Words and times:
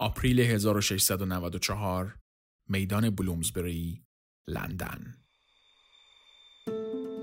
آپریل 0.00 0.40
1694 0.40 2.16
میدان 2.68 3.10
بلومزبری 3.10 4.02
لندن 4.48 5.14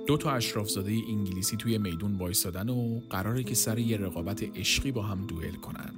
دو 0.08 0.18
تا 0.18 0.32
اشرافزاده 0.32 0.92
انگلیسی 0.92 1.58
توی 1.58 1.78
میدون 1.78 2.18
وایستادن 2.18 2.70
و 2.70 3.00
قراره 3.10 3.44
که 3.44 3.56
سر 3.56 3.80
یه 3.80 3.98
رقابت 3.98 4.44
عشقی 4.58 4.92
با 4.92 5.02
هم 5.02 5.28
دوئل 5.28 5.56
کنن. 5.56 5.94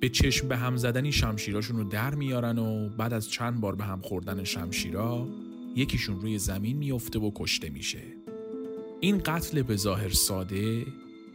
به 0.00 0.08
چشم 0.08 0.48
به 0.48 0.56
هم 0.56 0.76
زدنی 0.76 1.12
شمشیراشون 1.12 1.76
رو 1.76 1.84
در 1.84 2.14
میارن 2.14 2.58
و 2.58 2.88
بعد 2.88 3.12
از 3.12 3.30
چند 3.30 3.60
بار 3.60 3.74
به 3.74 3.84
هم 3.84 4.00
خوردن 4.00 4.44
شمشیرا 4.44 5.28
یکیشون 5.76 6.20
روی 6.20 6.38
زمین 6.38 6.76
میفته 6.76 7.18
و 7.18 7.30
کشته 7.34 7.70
میشه. 7.70 8.02
این 9.00 9.18
قتل 9.18 9.62
به 9.62 9.76
ظاهر 9.76 10.10
ساده 10.10 10.86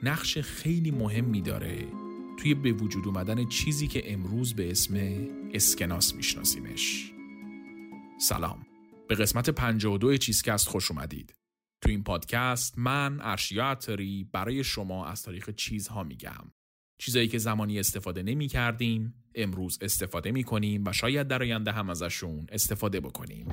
نقش 0.03 0.37
خیلی 0.37 0.91
مهمی 0.91 1.41
داره 1.41 2.02
توی 2.37 2.53
به 2.53 2.71
وجود 2.71 3.07
اومدن 3.07 3.45
چیزی 3.45 3.87
که 3.87 4.13
امروز 4.13 4.53
به 4.53 4.71
اسم 4.71 4.95
اسکناس 5.53 6.15
میشناسیمش. 6.15 7.13
سلام. 8.19 8.65
به 9.07 9.15
قسمت 9.15 9.49
52 9.49 10.17
چیزکست 10.17 10.67
خوش 10.67 10.91
اومدید. 10.91 11.33
تو 11.81 11.89
این 11.89 12.03
پادکست 12.03 12.77
من 12.77 13.19
ارشیا 13.21 13.65
عطاری 13.65 14.29
برای 14.31 14.63
شما 14.63 15.05
از 15.05 15.23
تاریخ 15.23 15.49
چیزها 15.49 16.03
میگم. 16.03 16.51
چیزایی 16.97 17.27
که 17.27 17.37
زمانی 17.37 17.79
استفاده 17.79 18.23
نمی 18.23 18.47
کردیم، 18.47 19.13
امروز 19.35 19.77
استفاده 19.81 20.31
می 20.31 20.43
کنیم 20.43 20.83
و 20.85 20.93
شاید 20.93 21.27
در 21.27 21.41
آینده 21.41 21.71
هم 21.71 21.89
ازشون 21.89 22.47
استفاده 22.51 22.99
بکنیم. 22.99 23.47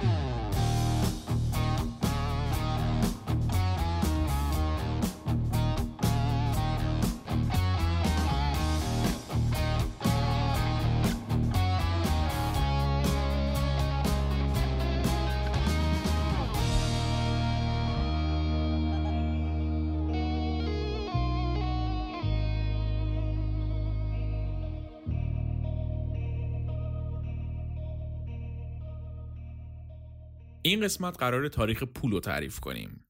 این 30.70 30.80
قسمت 30.80 31.18
قرار 31.18 31.48
تاریخ 31.48 31.82
پول 31.82 32.12
رو 32.12 32.20
تعریف 32.20 32.60
کنیم. 32.60 33.06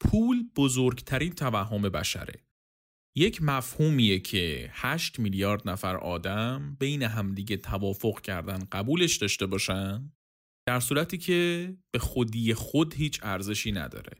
پول 0.00 0.44
بزرگترین 0.56 1.32
توهم 1.32 1.82
بشره. 1.82 2.44
یک 3.16 3.42
مفهومیه 3.42 4.18
که 4.18 4.70
8 4.72 5.18
میلیارد 5.18 5.68
نفر 5.68 5.96
آدم 5.96 6.76
بین 6.80 7.02
همدیگه 7.02 7.56
توافق 7.56 8.20
کردن 8.20 8.58
قبولش 8.72 9.16
داشته 9.16 9.46
باشن 9.46 10.12
در 10.68 10.80
صورتی 10.80 11.18
که 11.18 11.70
به 11.90 11.98
خودی 11.98 12.54
خود 12.54 12.94
هیچ 12.94 13.20
ارزشی 13.22 13.72
نداره. 13.72 14.16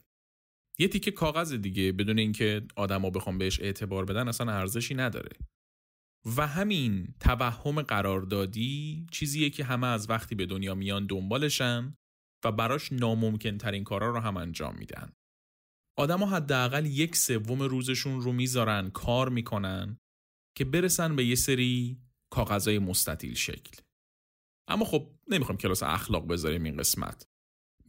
یه 0.79 0.89
تیکه 0.89 1.11
کاغذ 1.11 1.53
دیگه 1.53 1.93
بدون 1.93 2.19
اینکه 2.19 2.67
آدما 2.77 3.11
بخوام 3.11 3.39
بهش 3.39 3.61
اعتبار 3.61 4.05
بدن 4.05 4.29
اصلا 4.29 4.53
ارزشی 4.53 4.95
نداره. 4.95 5.37
و 6.37 6.47
همین 6.47 7.15
توهم 7.21 7.83
قراردادی 7.83 9.07
چیزیه 9.11 9.51
که 9.51 9.65
همه 9.65 9.87
از 9.87 10.11
وقتی 10.11 10.35
به 10.35 10.47
دنیا 10.47 10.75
میان 10.75 11.07
دنبالشن 11.07 11.97
و 12.45 12.53
براش 12.53 12.93
ناممکن 12.93 13.59
ترین 13.59 13.85
کارا 13.85 14.11
رو 14.11 14.21
هم 14.21 14.37
انجام 14.37 14.77
میدن. 14.79 15.13
آدما 15.99 16.27
حداقل 16.27 16.87
یک 16.87 17.17
سوم 17.17 17.63
روزشون 17.63 18.21
رو 18.21 18.33
می‌ذارن 18.33 18.91
کار 18.91 19.29
می‌کنن 19.29 19.99
که 20.57 20.65
برسن 20.65 21.17
به 21.17 21.25
یه 21.25 21.35
سری 21.35 21.99
کاغذهای 22.33 22.79
مستطیل 22.79 23.35
شکل. 23.35 23.83
اما 24.69 24.85
خب 24.85 25.11
نمی‌خوایم 25.29 25.59
کلاس 25.59 25.83
اخلاق 25.83 26.27
بذاریم 26.27 26.65
این 26.65 26.77
قسمت. 26.77 27.27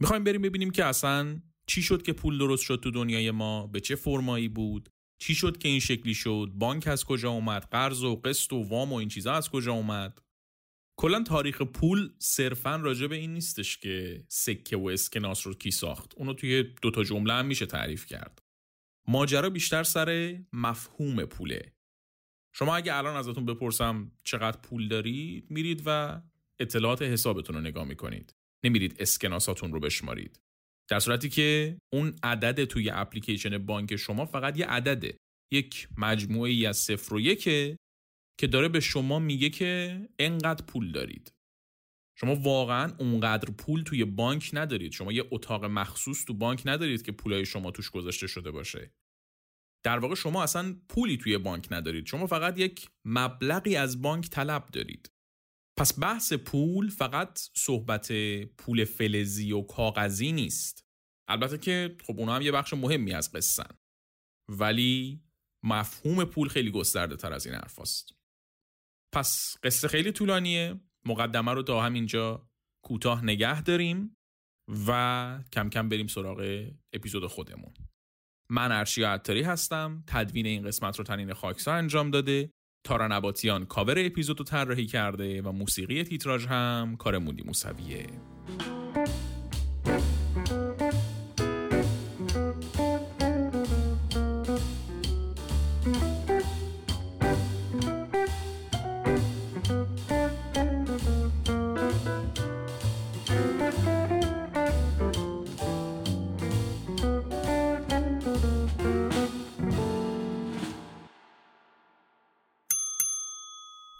می‌خوایم 0.00 0.24
بریم 0.24 0.42
ببینیم 0.42 0.70
که 0.70 0.84
اصلا 0.84 1.40
چی 1.66 1.82
شد 1.82 2.02
که 2.02 2.12
پول 2.12 2.38
درست 2.38 2.62
شد 2.62 2.80
تو 2.82 2.90
دنیای 2.90 3.30
ما 3.30 3.66
به 3.66 3.80
چه 3.80 3.94
فرمایی 3.94 4.48
بود 4.48 4.88
چی 5.22 5.34
شد 5.34 5.58
که 5.58 5.68
این 5.68 5.80
شکلی 5.80 6.14
شد 6.14 6.50
بانک 6.54 6.86
از 6.86 7.04
کجا 7.04 7.30
اومد 7.30 7.62
قرض 7.62 8.02
و 8.02 8.16
قسط 8.16 8.52
و 8.52 8.62
وام 8.62 8.92
و 8.92 8.96
این 8.96 9.08
چیزا 9.08 9.32
از 9.32 9.50
کجا 9.50 9.72
اومد 9.72 10.22
کلا 10.98 11.22
تاریخ 11.22 11.62
پول 11.62 12.10
صرفا 12.18 12.76
راجع 12.76 13.06
به 13.06 13.16
این 13.16 13.32
نیستش 13.34 13.78
که 13.78 14.24
سکه 14.28 14.76
و 14.76 14.88
اسکناس 14.88 15.46
رو 15.46 15.54
کی 15.54 15.70
ساخت. 15.70 16.14
اونو 16.16 16.34
توی 16.34 16.62
دوتا 16.82 17.04
جمله 17.04 17.32
هم 17.32 17.46
میشه 17.46 17.66
تعریف 17.66 18.06
کرد. 18.06 18.42
ماجرا 19.08 19.50
بیشتر 19.50 19.82
سر 19.82 20.38
مفهوم 20.52 21.24
پوله. 21.24 21.72
شما 22.54 22.76
اگه 22.76 22.96
الان 22.96 23.16
ازتون 23.16 23.46
بپرسم 23.46 24.12
چقدر 24.24 24.60
پول 24.60 24.88
دارید 24.88 25.50
میرید 25.50 25.82
و 25.86 26.20
اطلاعات 26.60 27.02
حسابتون 27.02 27.56
رو 27.56 27.62
نگاه 27.62 27.84
می‌کنید. 27.84 28.34
نمیرید 28.64 28.96
اسکناساتون 28.98 29.72
رو 29.72 29.80
بشمارید. 29.80 30.40
در 30.90 31.00
صورتی 31.00 31.28
که 31.28 31.78
اون 31.92 32.14
عدد 32.22 32.64
توی 32.64 32.90
اپلیکیشن 32.90 33.58
بانک 33.58 33.96
شما 33.96 34.26
فقط 34.26 34.58
یه 34.58 34.66
عدده. 34.66 35.16
یک 35.52 35.88
مجموعه 35.96 36.50
ای 36.50 36.66
از 36.66 36.76
صفر 36.76 37.14
و 37.14 37.20
یکه. 37.20 37.76
که 38.38 38.46
داره 38.46 38.68
به 38.68 38.80
شما 38.80 39.18
میگه 39.18 39.50
که 39.50 40.00
انقدر 40.18 40.64
پول 40.64 40.92
دارید. 40.92 41.32
شما 42.18 42.34
واقعا 42.34 42.96
اونقدر 42.98 43.50
پول 43.50 43.82
توی 43.82 44.04
بانک 44.04 44.50
ندارید. 44.52 44.92
شما 44.92 45.12
یه 45.12 45.24
اتاق 45.30 45.64
مخصوص 45.64 46.24
تو 46.24 46.34
بانک 46.34 46.62
ندارید 46.64 47.02
که 47.02 47.12
پولای 47.12 47.46
شما 47.46 47.70
توش 47.70 47.90
گذاشته 47.90 48.26
شده 48.26 48.50
باشه. 48.50 48.94
در 49.84 49.98
واقع 49.98 50.14
شما 50.14 50.42
اصلا 50.42 50.76
پولی 50.88 51.16
توی 51.16 51.38
بانک 51.38 51.68
ندارید. 51.70 52.06
شما 52.06 52.26
فقط 52.26 52.58
یک 52.58 52.88
مبلغی 53.04 53.76
از 53.76 54.02
بانک 54.02 54.30
طلب 54.30 54.66
دارید. 54.66 55.10
پس 55.78 56.00
بحث 56.00 56.32
پول 56.32 56.88
فقط 56.88 57.40
صحبت 57.54 58.12
پول 58.58 58.84
فلزی 58.84 59.52
و 59.52 59.62
کاغذی 59.62 60.32
نیست. 60.32 60.86
البته 61.28 61.58
که 61.58 61.96
خب 62.04 62.20
اونا 62.20 62.34
هم 62.34 62.42
یه 62.42 62.52
بخش 62.52 62.74
مهمی 62.74 63.12
از 63.12 63.32
قصن 63.32 63.76
ولی 64.48 65.22
مفهوم 65.64 66.24
پول 66.24 66.48
خیلی 66.48 66.70
گسترده 66.70 67.16
تر 67.16 67.32
از 67.32 67.46
این 67.46 67.54
حرف 67.54 67.78
پس 69.16 69.56
قصه 69.62 69.88
خیلی 69.88 70.12
طولانیه. 70.12 70.80
مقدمه 71.06 71.52
رو 71.52 71.62
تا 71.62 71.82
همینجا 71.82 72.48
کوتاه 72.84 73.24
نگه 73.24 73.62
داریم 73.62 74.16
و 74.88 75.38
کم 75.52 75.70
کم 75.70 75.88
بریم 75.88 76.06
سراغ 76.06 76.68
اپیزود 76.92 77.26
خودمون. 77.26 77.74
من 78.50 78.72
ارشیا 78.72 79.12
عطاری 79.12 79.42
هستم. 79.42 80.04
تدوین 80.06 80.46
این 80.46 80.62
قسمت 80.62 80.98
رو 80.98 81.04
تنین 81.04 81.32
خاکسار 81.32 81.74
انجام 81.74 82.10
داده. 82.10 82.50
تارا 82.86 83.08
نباتیان 83.08 83.64
کاور 83.64 83.94
اپیزود 83.98 84.38
رو 84.38 84.44
طراحی 84.44 84.86
کرده 84.86 85.42
و 85.42 85.52
موسیقی 85.52 86.04
تیتراژ 86.04 86.46
هم 86.46 86.96
کار 86.96 87.18
مودی 87.18 87.42
موسویه. 87.42 88.06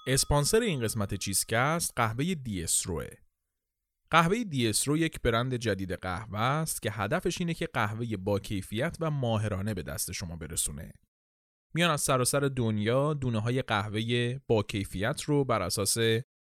اسپانسر 0.09 0.61
این 0.61 0.81
قسمت 0.81 1.15
چیزکست 1.15 1.93
قهوه 1.97 2.35
دیسروه 2.35 3.07
قهوه 4.11 4.45
دیسرو 4.45 4.97
یک 4.97 5.21
برند 5.21 5.55
جدید 5.55 5.93
قهوه 5.93 6.41
است 6.41 6.83
که 6.83 6.91
هدفش 6.91 7.41
اینه 7.41 7.55
که 7.55 7.67
قهوه 7.67 8.17
با 8.17 8.39
کیفیت 8.39 8.97
و 9.01 9.11
ماهرانه 9.11 9.75
به 9.75 9.83
دست 9.83 10.13
شما 10.13 10.37
برسونه. 10.37 10.93
میان 11.75 11.91
از 11.91 12.01
سراسر 12.01 12.41
دنیا 12.41 13.15
دونه 13.15 13.41
های 13.41 13.63
قهوه 13.63 14.39
با 14.49 14.63
کیفیت 14.63 15.23
رو 15.23 15.45
بر 15.45 15.63
اساس 15.63 15.97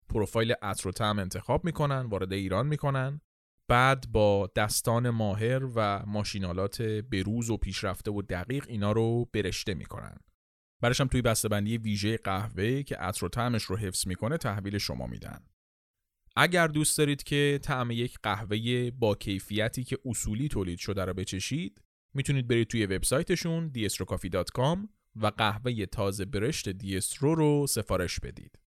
پروفایل 0.09 0.53
عطر 0.63 0.89
و 0.89 0.93
طعم 0.93 1.19
انتخاب 1.19 1.65
می‌کنن، 1.65 2.07
وارد 2.07 2.33
ایران 2.33 2.67
می‌کنن، 2.67 3.21
بعد 3.69 4.13
با 4.13 4.51
دستان 4.57 5.11
ماهر 5.11 5.65
و 5.75 6.03
ماشینالات 6.07 6.83
بروز 6.83 7.51
و 7.51 7.57
پیشرفته 7.57 8.11
و 8.11 8.23
دقیق 8.23 8.65
اینا 8.69 8.93
رو 8.93 9.25
برشته 9.33 9.75
می‌کنن. 9.75 10.17
برش 10.81 11.01
هم 11.01 11.07
توی 11.07 11.23
بسته‌بندی 11.23 11.79
ویژه 11.79 12.17
قهوه 12.17 12.83
که 12.83 12.97
عطر 12.97 13.25
و 13.25 13.29
طعمش 13.29 13.63
رو 13.63 13.77
حفظ 13.77 14.07
می‌کنه 14.07 14.37
تحویل 14.37 14.79
شما 14.79 15.07
میدن. 15.07 15.47
اگر 16.37 16.67
دوست 16.67 16.99
دارید 16.99 17.23
که 17.23 17.61
طعم 17.63 17.91
یک 17.91 18.19
قهوه 18.23 18.91
با 18.91 19.15
کیفیتی 19.15 19.85
که 19.85 19.99
اصولی 20.05 20.49
تولید 20.49 20.79
شده 20.79 21.05
رو 21.05 21.15
بچشید 21.15 21.83
می‌تونید 22.15 22.49
برید 22.49 22.69
توی 22.69 22.87
وبسایتشون 22.87 23.73
diestrocoffee.com 23.73 24.89
و 25.17 25.27
قهوه 25.27 25.87
تازه 25.87 26.25
برشت 26.25 26.69
دیسترو 26.69 27.35
رو 27.35 27.67
سفارش 27.67 28.21
بدید. 28.21 28.59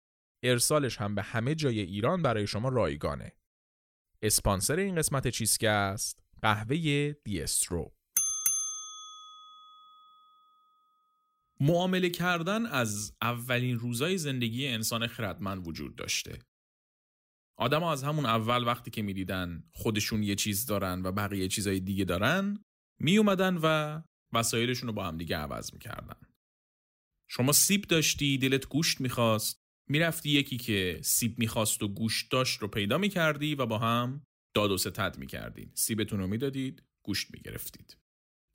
ارسالش 0.43 0.97
هم 0.97 1.15
به 1.15 1.21
همه 1.21 1.55
جای 1.55 1.79
ایران 1.79 2.21
برای 2.21 2.47
شما 2.47 2.69
رایگانه. 2.69 3.31
اسپانسر 4.21 4.75
این 4.75 4.95
قسمت 4.95 5.27
چیزکست 5.27 6.23
قهوه 6.41 7.11
دیسترو 7.23 7.93
معامله 11.63 12.09
کردن 12.09 12.65
از 12.65 13.17
اولین 13.21 13.79
روزای 13.79 14.17
زندگی 14.17 14.67
انسان 14.67 15.07
خردمند 15.07 15.67
وجود 15.67 15.95
داشته. 15.95 16.39
آدم 17.57 17.83
از 17.83 18.03
همون 18.03 18.25
اول 18.25 18.63
وقتی 18.67 18.91
که 18.91 19.01
می‌دیدن 19.01 19.63
خودشون 19.73 20.23
یه 20.23 20.35
چیز 20.35 20.65
دارن 20.65 21.01
و 21.03 21.11
بقیه 21.11 21.47
چیزای 21.47 21.79
دیگه 21.79 22.05
دارن 22.05 22.63
می 22.99 23.17
اومدن 23.17 23.57
و 23.63 24.01
وسایلشون 24.33 24.87
رو 24.87 24.93
با 24.93 25.05
هم 25.05 25.17
دیگه 25.17 25.37
عوض 25.37 25.73
می‌کردن. 25.73 26.27
شما 27.29 27.51
سیب 27.51 27.81
داشتی 27.81 28.37
دلت 28.37 28.67
گوشت 28.67 29.01
می‌خواست 29.01 29.63
می‌رفتی 29.89 30.29
یکی 30.29 30.57
که 30.57 30.99
سیب 31.03 31.39
می‌خواست 31.39 31.83
و 31.83 31.87
گوشت 31.87 32.31
داشت 32.31 32.61
رو 32.61 32.67
پیدا 32.67 32.97
می‌کردی 32.97 33.55
و 33.55 33.65
با 33.65 33.77
هم 33.77 34.25
داد 34.55 34.71
و 34.71 34.77
ستد 34.77 35.17
می‌کردید. 35.17 35.71
سیبتون 35.75 36.19
رو 36.19 36.27
می‌دادید 36.27 36.83
گوشت 37.05 37.27
می‌گرفتید. 37.33 38.02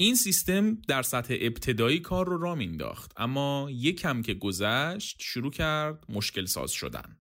این 0.00 0.14
سیستم 0.14 0.74
در 0.74 1.02
سطح 1.02 1.36
ابتدایی 1.40 2.00
کار 2.00 2.26
رو 2.26 2.38
را 2.38 2.54
مینداخت 2.54 3.12
اما 3.16 3.68
یکم 3.70 4.22
که 4.22 4.34
گذشت 4.34 5.16
شروع 5.20 5.50
کرد 5.50 6.04
مشکل 6.08 6.44
ساز 6.44 6.72
شدن. 6.72 7.18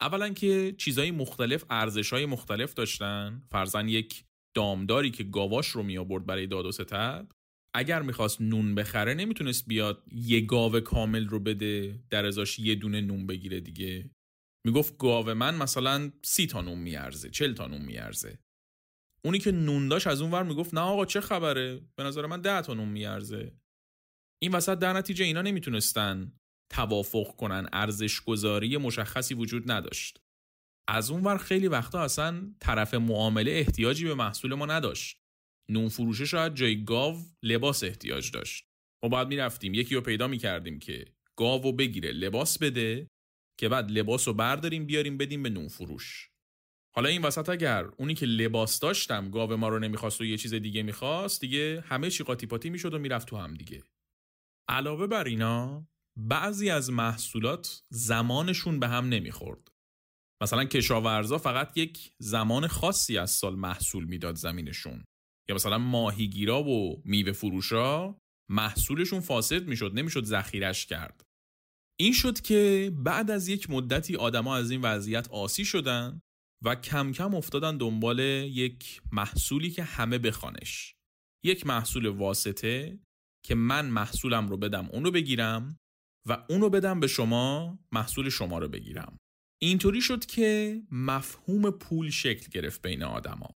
اولا 0.00 0.28
که 0.28 0.74
چیزهای 0.78 1.10
مختلف 1.10 1.64
ارزشهای 1.70 2.26
مختلف 2.26 2.74
داشتن. 2.74 3.42
فرزن 3.50 3.88
یک 3.88 4.24
دامداری 4.56 5.10
که 5.10 5.24
گاواش 5.24 5.68
رو 5.68 5.82
می 5.82 5.98
آورد 5.98 6.26
برای 6.26 6.46
داد 6.46 6.66
و 6.66 6.72
ستد. 6.72 7.32
اگر 7.74 8.02
می‌خواست 8.02 8.40
نون 8.40 8.74
بخره 8.74 9.14
نمی‌تونست 9.14 9.66
بیاد 9.66 10.04
یه 10.12 10.40
گاو 10.40 10.80
کامل 10.80 11.26
رو 11.26 11.40
بده 11.40 12.00
در 12.10 12.26
ازاش 12.26 12.58
یه 12.58 12.74
دونه 12.74 13.00
نون 13.00 13.26
بگیره 13.26 13.60
دیگه. 13.60 14.10
می‌گفت 14.66 14.98
گاو 14.98 15.34
من 15.34 15.56
مثلا 15.56 16.12
سی 16.24 16.46
تا 16.46 16.60
نون 16.60 16.78
میارزه 16.78 17.30
چل 17.30 17.54
تا 17.54 17.66
نون 17.66 17.82
میارزه. 17.82 18.38
اونی 19.24 19.38
که 19.38 19.52
نون 19.52 19.88
داشت 19.88 20.06
از 20.06 20.20
اون 20.20 20.30
ور 20.30 20.42
می‌گفت 20.42 20.74
نه 20.74 20.80
آقا 20.80 21.04
چه 21.04 21.20
خبره؟ 21.20 21.80
به 21.96 22.02
نظر 22.02 22.26
من 22.26 22.40
ده 22.40 22.62
تا 22.62 22.74
نون 22.74 22.88
میارزه. 22.88 23.52
این 24.42 24.52
وسط 24.52 24.78
در 24.78 24.92
نتیجه 24.92 25.24
اینا 25.24 25.42
نمی‌تونستن 25.42 26.32
توافق 26.72 27.36
کنن 27.36 27.68
ارزش 27.72 28.20
گذاری 28.20 28.76
مشخصی 28.76 29.34
وجود 29.34 29.70
نداشت. 29.70 30.20
از 30.88 31.10
اون 31.10 31.24
ور 31.24 31.36
خیلی 31.36 31.68
وقتا 31.68 32.02
اصلا 32.02 32.54
طرف 32.60 32.94
معامله 32.94 33.50
احتیاجی 33.50 34.04
به 34.04 34.14
محصول 34.14 34.54
ما 34.54 34.66
نداشت. 34.66 35.16
نون 35.70 35.88
فروشه 35.88 36.24
شاید 36.24 36.54
جای 36.54 36.84
گاو 36.84 37.18
لباس 37.42 37.84
احتیاج 37.84 38.30
داشت. 38.30 38.66
ما 39.02 39.08
باید 39.08 39.28
می‌رفتیم 39.28 39.74
یکی 39.74 39.94
رو 39.94 40.00
پیدا 40.00 40.28
می‌کردیم 40.28 40.78
که 40.78 41.04
گاو 41.38 41.72
بگیره 41.72 42.12
لباس 42.12 42.58
بده 42.58 43.08
که 43.60 43.68
بعد 43.68 43.90
لباس 43.90 44.28
رو 44.28 44.34
برداریم 44.34 44.86
بیاریم 44.86 45.16
بدیم 45.16 45.42
به 45.42 45.50
نون 45.50 45.68
فروش. 45.68 46.30
حالا 46.96 47.08
این 47.08 47.22
وسط 47.22 47.48
اگر 47.48 47.84
اونی 47.84 48.14
که 48.14 48.26
لباس 48.26 48.80
داشتم 48.80 49.30
گاو 49.30 49.56
ما 49.56 49.68
رو 49.68 49.78
نمی‌خواست 49.78 50.20
و 50.20 50.24
یه 50.24 50.36
چیز 50.36 50.54
دیگه 50.54 50.82
می‌خواست 50.82 51.40
دیگه 51.40 51.84
همه 51.86 52.10
چی 52.10 52.24
قاطی 52.24 52.46
پاتی 52.46 52.70
می‌شد 52.70 52.94
و 52.94 52.98
می‌رفت 52.98 53.28
تو 53.28 53.36
هم 53.36 53.54
دیگه. 53.54 53.82
علاوه 54.68 55.06
بر 55.06 55.24
اینا 55.24 55.88
بعضی 56.18 56.70
از 56.70 56.90
محصولات 56.90 57.82
زمانشون 57.90 58.80
به 58.80 58.88
هم 58.88 59.08
نمی‌خورد. 59.08 59.68
مثلا 60.42 60.64
کشاورزا 60.64 61.38
فقط 61.38 61.76
یک 61.76 62.12
زمان 62.18 62.66
خاصی 62.66 63.18
از 63.18 63.30
سال 63.30 63.56
محصول 63.56 64.04
می‌داد 64.04 64.34
زمینشون. 64.34 65.04
یا 65.48 65.54
مثلا 65.54 65.78
ماهیگیرا 65.78 66.62
و 66.62 67.02
میوه 67.04 67.32
فروشا 67.32 68.14
محصولشون 68.50 69.20
فاسد 69.20 69.66
می‌شد 69.66 69.92
نمی‌شد 69.94 70.24
ذخیرش 70.24 70.86
کرد. 70.86 71.22
این 72.00 72.12
شد 72.12 72.40
که 72.40 72.92
بعد 72.96 73.30
از 73.30 73.48
یک 73.48 73.70
مدتی 73.70 74.16
آدما 74.16 74.56
از 74.56 74.70
این 74.70 74.80
وضعیت 74.80 75.28
آسی 75.30 75.64
شدن 75.64 76.20
و 76.64 76.74
کم 76.74 77.12
کم 77.12 77.34
افتادن 77.34 77.76
دنبال 77.76 78.18
یک 78.18 79.02
محصولی 79.12 79.70
که 79.70 79.82
همه 79.82 80.18
بخوانش 80.18 80.94
یک 81.44 81.66
محصول 81.66 82.06
واسطه 82.06 82.98
که 83.44 83.54
من 83.54 83.86
محصولم 83.86 84.48
رو 84.48 84.56
بدم 84.56 84.88
اون 84.92 85.04
رو 85.04 85.10
بگیرم 85.10 85.78
و 86.28 86.46
اون 86.50 86.60
رو 86.60 86.70
بدم 86.70 87.00
به 87.00 87.06
شما 87.06 87.78
محصول 87.92 88.28
شما 88.28 88.58
رو 88.58 88.68
بگیرم 88.68 89.16
اینطوری 89.62 90.00
شد 90.00 90.26
که 90.26 90.80
مفهوم 90.90 91.70
پول 91.70 92.10
شکل 92.10 92.46
گرفت 92.50 92.82
بین 92.82 93.02
آدما 93.02 93.50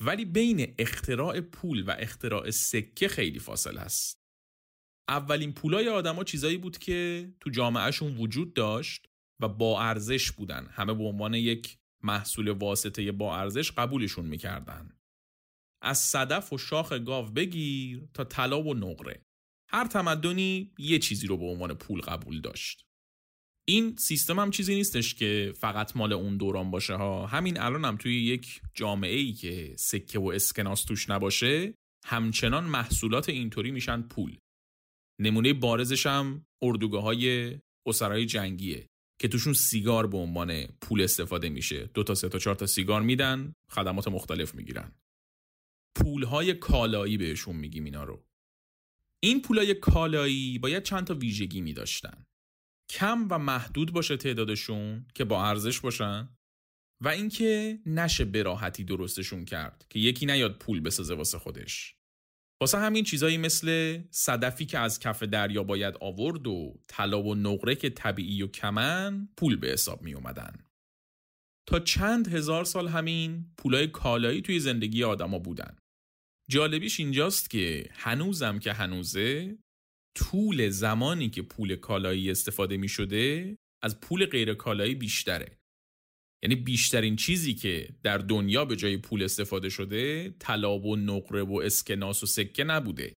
ولی 0.00 0.24
بین 0.24 0.74
اختراع 0.78 1.40
پول 1.40 1.82
و 1.82 1.96
اختراع 1.98 2.50
سکه 2.50 3.08
خیلی 3.08 3.38
فاصله 3.38 3.80
است. 3.80 4.22
اولین 5.08 5.52
پولای 5.52 5.88
آدما 5.88 6.24
چیزایی 6.24 6.56
بود 6.56 6.78
که 6.78 7.28
تو 7.40 7.50
جامعهشون 7.50 8.16
وجود 8.16 8.54
داشت 8.54 9.06
و 9.42 9.48
با 9.48 9.82
ارزش 9.82 10.32
بودن. 10.32 10.66
همه 10.70 10.94
به 10.94 11.04
عنوان 11.04 11.34
یک 11.34 11.78
محصول 12.04 12.48
واسطه 12.48 13.12
با 13.12 13.36
ارزش 13.36 13.72
قبولشون 13.72 14.26
می‌کردن. 14.26 14.98
از 15.82 15.98
صدف 15.98 16.52
و 16.52 16.58
شاخ 16.58 16.92
گاو 16.92 17.26
بگیر 17.26 18.08
تا 18.14 18.24
طلا 18.24 18.62
و 18.62 18.74
نقره. 18.74 19.22
هر 19.70 19.86
تمدنی 19.86 20.72
یه 20.78 20.98
چیزی 20.98 21.26
رو 21.26 21.36
به 21.36 21.44
عنوان 21.44 21.74
پول 21.74 22.00
قبول 22.00 22.40
داشت. 22.40 22.84
این 23.68 23.96
سیستم 23.96 24.38
هم 24.38 24.50
چیزی 24.50 24.74
نیستش 24.74 25.14
که 25.14 25.52
فقط 25.56 25.96
مال 25.96 26.12
اون 26.12 26.36
دوران 26.36 26.70
باشه 26.70 26.94
ها 26.94 27.26
همین 27.26 27.60
الان 27.60 27.84
هم 27.84 27.96
توی 27.96 28.24
یک 28.24 28.60
جامعه 28.74 29.16
ای 29.16 29.32
که 29.32 29.74
سکه 29.78 30.18
و 30.18 30.28
اسکناس 30.34 30.84
توش 30.84 31.10
نباشه 31.10 31.74
همچنان 32.04 32.64
محصولات 32.64 33.28
اینطوری 33.28 33.70
میشن 33.70 34.02
پول 34.02 34.38
نمونه 35.20 35.52
بارزش 35.52 36.06
هم 36.06 36.46
اردوگاه 36.62 37.02
های 37.02 37.58
اسرای 37.86 38.26
جنگیه 38.26 38.88
که 39.22 39.28
توشون 39.28 39.52
سیگار 39.52 40.06
به 40.06 40.16
عنوان 40.16 40.66
پول 40.66 41.02
استفاده 41.02 41.48
میشه. 41.48 41.90
دو 41.94 42.04
تا 42.04 42.14
سه 42.14 42.28
تا 42.28 42.38
چهار 42.38 42.56
تا 42.56 42.66
سیگار 42.66 43.02
میدن 43.02 43.54
خدمات 43.68 44.08
مختلف 44.08 44.54
می‌گیرن. 44.54 44.92
پول 45.96 46.22
های 46.22 46.54
کالایی 46.54 47.16
بهشون 47.16 47.56
میگیم 47.56 47.84
اینا 47.84 48.04
رو. 48.04 48.24
این 49.22 49.42
پولای 49.42 49.74
کالایی 49.74 50.58
باید 50.58 50.82
چند 50.82 51.06
تا 51.06 51.14
ویژگی 51.14 51.60
میداشتن. 51.60 52.26
کم 52.90 53.28
و 53.30 53.38
محدود 53.38 53.92
باشه 53.92 54.16
تعدادشون 54.16 55.06
که 55.14 55.24
با 55.24 55.46
ارزش 55.46 55.80
باشن 55.80 56.28
و 57.02 57.08
اینکه 57.08 57.78
نشه 57.86 58.24
به 58.24 58.42
راحتی 58.42 58.84
درستشون 58.84 59.44
کرد 59.44 59.86
که 59.90 59.98
یکی 59.98 60.26
نیاد 60.26 60.58
پول 60.58 60.80
بسازه 60.80 61.14
واسه 61.14 61.38
خودش. 61.38 61.96
واسه 62.62 62.78
همین 62.78 63.04
چیزایی 63.04 63.38
مثل 63.38 63.98
صدفی 64.10 64.66
که 64.66 64.78
از 64.78 64.98
کف 64.98 65.22
دریا 65.22 65.62
باید 65.62 65.94
آورد 66.00 66.46
و 66.46 66.80
طلا 66.88 67.22
و 67.22 67.34
نقره 67.34 67.74
که 67.74 67.90
طبیعی 67.90 68.42
و 68.42 68.46
کمن 68.46 69.28
پول 69.36 69.56
به 69.56 69.68
حساب 69.68 70.02
می 70.02 70.14
اومدن. 70.14 70.52
تا 71.68 71.80
چند 71.80 72.28
هزار 72.28 72.64
سال 72.64 72.88
همین 72.88 73.46
پولای 73.58 73.86
کالایی 73.86 74.42
توی 74.42 74.60
زندگی 74.60 75.04
آدما 75.04 75.38
بودن. 75.38 75.76
جالبیش 76.50 77.00
اینجاست 77.00 77.50
که 77.50 77.90
هنوزم 77.92 78.58
که 78.58 78.72
هنوزه 78.72 79.58
طول 80.16 80.68
زمانی 80.68 81.30
که 81.30 81.42
پول 81.42 81.76
کالایی 81.76 82.30
استفاده 82.30 82.76
می 82.76 82.88
شده 82.88 83.56
از 83.82 84.00
پول 84.00 84.26
غیر 84.26 84.54
کالایی 84.54 84.94
بیشتره 84.94 85.58
یعنی 86.42 86.54
بیشترین 86.54 87.16
چیزی 87.16 87.54
که 87.54 87.88
در 88.02 88.18
دنیا 88.18 88.64
به 88.64 88.76
جای 88.76 88.96
پول 88.96 89.22
استفاده 89.22 89.68
شده 89.68 90.30
طلا 90.30 90.78
و 90.78 90.96
نقره 90.96 91.42
و 91.42 91.60
اسکناس 91.64 92.22
و 92.22 92.26
سکه 92.26 92.64
نبوده 92.64 93.14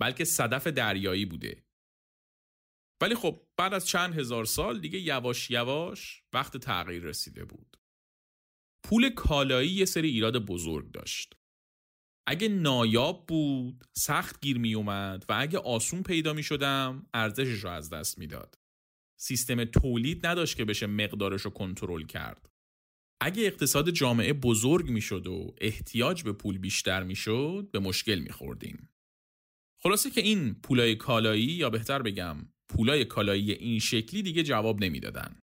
بلکه 0.00 0.24
صدف 0.24 0.66
دریایی 0.66 1.24
بوده. 1.24 1.64
ولی 3.02 3.14
خب 3.14 3.46
بعد 3.56 3.74
از 3.74 3.86
چند 3.86 4.18
هزار 4.18 4.44
سال 4.44 4.80
دیگه 4.80 4.98
یواش 5.00 5.50
یواش 5.50 6.22
وقت 6.32 6.56
تغییر 6.56 7.02
رسیده 7.02 7.44
بود. 7.44 7.76
پول 8.84 9.10
کالایی 9.10 9.70
یه 9.70 9.84
سری 9.84 10.08
ایراد 10.08 10.46
بزرگ 10.46 10.92
داشت. 10.92 11.34
اگه 12.28 12.48
نایاب 12.48 13.26
بود 13.26 13.84
سخت 13.96 14.40
گیر 14.40 14.58
می 14.58 14.74
اومد 14.74 15.24
و 15.28 15.34
اگه 15.38 15.58
آسون 15.58 16.02
پیدا 16.02 16.32
می 16.32 16.42
شدم 16.42 17.06
ارزشش 17.14 17.64
رو 17.64 17.70
از 17.70 17.90
دست 17.90 18.18
می‌داد. 18.18 18.59
سیستم 19.20 19.64
تولید 19.64 20.26
نداشت 20.26 20.56
که 20.56 20.64
بشه 20.64 20.86
مقدارش 20.86 21.42
رو 21.42 21.50
کنترل 21.50 22.06
کرد. 22.06 22.48
اگه 23.20 23.42
اقتصاد 23.42 23.90
جامعه 23.90 24.32
بزرگ 24.32 24.90
می 24.90 25.00
شد 25.00 25.26
و 25.26 25.54
احتیاج 25.60 26.22
به 26.22 26.32
پول 26.32 26.58
بیشتر 26.58 27.02
می 27.02 27.16
شد 27.16 27.68
به 27.72 27.78
مشکل 27.78 28.18
می 28.18 28.30
خوردیم. 28.30 28.88
خلاصه 29.82 30.10
که 30.10 30.20
این 30.20 30.54
پولای 30.54 30.96
کالایی 30.96 31.44
یا 31.44 31.70
بهتر 31.70 32.02
بگم 32.02 32.36
پولای 32.68 33.04
کالایی 33.04 33.52
این 33.52 33.78
شکلی 33.78 34.22
دیگه 34.22 34.42
جواب 34.42 34.84
نمی‌دادن. 34.84 35.40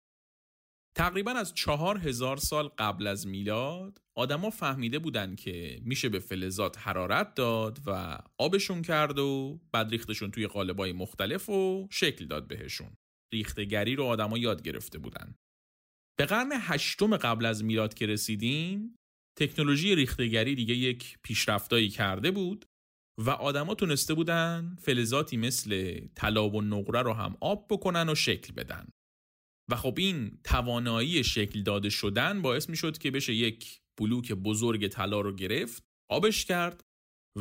تقریبا 0.97 1.31
از 1.31 1.55
چهار 1.55 1.99
هزار 1.99 2.37
سال 2.37 2.69
قبل 2.69 3.07
از 3.07 3.27
میلاد 3.27 3.99
آدما 4.17 4.51
فهمیده 4.51 4.99
بودن 4.99 5.35
که 5.35 5.81
میشه 5.83 6.09
به 6.09 6.19
فلزات 6.19 6.79
حرارت 6.79 7.35
داد 7.35 7.79
و 7.87 8.19
آبشون 8.39 8.83
کرد 8.83 9.19
و 9.19 9.61
بعد 9.73 9.91
ریختشون 9.91 10.31
توی 10.31 10.47
قالبای 10.47 10.93
مختلف 10.93 11.49
و 11.49 11.89
شکل 11.91 12.27
داد 12.27 12.49
بهشون. 12.49 12.97
ریختگری 13.35 13.97
رو 13.97 14.05
آدما 14.05 14.39
یاد 14.39 14.63
گرفته 14.63 14.99
بودن. 14.99 15.35
به 16.19 16.27
قرن 16.27 16.53
هشتم 16.53 17.17
قبل 17.17 17.47
از 17.47 17.65
میلاد 17.65 17.95
که 17.95 18.07
رسیدیم 18.07 18.97
تکنولوژی 19.39 19.95
ریختگری 19.95 20.55
دیگه 20.55 20.75
یک 20.75 21.19
پیشرفتایی 21.23 21.89
کرده 21.89 22.31
بود 22.31 22.67
و 23.21 23.31
آدما 23.31 23.75
تونسته 23.75 24.15
بودن 24.15 24.77
فلزاتی 24.81 25.37
مثل 25.37 26.01
طلا 26.15 26.49
و 26.49 26.63
نقره 26.63 27.03
رو 27.03 27.13
هم 27.13 27.37
آب 27.41 27.67
بکنن 27.71 28.09
و 28.09 28.15
شکل 28.15 28.53
بدن. 28.55 28.89
و 29.71 29.77
خب 29.77 29.95
این 29.99 30.41
توانایی 30.45 31.25
شکل 31.25 31.63
داده 31.63 31.91
شدن 31.91 32.43
باعث 32.43 32.69
می 32.69 32.77
شد 32.77 32.99
که 32.99 33.11
بشه 33.11 33.35
یک 33.35 33.81
بلوک 33.99 34.33
بزرگ 34.33 34.89
طلا 34.89 35.21
رو 35.21 35.35
گرفت 35.35 35.83
آبش 36.11 36.45
کرد 36.45 36.81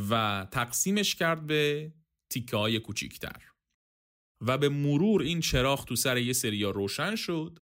و 0.10 0.48
تقسیمش 0.52 1.16
کرد 1.16 1.48
به 1.48 1.94
تیکه 2.32 2.58
های 2.58 2.80
کوچیکتر 2.80 3.53
و 4.48 4.58
به 4.58 4.70
مرور 4.70 5.22
این 5.22 5.40
چراغ 5.40 5.86
تو 5.86 5.96
سر 5.96 6.18
یه 6.18 6.34
سریا 6.34 6.72
روشن 6.72 7.16
شد 7.16 7.60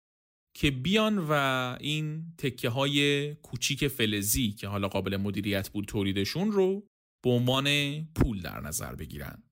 که 0.55 0.71
بیان 0.71 1.17
و 1.17 1.33
این 1.79 2.33
تکه 2.37 2.69
های 2.69 3.33
کوچیک 3.35 3.87
فلزی 3.87 4.51
که 4.51 4.67
حالا 4.67 4.87
قابل 4.87 5.17
مدیریت 5.17 5.69
بود 5.69 5.85
تولیدشون 5.85 6.51
رو 6.51 6.87
به 7.23 7.29
عنوان 7.29 7.67
پول 8.05 8.41
در 8.41 8.59
نظر 8.59 8.95
بگیرن. 8.95 9.43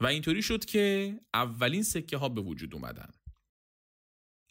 و 0.00 0.06
اینطوری 0.06 0.42
شد 0.42 0.64
که 0.64 1.14
اولین 1.34 1.82
سکه 1.82 2.16
ها 2.16 2.28
به 2.28 2.40
وجود 2.40 2.74
اومدن. 2.74 3.10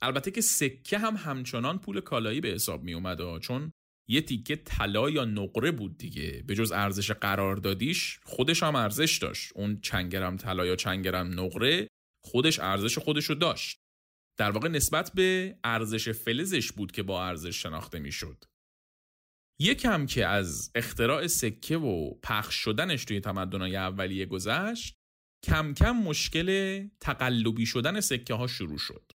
البته 0.01 0.31
که 0.31 0.41
سکه 0.41 0.97
هم 0.97 1.15
همچنان 1.15 1.79
پول 1.79 2.01
کالایی 2.01 2.41
به 2.41 2.47
حساب 2.47 2.83
می 2.83 2.93
اومد 2.93 3.39
چون 3.39 3.71
یه 4.07 4.21
تیکه 4.21 4.55
طلا 4.55 5.09
یا 5.09 5.25
نقره 5.25 5.71
بود 5.71 5.97
دیگه 5.97 6.43
به 6.47 6.55
جز 6.55 6.71
ارزش 6.71 7.11
قراردادیش 7.11 8.19
خودش 8.23 8.63
هم 8.63 8.75
ارزش 8.75 9.17
داشت 9.17 9.51
اون 9.55 9.81
چنگرم 9.81 10.37
طلا 10.37 10.65
یا 10.65 10.75
چنگرم 10.75 11.39
نقره 11.39 11.87
خودش 12.25 12.59
ارزش 12.59 12.97
خودش 12.97 13.25
رو 13.25 13.35
داشت 13.35 13.79
در 14.39 14.51
واقع 14.51 14.67
نسبت 14.67 15.11
به 15.15 15.59
ارزش 15.63 16.09
فلزش 16.09 16.71
بود 16.71 16.91
که 16.91 17.03
با 17.03 17.25
ارزش 17.25 17.63
شناخته 17.63 17.99
می‌شد. 17.99 18.43
یکم 19.59 20.05
که 20.05 20.25
از 20.25 20.71
اختراع 20.75 21.27
سکه 21.27 21.77
و 21.77 22.13
پخش 22.23 22.55
شدنش 22.55 23.05
توی 23.05 23.19
تمدنهای 23.19 23.75
اولیه 23.75 24.25
گذشت 24.25 24.95
کم 25.45 25.73
کم 25.73 25.91
مشکل 25.91 26.79
تقلبی 26.99 27.65
شدن 27.65 27.99
سکه 27.99 28.33
ها 28.33 28.47
شروع 28.47 28.77
شد. 28.77 29.11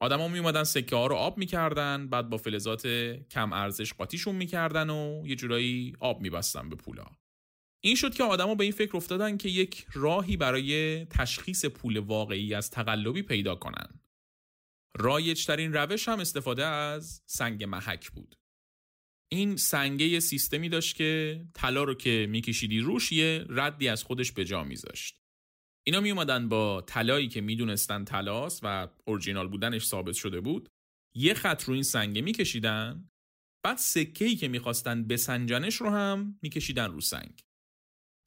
آدما 0.00 0.28
می 0.28 0.38
اومدن 0.38 0.64
سکه 0.64 0.96
ها 0.96 1.06
رو 1.06 1.14
آب 1.16 1.38
می‌کردن 1.38 2.08
بعد 2.08 2.28
با 2.30 2.36
فلزات 2.36 2.86
کم 3.30 3.52
ارزش 3.52 3.92
قاطیشون 3.92 4.36
می‌کردن 4.36 4.90
و 4.90 5.22
یه 5.26 5.34
جورایی 5.34 5.96
آب 6.00 6.20
میبستن 6.20 6.68
به 6.68 6.76
پولا. 6.76 7.06
این 7.84 7.94
شد 7.94 8.14
که 8.14 8.22
آدما 8.22 8.54
به 8.54 8.64
این 8.64 8.72
فکر 8.72 8.96
افتادن 8.96 9.36
که 9.36 9.48
یک 9.48 9.86
راهی 9.92 10.36
برای 10.36 11.04
تشخیص 11.04 11.64
پول 11.64 11.98
واقعی 11.98 12.54
از 12.54 12.70
تقلبی 12.70 13.22
پیدا 13.22 13.54
کنن. 13.54 14.00
رایجترین 14.96 15.72
روش 15.72 16.08
هم 16.08 16.20
استفاده 16.20 16.64
از 16.64 17.22
سنگ 17.26 17.64
محک 17.64 18.10
بود. 18.10 18.36
این 19.32 19.56
سنگه 19.56 20.20
سیستمی 20.20 20.68
داشت 20.68 20.96
که 20.96 21.40
طلا 21.54 21.84
رو 21.84 21.94
که 21.94 22.26
میکشیدی 22.30 22.80
روش 22.80 23.12
یه 23.12 23.44
ردی 23.48 23.88
از 23.88 24.04
خودش 24.04 24.32
به 24.32 24.44
جا 24.44 24.64
میذاشت. 24.64 25.19
اینا 25.86 26.00
می 26.00 26.10
اومدن 26.10 26.48
با 26.48 26.80
طلایی 26.80 27.28
که 27.28 27.40
می‌دونستن 27.40 28.04
طلاست 28.04 28.60
و 28.62 28.88
اورجینال 29.04 29.48
بودنش 29.48 29.86
ثابت 29.86 30.14
شده 30.14 30.40
بود 30.40 30.68
یه 31.16 31.34
خط 31.34 31.64
رو 31.64 31.74
این 31.74 31.82
سنگه 31.82 32.22
میکشیدن 32.22 33.08
بعد 33.64 33.76
سکه 33.76 34.24
ای 34.24 34.36
که 34.36 34.48
می‌خواستن 34.48 35.04
بسنجنش 35.04 35.76
رو 35.76 35.90
هم 35.90 36.38
میکشیدن 36.42 36.90
رو 36.90 37.00
سنگ. 37.00 37.40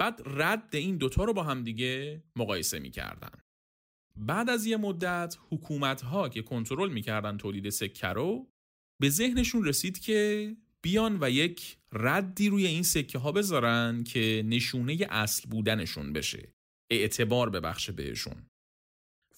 بعد 0.02 0.22
رد 0.26 0.76
این 0.76 0.98
دوتا 0.98 1.24
رو 1.24 1.34
با 1.34 1.44
هم 1.44 1.64
دیگه 1.64 2.24
مقایسه 2.36 2.80
می‌کردن. 2.80 3.40
بعد 4.16 4.50
از 4.50 4.66
یه 4.66 4.78
مدت 4.78 5.38
حکومت 5.50 6.02
ها 6.02 6.30
که 6.30 6.42
کنترل 6.42 6.90
می‌کردن 6.90 7.38
تولید 7.38 7.70
سکه 7.70 8.08
رو 8.08 8.50
به 9.02 9.10
ذهنشون 9.10 9.66
رسید 9.66 10.00
که 10.00 10.50
بیان 10.82 11.18
و 11.22 11.30
یک 11.30 11.78
ردی 11.94 12.50
روی 12.50 12.66
این 12.66 12.84
سکه 12.84 13.18
ها 13.18 13.32
بذارن 13.32 14.04
که 14.04 14.44
نشونه 14.46 15.08
اصل 15.10 15.50
بودنشون 15.50 16.14
بشه. 16.14 16.54
اعتبار 16.92 17.50
ببخشه 17.50 17.92
بهشون 17.92 18.46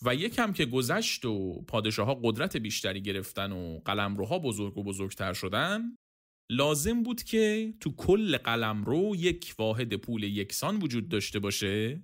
و 0.02 0.16
یکم 0.16 0.54
که 0.54 0.66
گذشت 0.66 1.25
و 1.25 1.62
پادشاه 1.68 2.08
ها 2.08 2.20
قدرت 2.24 2.58
بیشتری 2.58 3.02
گرفتن 3.02 3.52
و 3.52 3.80
قلمروها 3.86 4.40
بزرگ 4.40 4.78
و 4.78 4.84
بزرگتر 4.84 5.34
شدن 5.34 5.96
لازم 6.52 7.04
بود 7.04 7.24
که 7.24 7.74
تو 7.80 7.96
کل 7.96 8.38
قلمرو 8.38 9.16
یک 9.16 9.56
واحد 9.60 9.96
پول 9.96 10.24
یکسان 10.24 10.80
وجود 10.80 11.10
داشته 11.10 11.40
باشه 11.40 12.04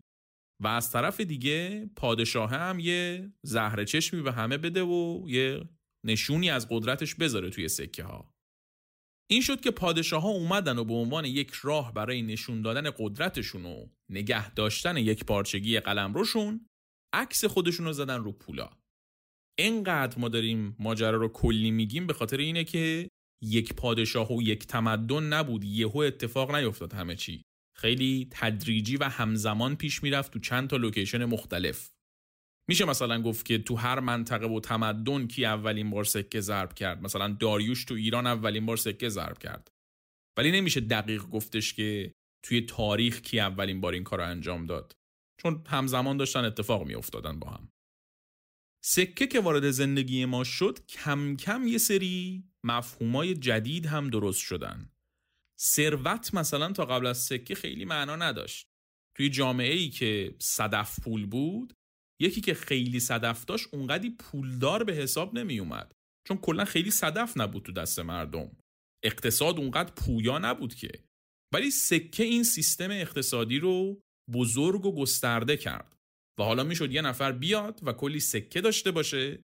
و 0.63 0.67
از 0.67 0.91
طرف 0.91 1.21
دیگه 1.21 1.89
پادشاه 1.95 2.49
هم 2.49 2.79
یه 2.79 3.31
زهر 3.45 3.83
چشمی 3.83 4.21
به 4.21 4.31
همه 4.31 4.57
بده 4.57 4.83
و 4.83 5.25
یه 5.27 5.69
نشونی 6.05 6.49
از 6.49 6.67
قدرتش 6.69 7.15
بذاره 7.15 7.49
توی 7.49 7.67
سکه 7.67 8.03
ها. 8.03 8.31
این 9.31 9.41
شد 9.41 9.61
که 9.61 9.71
پادشاه 9.71 10.21
ها 10.21 10.29
اومدن 10.29 10.77
و 10.77 10.83
به 10.83 10.93
عنوان 10.93 11.25
یک 11.25 11.51
راه 11.51 11.93
برای 11.93 12.21
نشون 12.21 12.61
دادن 12.61 12.91
قدرتشون 12.97 13.65
و 13.65 13.85
نگه 14.09 14.53
داشتن 14.53 14.97
یک 14.97 15.25
پارچگی 15.25 15.79
قلم 15.79 16.13
روشون 16.13 16.65
عکس 17.13 17.45
خودشون 17.45 17.85
رو 17.85 17.93
زدن 17.93 18.23
رو 18.23 18.31
پولا. 18.31 18.69
اینقدر 19.59 20.19
ما 20.19 20.29
داریم 20.29 20.75
ماجرا 20.79 21.17
رو 21.17 21.27
کلی 21.27 21.71
میگیم 21.71 22.07
به 22.07 22.13
خاطر 22.13 22.37
اینه 22.37 22.63
که 22.63 23.09
یک 23.43 23.73
پادشاه 23.73 24.33
و 24.33 24.41
یک 24.41 24.67
تمدن 24.67 25.23
نبود 25.23 25.63
یهو 25.63 25.97
اتفاق 25.97 26.55
نیفتاد 26.55 26.93
همه 26.93 27.15
چی 27.15 27.41
خیلی 27.77 28.27
تدریجی 28.31 28.97
و 28.97 29.03
همزمان 29.03 29.75
پیش 29.75 30.03
می‌رفت 30.03 30.33
تو 30.33 30.39
چند 30.39 30.69
تا 30.69 30.77
لوکیشن 30.77 31.25
مختلف 31.25 31.89
میشه 32.69 32.85
مثلا 32.85 33.21
گفت 33.21 33.45
که 33.45 33.57
تو 33.57 33.75
هر 33.75 33.99
منطقه 33.99 34.47
و 34.47 34.59
تمدن 34.59 35.27
کی 35.27 35.45
اولین 35.45 35.89
بار 35.89 36.03
سکه 36.03 36.41
ضرب 36.41 36.73
کرد؟ 36.73 37.01
مثلا 37.01 37.27
داریوش 37.27 37.85
تو 37.85 37.93
ایران 37.93 38.27
اولین 38.27 38.65
بار 38.65 38.77
سکه 38.77 39.09
ضرب 39.09 39.37
کرد. 39.37 39.71
ولی 40.37 40.51
نمیشه 40.51 40.79
دقیق 40.79 41.23
گفتش 41.23 41.73
که 41.73 42.13
توی 42.45 42.61
تاریخ 42.61 43.21
کی 43.21 43.39
اولین 43.39 43.81
بار 43.81 43.93
این 43.93 44.03
کار 44.03 44.19
رو 44.19 44.25
انجام 44.25 44.65
داد. 44.65 44.95
چون 45.41 45.63
همزمان 45.67 46.17
داشتن 46.17 46.45
اتفاق 46.45 46.87
میافتادن 46.87 47.39
با 47.39 47.49
هم. 47.49 47.69
سکه 48.83 49.27
که 49.27 49.39
وارد 49.39 49.71
زندگی 49.71 50.25
ما 50.25 50.43
شد 50.43 50.85
کم 50.85 51.35
کم 51.35 51.67
یه 51.67 51.77
سری 51.77 52.43
مفهومای 52.63 53.35
جدید 53.35 53.85
هم 53.85 54.09
درست 54.09 54.39
شدن. 54.39 54.91
ثروت 55.59 56.33
مثلا 56.33 56.71
تا 56.71 56.85
قبل 56.85 57.05
از 57.05 57.17
سکه 57.17 57.55
خیلی 57.55 57.85
معنا 57.85 58.15
نداشت. 58.15 58.67
توی 59.17 59.29
جامعه 59.29 59.73
ای 59.73 59.89
که 59.89 60.35
صدف 60.39 60.99
پول 60.99 61.25
بود 61.25 61.73
یکی 62.21 62.41
که 62.41 62.53
خیلی 62.53 62.99
صدف 62.99 63.45
داشت 63.45 63.67
اونقدی 63.71 64.09
پولدار 64.09 64.83
به 64.83 64.93
حساب 64.93 65.37
نمی 65.37 65.59
اومد 65.59 65.91
چون 66.27 66.37
کلا 66.37 66.65
خیلی 66.65 66.91
صدف 66.91 67.37
نبود 67.37 67.63
تو 67.63 67.71
دست 67.71 67.99
مردم. 67.99 68.51
اقتصاد 69.03 69.57
اونقدر 69.57 69.93
پویا 69.93 70.39
نبود 70.39 70.75
که. 70.75 70.91
ولی 71.53 71.71
سکه 71.71 72.23
این 72.23 72.43
سیستم 72.43 72.91
اقتصادی 72.91 73.59
رو 73.59 74.01
بزرگ 74.33 74.85
و 74.85 74.95
گسترده 74.95 75.57
کرد. 75.57 75.95
و 76.39 76.43
حالا 76.43 76.63
می‌شد 76.63 76.91
یه 76.91 77.01
نفر 77.01 77.31
بیاد 77.31 77.79
و 77.83 77.93
کلی 77.93 78.19
سکه 78.19 78.61
داشته 78.61 78.91
باشه 78.91 79.41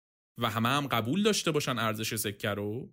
و 0.41 0.49
همه 0.49 0.69
هم 0.69 0.87
قبول 0.87 1.23
داشته 1.23 1.51
باشن 1.51 1.79
ارزش 1.79 2.15
سکه 2.15 2.49
رو 2.49 2.91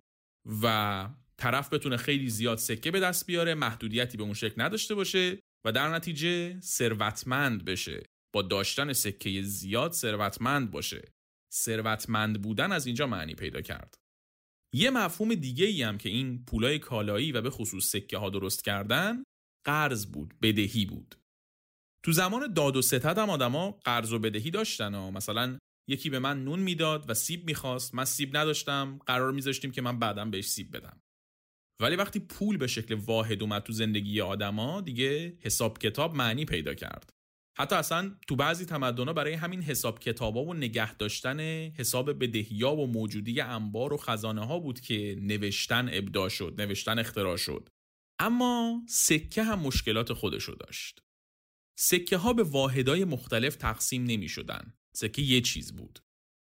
و 0.63 1.09
طرف 1.37 1.73
بتونه 1.73 1.97
خیلی 1.97 2.29
زیاد 2.29 2.57
سکه 2.57 2.91
به 2.91 2.99
دست 2.99 3.25
بیاره 3.25 3.53
محدودیتی 3.53 4.17
به 4.17 4.23
اون 4.23 4.33
شکل 4.33 4.61
نداشته 4.61 4.95
باشه 4.95 5.39
و 5.65 5.71
در 5.71 5.95
نتیجه 5.95 6.59
ثروتمند 6.59 7.65
بشه. 7.65 8.03
با 8.33 8.41
داشتن 8.41 8.93
سکه 8.93 9.41
زیاد 9.41 9.91
ثروتمند 9.91 10.71
باشه. 10.71 11.13
ثروتمند 11.53 12.41
بودن 12.41 12.71
از 12.71 12.85
اینجا 12.85 13.07
معنی 13.07 13.35
پیدا 13.35 13.61
کرد. 13.61 13.97
یه 14.75 14.89
مفهوم 14.89 15.35
دیگه 15.35 15.65
ای 15.65 15.83
هم 15.83 15.97
که 15.97 16.09
این 16.09 16.45
پولای 16.45 16.79
کالایی 16.79 17.31
و 17.31 17.41
به 17.41 17.49
خصوص 17.49 17.89
سکه 17.89 18.17
ها 18.17 18.29
درست 18.29 18.63
کردن 18.63 19.23
قرض 19.65 20.05
بود 20.05 20.33
بدهی 20.41 20.85
بود. 20.85 21.15
تو 22.05 22.11
زمان 22.11 22.53
داد 22.53 22.75
و 22.75 22.81
ستد 22.81 23.17
هم 23.17 23.29
آدما 23.29 23.71
قرض 23.71 24.13
و 24.13 24.19
بدهی 24.19 24.51
داشتن 24.51 24.95
و 24.95 25.11
مثلا 25.11 25.57
یکی 25.89 26.09
به 26.09 26.19
من 26.19 26.43
نون 26.43 26.59
می‌داد 26.59 27.09
و 27.09 27.13
سیب 27.13 27.45
می‌خواست. 27.45 27.95
من 27.95 28.05
سیب 28.05 28.37
نداشتم 28.37 28.99
قرار 29.05 29.31
میذاشتیم 29.31 29.71
که 29.71 29.81
من 29.81 29.99
بعدم 29.99 30.31
بهش 30.31 30.47
سیب 30.47 30.77
بدم. 30.77 31.01
ولی 31.81 31.95
وقتی 31.95 32.19
پول 32.19 32.57
به 32.57 32.67
شکل 32.67 32.93
واحد 32.93 33.43
اومد 33.43 33.63
تو 33.63 33.73
زندگی 33.73 34.21
آدما 34.21 34.81
دیگه 34.81 35.37
حساب 35.41 35.77
کتاب 35.77 36.15
معنی 36.15 36.45
پیدا 36.45 36.73
کرد. 36.73 37.09
حتی 37.59 37.75
اصلا 37.75 38.15
تو 38.27 38.35
بعضی 38.35 38.65
تمدن‌ها 38.65 39.13
برای 39.13 39.33
همین 39.33 39.61
حساب 39.61 39.99
کتابا 39.99 40.43
و 40.43 40.53
نگه 40.53 40.95
داشتن 40.95 41.39
حساب 41.69 42.23
بدهیا 42.23 42.71
و 42.75 42.87
موجودی 42.87 43.41
انبار 43.41 43.93
و 43.93 43.97
خزانه 43.97 44.45
ها 44.45 44.59
بود 44.59 44.79
که 44.79 45.17
نوشتن 45.21 45.89
ابداع 45.91 46.29
شد 46.29 46.55
نوشتن 46.57 46.99
اختراع 46.99 47.37
شد 47.37 47.69
اما 48.19 48.83
سکه 48.87 49.43
هم 49.43 49.59
مشکلات 49.59 50.13
خودشو 50.13 50.55
داشت 50.59 50.99
سکه 51.79 52.17
ها 52.17 52.33
به 52.33 52.43
واحدای 52.43 53.05
مختلف 53.05 53.55
تقسیم 53.55 54.03
نمی 54.03 54.29
شدن. 54.29 54.73
سکه 54.95 55.21
یه 55.21 55.41
چیز 55.41 55.75
بود. 55.75 55.99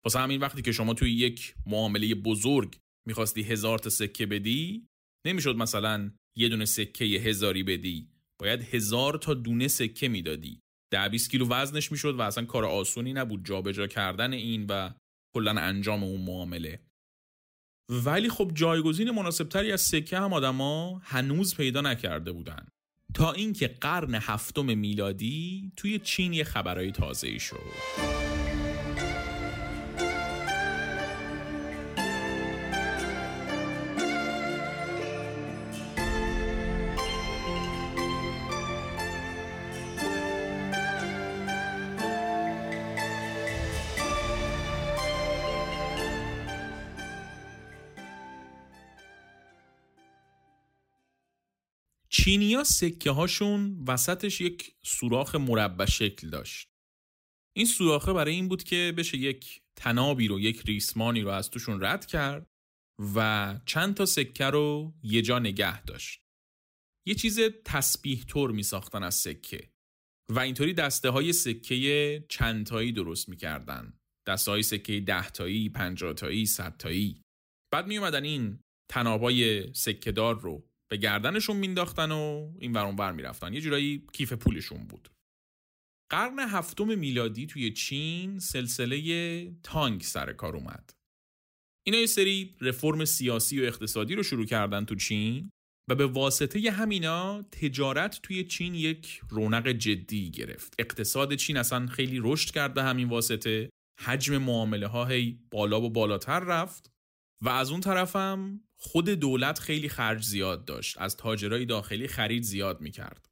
واسه 0.04 0.18
همین 0.18 0.40
وقتی 0.40 0.62
که 0.62 0.72
شما 0.72 0.94
توی 0.94 1.12
یک 1.12 1.54
معامله 1.66 2.14
بزرگ 2.14 2.78
می‌خواستی 3.06 3.42
هزار 3.42 3.78
تا 3.78 3.90
سکه 3.90 4.26
بدی 4.26 4.88
نمی‌شد 5.26 5.56
مثلا 5.56 6.10
یه 6.36 6.48
دونه 6.48 6.64
سکه 6.64 7.04
هزاری 7.04 7.62
بدی 7.62 8.10
باید 8.40 8.74
هزار 8.74 9.18
تا 9.18 9.34
دونه 9.34 9.68
سکه 9.68 10.08
می‌دادی 10.08 10.63
ده 10.94 11.08
20 11.08 11.30
کیلو 11.30 11.48
وزنش 11.48 11.92
می‌شد 11.92 12.14
و 12.14 12.22
اصلا 12.22 12.44
کار 12.44 12.64
آسونی 12.64 13.12
نبود 13.12 13.44
جابجا 13.44 13.86
کردن 13.86 14.32
این 14.32 14.66
و 14.66 14.90
کلا 15.34 15.50
انجام 15.50 16.04
اون 16.04 16.20
معامله. 16.20 16.80
ولی 17.88 18.28
خب 18.28 18.50
جایگزین 18.54 19.10
مناسبتری 19.10 19.72
از 19.72 19.80
سکه 19.80 20.18
هم 20.18 20.32
آدما 20.32 21.00
هنوز 21.04 21.56
پیدا 21.56 21.80
نکرده 21.80 22.32
بودن. 22.32 22.66
تا 23.14 23.32
اینکه 23.32 23.68
قرن 23.68 24.14
هفتم 24.14 24.78
میلادی 24.78 25.72
توی 25.76 25.98
چین 25.98 26.32
یه 26.32 26.44
خبرهای 26.44 26.92
تازه 26.92 27.28
ای 27.28 27.40
شد. 27.40 28.33
چینیا 52.24 52.64
سکه 52.64 53.10
هاشون 53.10 53.84
وسطش 53.88 54.40
یک 54.40 54.74
سوراخ 54.84 55.34
مربع 55.34 55.84
شکل 55.84 56.30
داشت. 56.30 56.68
این 57.56 57.66
سوراخه 57.66 58.12
برای 58.12 58.34
این 58.34 58.48
بود 58.48 58.62
که 58.62 58.94
بشه 58.96 59.18
یک 59.18 59.60
تنابی 59.78 60.28
رو 60.28 60.40
یک 60.40 60.60
ریسمانی 60.60 61.20
رو 61.20 61.28
از 61.28 61.50
توشون 61.50 61.84
رد 61.84 62.06
کرد 62.06 62.46
و 63.14 63.60
چند 63.66 63.94
تا 63.94 64.06
سکه 64.06 64.44
رو 64.44 64.94
یه 65.02 65.22
جا 65.22 65.38
نگه 65.38 65.82
داشت. 65.82 66.20
یه 67.06 67.14
چیز 67.14 67.40
تسبیح 67.64 68.24
طور 68.24 68.50
می 68.50 68.62
ساختن 68.62 69.02
از 69.02 69.14
سکه 69.14 69.70
و 70.32 70.38
اینطوری 70.38 70.74
دسته 70.74 71.10
های 71.10 71.32
سکه 71.32 72.24
چندتایی 72.28 72.92
درست 72.92 73.28
می‌کردن. 73.28 73.98
دسته 74.28 74.50
های 74.50 74.62
سکه 74.62 75.00
دهتایی، 75.00 75.68
پنجاتایی، 75.68 76.46
صدتایی. 76.46 77.22
بعد 77.72 77.86
می 77.86 77.98
اومدن 77.98 78.24
این 78.24 78.58
تنابای 78.90 79.72
سکهدار 79.74 80.40
رو 80.40 80.66
به 80.90 80.96
گردنشون 80.96 81.56
مینداختن 81.56 82.12
و 82.12 82.52
این 82.58 82.72
ورون 82.72 82.96
ور 82.96 83.12
می‌رفتن. 83.12 83.54
یه 83.54 83.60
جورایی 83.60 84.06
کیف 84.12 84.32
پولشون 84.32 84.86
بود. 84.86 85.08
قرن 86.10 86.38
هفتم 86.38 86.98
میلادی 86.98 87.46
توی 87.46 87.72
چین 87.72 88.38
سلسله 88.38 89.52
تانگ 89.62 90.02
سر 90.02 90.32
کار 90.32 90.56
اومد. 90.56 90.90
اینا 91.86 91.98
یه 91.98 92.06
سری 92.06 92.56
رفرم 92.60 93.04
سیاسی 93.04 93.60
و 93.60 93.64
اقتصادی 93.64 94.14
رو 94.14 94.22
شروع 94.22 94.46
کردن 94.46 94.84
تو 94.84 94.94
چین 94.94 95.50
و 95.90 95.94
به 95.94 96.06
واسطه 96.06 96.70
همینا 96.70 97.42
تجارت 97.42 98.20
توی 98.22 98.44
چین 98.44 98.74
یک 98.74 99.20
رونق 99.28 99.68
جدی 99.68 100.30
گرفت. 100.30 100.74
اقتصاد 100.78 101.34
چین 101.34 101.56
اصلا 101.56 101.86
خیلی 101.86 102.20
رشد 102.22 102.50
کرد 102.50 102.74
به 102.74 102.82
همین 102.82 103.08
واسطه. 103.08 103.70
حجم 104.00 104.38
معامله 104.38 104.86
ها 104.86 105.04
هی 105.04 105.38
بالا 105.50 105.80
و 105.80 105.90
بالاتر 105.90 106.40
رفت 106.40 106.90
و 107.42 107.48
از 107.48 107.70
اون 107.70 107.80
طرفم 107.80 108.60
خود 108.76 109.08
دولت 109.08 109.58
خیلی 109.58 109.88
خرج 109.88 110.24
زیاد 110.24 110.64
داشت. 110.64 110.98
از 110.98 111.16
تاجرای 111.16 111.66
داخلی 111.66 112.08
خرید 112.08 112.42
زیاد 112.42 112.80
می‌کرد. 112.80 113.28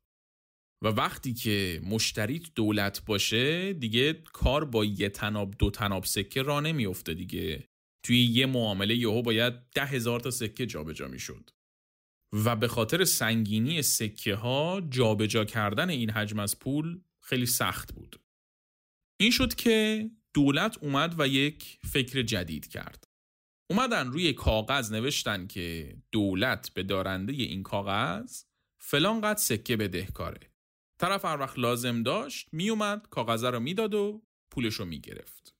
و 0.85 0.89
وقتی 0.89 1.35
که 1.35 1.81
مشتریت 1.85 2.55
دولت 2.55 3.05
باشه 3.05 3.73
دیگه 3.73 4.13
کار 4.13 4.65
با 4.65 4.85
یه 4.85 5.09
تناب 5.09 5.55
دو 5.59 5.71
تناب 5.71 6.05
سکه 6.05 6.43
را 6.43 6.61
نمیفته 6.61 7.15
دیگه. 7.15 7.69
توی 8.05 8.23
یه 8.23 8.47
معامله 8.47 8.97
یهو 8.97 9.23
باید 9.23 9.55
ده 9.75 9.85
هزار 9.85 10.21
تا 10.21 10.31
سکه 10.31 10.67
جابجا 10.67 11.09
می‌شد. 11.09 11.51
و 12.33 12.57
به 12.57 12.69
خاطر 12.69 13.05
سنگینی 13.05 13.83
سکه 13.83 14.35
ها 14.35 14.81
جابجا 14.91 15.45
کردن 15.45 15.91
این 15.91 16.11
حجم 16.11 16.39
از 16.39 16.59
پول 16.59 17.01
خیلی 17.23 17.47
سخت 17.47 17.95
بود. 17.95 18.21
این 19.21 19.31
شد 19.31 19.55
که 19.55 20.11
دولت 20.35 20.79
اومد 20.79 21.21
و 21.21 21.29
یک 21.29 21.79
فکر 21.93 22.23
جدید 22.23 22.67
کرد. 22.67 23.12
اومدن 23.71 24.07
روی 24.07 24.33
کاغذ 24.33 24.93
نوشتن 24.93 25.47
که 25.47 25.97
دولت 26.13 26.71
به 26.75 26.83
دارنده 26.83 27.33
این 27.33 27.63
کاغذ 27.63 28.43
فلان 28.79 29.21
قد 29.21 29.37
سکه 29.37 29.77
بدهکاره 29.77 30.53
طرف 31.01 31.25
هر 31.25 31.41
وقت 31.41 31.59
لازم 31.59 32.03
داشت 32.03 32.49
میومد 32.53 33.07
کاغذه 33.11 33.51
رو 33.51 33.61
می‌داد 33.61 33.95
و 33.95 34.23
پولش 34.51 34.75
رو 34.75 34.85
می‌گرفت. 34.85 35.55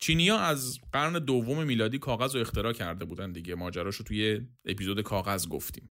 چینیا 0.00 0.38
از 0.38 0.80
قرن 0.92 1.12
دوم 1.12 1.64
میلادی 1.64 1.98
کاغذ 1.98 2.34
رو 2.34 2.40
اختراع 2.40 2.72
کرده 2.72 3.04
بودن 3.04 3.32
دیگه. 3.32 3.54
ماجراش 3.54 3.96
رو 3.96 4.04
توی 4.04 4.40
اپیزود 4.64 5.00
کاغذ 5.00 5.48
گفتیم. 5.48 5.90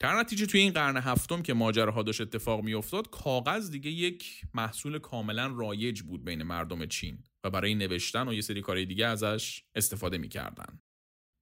در 0.00 0.20
نتیجه 0.20 0.46
توی 0.46 0.60
این 0.60 0.72
قرن 0.72 0.96
هفتم 0.96 1.42
که 1.42 1.54
ماجراها 1.54 2.02
داشت 2.02 2.20
اتفاق 2.20 2.64
میافتاد 2.64 3.10
کاغذ 3.10 3.70
دیگه 3.70 3.90
یک 3.90 4.42
محصول 4.54 4.98
کاملا 4.98 5.46
رایج 5.46 6.02
بود 6.02 6.24
بین 6.24 6.42
مردم 6.42 6.86
چین. 6.86 7.24
و 7.46 7.50
برای 7.50 7.74
نوشتن 7.74 8.28
و 8.28 8.34
یه 8.34 8.40
سری 8.40 8.60
کارهای 8.60 8.86
دیگه 8.86 9.06
ازش 9.06 9.64
استفاده 9.74 10.18
می‌کردن. 10.18 10.80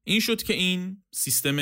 این 0.07 0.21
شد 0.21 0.43
که 0.43 0.55
این 0.55 1.05
سیستم 1.15 1.59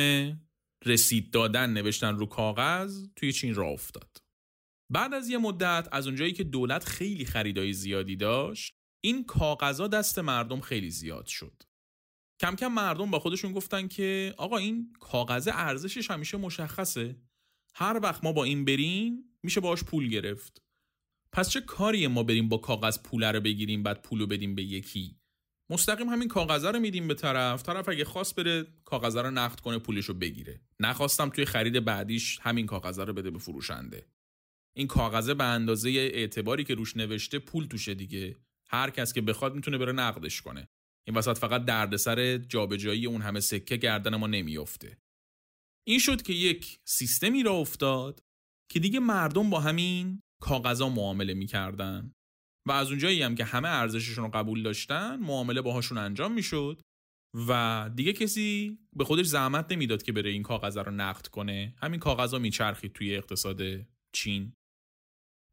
رسید 0.84 1.30
دادن 1.30 1.70
نوشتن 1.70 2.16
رو 2.16 2.26
کاغذ 2.26 3.06
توی 3.16 3.32
چین 3.32 3.54
راه 3.54 3.70
افتاد. 3.70 4.22
بعد 4.92 5.14
از 5.14 5.28
یه 5.28 5.38
مدت 5.38 5.88
از 5.92 6.06
اونجایی 6.06 6.32
که 6.32 6.44
دولت 6.44 6.84
خیلی 6.84 7.24
خریدای 7.24 7.72
زیادی 7.72 8.16
داشت 8.16 8.74
این 9.04 9.24
کاغذا 9.24 9.88
دست 9.88 10.18
مردم 10.18 10.60
خیلی 10.60 10.90
زیاد 10.90 11.26
شد. 11.26 11.62
کم 12.40 12.56
کم 12.56 12.72
مردم 12.72 13.10
با 13.10 13.18
خودشون 13.18 13.52
گفتن 13.52 13.88
که 13.88 14.34
آقا 14.36 14.56
این 14.56 14.92
کاغذ 15.00 15.48
ارزشش 15.52 16.10
همیشه 16.10 16.36
مشخصه. 16.36 17.16
هر 17.74 18.00
وقت 18.02 18.24
ما 18.24 18.32
با 18.32 18.44
این 18.44 18.64
بریم 18.64 19.24
میشه 19.42 19.60
باش 19.60 19.84
پول 19.84 20.08
گرفت. 20.08 20.62
پس 21.32 21.48
چه 21.48 21.60
کاری 21.60 22.06
ما 22.06 22.22
بریم 22.22 22.48
با 22.48 22.58
کاغذ 22.58 22.98
پول 23.02 23.24
رو 23.24 23.40
بگیریم 23.40 23.82
بعد 23.82 24.02
پول 24.02 24.20
رو 24.20 24.26
بدیم 24.26 24.54
به 24.54 24.62
یکی؟ 24.62 25.16
مستقیم 25.70 26.08
همین 26.08 26.28
کاغذ 26.28 26.64
رو 26.64 26.80
میدیم 26.80 27.08
به 27.08 27.14
طرف. 27.14 27.62
طرف 27.62 27.88
اگه 27.88 28.04
خواست 28.04 28.36
بره 28.36 28.66
کاغذ 28.84 29.16
رو 29.16 29.30
نقد 29.30 29.60
کنه 29.60 29.78
پولش 29.78 30.04
رو 30.04 30.14
بگیره. 30.14 30.60
نخواستم 30.80 31.28
توی 31.28 31.44
خرید 31.44 31.84
بعدیش 31.84 32.38
همین 32.42 32.66
کاغذ 32.66 32.98
رو 32.98 33.12
بده 33.12 33.30
به 33.30 33.38
فروشنده. 33.38 34.06
این 34.76 34.86
کاغذه 34.86 35.34
به 35.34 35.44
اندازه 35.44 35.90
اعتباری 35.90 36.64
که 36.64 36.74
روش 36.74 36.96
نوشته 36.96 37.38
پول 37.38 37.66
توشه 37.66 37.94
دیگه. 37.94 38.36
هر 38.68 38.90
کس 38.90 39.12
که 39.12 39.20
بخواد 39.20 39.54
می‌تونه 39.54 39.78
بره 39.78 39.92
نقدش 39.92 40.42
کنه. 40.42 40.68
این 41.06 41.16
وسط 41.16 41.38
فقط 41.38 41.64
دردسر 41.64 42.36
جابجایی 42.36 43.06
اون 43.06 43.22
همه 43.22 43.40
سکه 43.40 43.76
گردن 43.76 44.16
ما 44.16 44.26
نمیافته. 44.26 44.98
این 45.84 45.98
شد 45.98 46.22
که 46.22 46.32
یک 46.32 46.78
سیستمی 46.84 47.42
را 47.42 47.52
افتاد 47.52 48.22
که 48.68 48.80
دیگه 48.80 49.00
مردم 49.00 49.50
با 49.50 49.60
همین 49.60 50.22
کاغذا 50.42 50.88
معامله 50.88 51.34
می‌کردن. 51.34 52.12
و 52.68 52.72
از 52.72 52.88
اونجایی 52.88 53.22
هم 53.22 53.34
که 53.34 53.44
همه 53.44 53.68
ارزششون 53.68 54.24
رو 54.24 54.30
قبول 54.30 54.62
داشتن 54.62 55.16
معامله 55.16 55.60
باهاشون 55.60 55.98
انجام 55.98 56.32
می‌شد. 56.32 56.80
و 57.48 57.90
دیگه 57.94 58.12
کسی 58.12 58.78
به 58.96 59.04
خودش 59.04 59.26
زحمت 59.26 59.72
نمی‌داد 59.72 60.02
که 60.02 60.12
بره 60.12 60.30
این 60.30 60.42
کاغذ 60.42 60.76
رو 60.76 60.92
نقد 60.92 61.26
کنه. 61.26 61.74
همین 61.76 62.00
کاغذا 62.00 62.38
میچرخید 62.38 62.92
توی 62.92 63.16
اقتصاد 63.16 63.62
چین. 64.12 64.52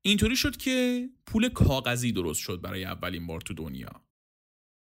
اینطوری 0.05 0.35
شد 0.35 0.57
که 0.57 1.09
پول 1.25 1.49
کاغذی 1.49 2.11
درست 2.11 2.41
شد 2.41 2.61
برای 2.61 2.85
اولین 2.85 3.27
بار 3.27 3.41
تو 3.41 3.53
دنیا. 3.53 4.05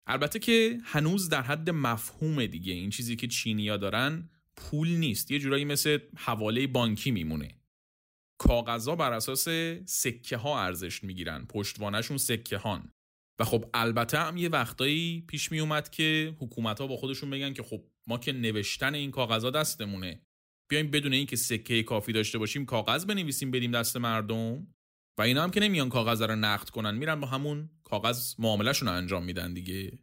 البته 0.08 0.40
که 0.40 0.78
هنوز 0.84 1.30
در 1.30 1.42
حد 1.42 1.70
مفهوم 1.70 2.46
دیگه 2.46 2.74
این 2.74 2.90
چیزی 2.90 3.16
که 3.16 3.28
چینیا 3.28 3.78
دارن 3.78 4.30
پول 4.56 4.90
نیست. 4.90 5.32
یه 5.32 5.40
جورایی 5.40 5.66
مثل 5.66 6.00
حواله 6.16 6.68
بانکی 6.68 7.12
میمونه. 7.12 7.61
کاغذها 8.42 8.96
بر 8.96 9.14
اساس 9.14 9.48
سکه 9.86 10.38
ها 10.38 10.64
ارزش 10.64 11.04
می‌گیرن 11.04 11.46
پشتوانشون 11.46 12.18
سکه 12.18 12.58
هان 12.58 12.92
و 13.40 13.44
خب 13.44 13.66
البته 13.74 14.20
هم 14.20 14.38
یه 14.38 14.50
وقتایی 14.50 15.22
پیش 15.28 15.52
می 15.52 15.60
اومد 15.60 15.90
که 15.90 16.36
حکومت 16.40 16.82
ها 16.82 16.88
با 16.88 16.98
خودشون 16.98 17.30
بگن 17.30 17.54
که 17.54 17.64
خب 17.64 17.84
ما 18.08 18.18
که 18.18 18.32
نوشتن 18.32 18.96
این 18.96 19.12
کاغذها 19.12 19.50
دستمونه. 19.50 20.22
بیایم 20.72 20.92
بدون 20.92 21.14
اینکه 21.14 21.36
سکه 21.36 21.84
کافی 21.84 22.12
داشته 22.12 22.38
باشیم 22.38 22.66
کاغذ 22.66 23.06
بنویسیم 23.06 23.52
بدیم 23.52 23.72
دست 23.72 23.98
مردم. 23.98 24.68
و 25.20 25.22
اینا 25.22 25.44
هم 25.44 25.52
که 25.52 25.60
نمیان 25.60 25.90
کاغذ 25.90 26.22
رو 26.22 26.36
نقد 26.36 26.70
کنن 26.70 26.96
میرن 26.96 27.20
با 27.20 27.28
همون 27.28 27.70
کاغذ 27.84 28.36
معاملهشون 28.40 28.88
رو 28.88 28.94
انجام 28.94 29.24
میدن 29.24 29.54
دیگه. 29.54 30.00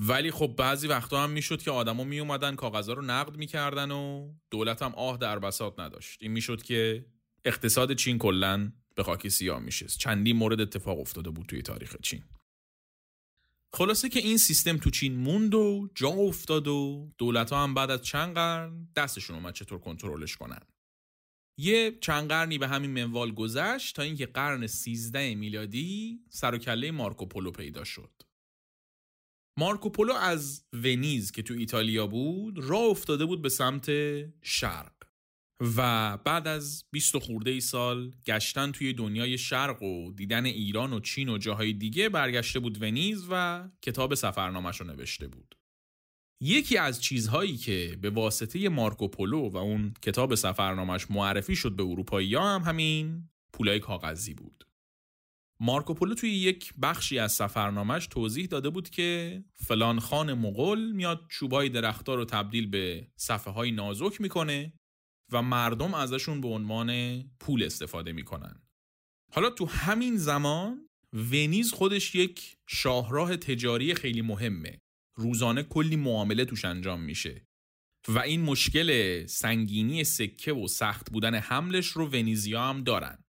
ولی 0.00 0.30
خب 0.30 0.46
بعضی 0.46 0.88
وقتا 0.88 1.22
هم 1.22 1.30
می‌شد 1.30 1.62
که 1.62 1.70
آدما 1.70 2.04
می 2.04 2.20
اومدن 2.20 2.54
کاغذا 2.54 2.92
رو 2.92 3.02
نقد 3.02 3.36
می‌کردن 3.36 3.90
و 3.90 4.34
دولت 4.50 4.82
هم 4.82 4.94
آه 4.94 5.18
در 5.18 5.38
بساط 5.38 5.80
نداشت. 5.80 6.22
این 6.22 6.32
می‌شد 6.32 6.62
که 6.62 7.06
اقتصاد 7.44 7.92
چین 7.94 8.18
کلا 8.18 8.72
به 8.94 9.02
خاک 9.02 9.28
سیاه 9.28 9.58
میشه. 9.58 9.86
چندین 9.86 10.36
مورد 10.36 10.60
اتفاق 10.60 11.00
افتاده 11.00 11.30
بود 11.30 11.46
توی 11.46 11.62
تاریخ 11.62 11.96
چین. 12.02 12.24
خلاصه 13.72 14.08
که 14.08 14.20
این 14.20 14.38
سیستم 14.38 14.76
تو 14.76 14.90
چین 14.90 15.16
موند 15.16 15.54
و 15.54 15.88
جا 15.94 16.08
افتاد 16.08 16.68
و 16.68 17.10
دولت 17.18 17.52
ها 17.52 17.62
هم 17.62 17.74
بعد 17.74 17.90
از 17.90 18.02
چند 18.02 18.34
قرن 18.34 18.88
دستشون 18.96 19.36
اومد 19.36 19.54
چطور 19.54 19.78
کنترلش 19.78 20.36
کنن. 20.36 20.60
یه 21.58 21.98
چند 22.00 22.28
قرنی 22.28 22.58
به 22.58 22.68
همین 22.68 22.90
منوال 22.90 23.32
گذشت 23.32 23.96
تا 23.96 24.02
اینکه 24.02 24.26
قرن 24.26 24.66
13 24.66 25.34
میلادی 25.34 26.20
سر 26.30 26.54
و 26.54 26.58
کله 26.58 26.90
مارکوپولو 26.90 27.50
پیدا 27.50 27.84
شد. 27.84 28.12
مارکوپولو 29.58 30.12
از 30.12 30.64
ونیز 30.72 31.32
که 31.32 31.42
تو 31.42 31.54
ایتالیا 31.54 32.06
بود 32.06 32.58
راه 32.58 32.82
افتاده 32.82 33.24
بود 33.24 33.42
به 33.42 33.48
سمت 33.48 33.90
شرق. 34.42 34.93
و 35.76 36.16
بعد 36.16 36.48
از 36.48 36.84
20 36.90 37.18
خورده 37.18 37.50
ای 37.50 37.60
سال 37.60 38.12
گشتن 38.26 38.72
توی 38.72 38.92
دنیای 38.92 39.38
شرق 39.38 39.82
و 39.82 40.12
دیدن 40.12 40.44
ایران 40.44 40.92
و 40.92 41.00
چین 41.00 41.28
و 41.28 41.38
جاهای 41.38 41.72
دیگه 41.72 42.08
برگشته 42.08 42.60
بود 42.60 42.82
ونیز 42.82 43.26
و 43.30 43.64
کتاب 43.82 44.14
سفرنامش 44.14 44.80
رو 44.80 44.86
نوشته 44.86 45.28
بود. 45.28 45.54
یکی 46.42 46.78
از 46.78 47.02
چیزهایی 47.02 47.56
که 47.56 47.98
به 48.00 48.10
واسطه 48.10 48.68
مارکوپولو 48.68 49.48
و 49.48 49.56
اون 49.56 49.94
کتاب 50.02 50.34
سفرنامش 50.34 51.10
معرفی 51.10 51.56
شد 51.56 51.76
به 51.76 51.82
اروپایی 51.82 52.34
هم 52.34 52.62
همین 52.66 53.28
پولای 53.52 53.80
کاغذی 53.80 54.34
بود. 54.34 54.64
مارکوپولو 55.60 56.14
توی 56.14 56.30
یک 56.30 56.74
بخشی 56.82 57.18
از 57.18 57.32
سفرنامش 57.32 58.06
توضیح 58.06 58.46
داده 58.46 58.70
بود 58.70 58.90
که 58.90 59.44
فلان 59.54 60.00
خان 60.00 60.34
مغول 60.34 60.92
میاد 60.92 61.26
چوبای 61.28 61.68
درختار 61.68 62.16
رو 62.16 62.24
تبدیل 62.24 62.66
به 62.66 63.06
صفحه 63.16 63.52
های 63.52 63.70
نازک 63.70 64.20
می‌کنه 64.20 64.72
و 65.32 65.42
مردم 65.42 65.94
ازشون 65.94 66.40
به 66.40 66.48
عنوان 66.48 67.22
پول 67.40 67.62
استفاده 67.62 68.12
می‌کنن. 68.12 68.62
حالا 69.32 69.50
تو 69.50 69.66
همین 69.66 70.16
زمان 70.16 70.88
ونیز 71.12 71.72
خودش 71.72 72.14
یک 72.14 72.56
شاهراه 72.68 73.36
تجاری 73.36 73.94
خیلی 73.94 74.22
مهمه. 74.22 74.80
روزانه 75.16 75.62
کلی 75.62 75.96
معامله 75.96 76.44
توش 76.44 76.64
انجام 76.64 77.00
میشه. 77.00 77.46
و 78.08 78.18
این 78.18 78.42
مشکل 78.42 79.26
سنگینی 79.26 80.04
سکه 80.04 80.52
و 80.52 80.68
سخت 80.68 81.10
بودن 81.10 81.34
حملش 81.34 81.86
رو 81.86 82.06
ونیزیا 82.06 82.62
هم 82.62 82.84
دارن. 82.84 83.24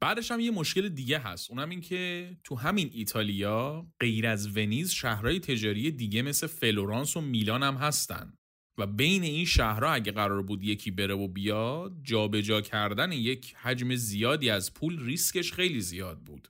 بعدش 0.00 0.30
هم 0.30 0.40
یه 0.40 0.50
مشکل 0.50 0.88
دیگه 0.88 1.18
هست. 1.18 1.50
اونم 1.50 1.70
این 1.70 1.80
که 1.80 2.36
تو 2.44 2.54
همین 2.54 2.90
ایتالیا 2.94 3.92
غیر 4.00 4.26
از 4.26 4.56
ونیز 4.56 4.90
شهرهای 4.90 5.40
تجاری 5.40 5.90
دیگه 5.90 6.22
مثل 6.22 6.46
فلورانس 6.46 7.16
و 7.16 7.20
میلان 7.20 7.62
هم 7.62 7.74
هستن. 7.74 8.36
و 8.80 8.86
بین 8.86 9.22
این 9.22 9.44
شهرها 9.44 9.92
اگه 9.92 10.12
قرار 10.12 10.42
بود 10.42 10.64
یکی 10.64 10.90
بره 10.90 11.14
و 11.14 11.28
بیاد 11.28 12.00
جابجا 12.02 12.40
جا 12.40 12.60
کردن 12.60 13.12
یک 13.12 13.54
حجم 13.54 13.94
زیادی 13.94 14.50
از 14.50 14.74
پول 14.74 15.04
ریسکش 15.04 15.52
خیلی 15.52 15.80
زیاد 15.80 16.18
بود. 16.18 16.48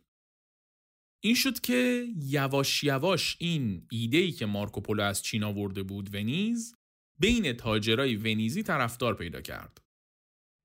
این 1.25 1.35
شد 1.35 1.61
که 1.61 2.07
یواش 2.23 2.85
یواش 2.85 3.37
این 3.41 3.87
ایده 3.91 4.19
ای 4.19 4.33
که 4.33 4.47
مارکوپولو 4.47 5.03
از 5.03 5.23
چین 5.23 5.45
آورده 5.45 5.83
بود 5.83 6.15
ونیز 6.15 6.75
بین 7.21 7.53
تاجرای 7.53 8.17
ونیزی 8.17 8.63
طرفدار 8.63 9.15
پیدا 9.15 9.41
کرد. 9.41 9.79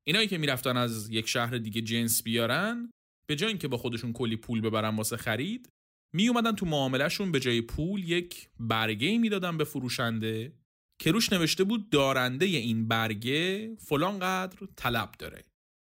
اینایی 0.08 0.28
که 0.28 0.38
می‌رفتن 0.38 0.78
از 0.78 1.10
یک 1.10 1.28
شهر 1.28 1.58
دیگه 1.58 1.82
جنس 1.82 2.24
بیارن 2.24 2.92
به 3.28 3.36
جای 3.36 3.50
اینکه 3.50 3.68
با 3.68 3.78
خودشون 3.78 4.14
کلی 4.14 4.36
پول 4.36 4.62
ببرن 4.62 4.96
واسه 4.96 5.18
خرید 5.18 5.70
می 6.16 6.28
اومدن 6.28 6.56
تو 6.56 6.66
معاملهشون 6.66 7.32
به 7.32 7.40
جای 7.40 7.62
پول 7.62 8.10
یک 8.10 8.50
برگه 8.60 9.18
می‌دادن 9.18 9.58
به 9.58 9.64
فروشنده. 9.64 10.54
که 11.00 11.12
روش 11.12 11.34
نوشته 11.34 11.64
بود 11.64 11.90
دارنده 11.90 12.46
این 12.46 12.88
برگه 12.88 13.76
فلان 13.76 14.20
قدر 14.20 14.68
طلب 14.76 15.12
داره. 15.20 15.44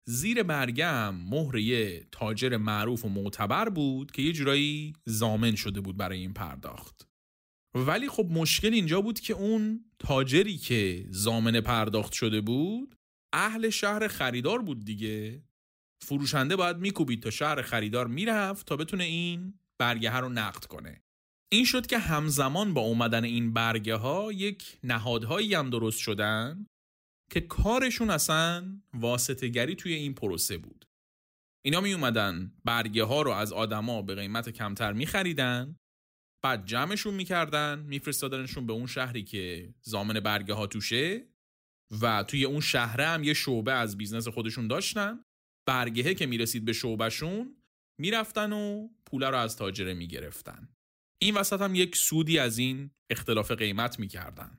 زیر 0.09 0.43
برگه 0.43 0.87
هم 0.87 1.15
مهر 1.29 1.55
یه 1.55 2.07
تاجر 2.11 2.57
معروف 2.57 3.05
و 3.05 3.09
معتبر 3.09 3.69
بود 3.69 4.11
که 4.11 4.21
یه 4.21 4.33
جورایی 4.33 4.93
زامن 5.05 5.55
شده 5.55 5.81
بود 5.81 5.97
برای 5.97 6.19
این 6.19 6.33
پرداخت. 6.33 7.07
ولی 7.75 8.09
خب 8.09 8.27
مشکل 8.31 8.73
اینجا 8.73 9.01
بود 9.01 9.19
که 9.19 9.33
اون 9.33 9.85
تاجری 9.99 10.57
که 10.57 11.05
زامن 11.09 11.61
پرداخت 11.61 12.13
شده 12.13 12.41
بود 12.41 12.95
اهل 13.33 13.69
شهر 13.69 14.07
خریدار 14.07 14.61
بود 14.61 14.85
دیگه. 14.85 15.43
فروشنده 16.03 16.55
باید 16.55 16.77
میکوبید 16.77 17.23
تا 17.23 17.29
شهر 17.29 17.61
خریدار 17.61 18.07
می‌رفت 18.07 18.65
تا 18.65 18.77
بتونه 18.77 19.03
این 19.03 19.59
برگه 19.79 20.15
رو 20.15 20.29
نقد 20.29 20.65
کنه. 20.65 21.03
این 21.51 21.65
شد 21.65 21.87
که 21.87 21.97
همزمان 21.97 22.73
با 22.73 22.81
اومدن 22.81 23.23
این 23.23 23.53
برگه 23.53 23.95
ها 23.95 24.31
یک 24.31 24.79
نهادهایی 24.83 25.53
هم 25.53 25.69
درست 25.69 25.99
شدن 25.99 26.65
که 27.31 27.41
کارشون 27.41 28.09
اصلا 28.09 28.81
واسطه‌گری 28.93 29.75
توی 29.75 29.93
این 29.93 30.13
پروسه 30.13 30.57
بود. 30.57 30.85
اینا 31.65 31.81
می 31.81 31.93
اومدن 31.93 32.53
برگه 32.65 33.03
ها 33.03 33.21
رو 33.21 33.31
از 33.31 33.53
آدما 33.53 34.01
به 34.01 34.15
قیمت 34.15 34.49
کمتر 34.49 34.93
می 34.93 35.05
خریدن 35.05 35.75
بعد 36.43 36.65
جمعشون 36.65 37.13
می‌کردن 37.13 37.79
میفرستادنشون 37.79 38.67
به 38.67 38.73
اون 38.73 38.87
شهری 38.87 39.23
که 39.23 39.73
ضامن 39.81 40.19
برگه 40.19 40.53
ها 40.53 40.67
توشه 40.67 41.27
و 42.01 42.23
توی 42.23 42.45
اون 42.45 42.59
شهره 42.59 43.07
هم 43.07 43.23
یه 43.23 43.33
شعبه 43.33 43.73
از 43.73 43.97
business 43.97 44.27
خودشون 44.27 44.67
داشتن. 44.67 45.23
برگهه 45.67 46.13
که 46.13 46.25
می‌رسید 46.25 46.65
به 46.65 46.73
شعبهشون 46.73 47.57
می‌رفتن 47.99 48.53
و 48.53 48.89
پوله 49.05 49.29
رو 49.29 49.37
از 49.37 49.57
تاجره 49.57 49.93
می‌گرفتن. 49.93 50.76
این 51.21 51.35
وسط 51.35 51.61
هم 51.61 51.75
یک 51.75 51.95
سودی 51.95 52.39
از 52.39 52.57
این 52.57 52.91
اختلاف 53.09 53.51
قیمت 53.51 53.99
می‌کردن. 53.99 54.57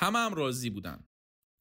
همه 0.00 0.18
هم 0.18 0.34
راضی 0.34 0.70
بودن 0.70 1.04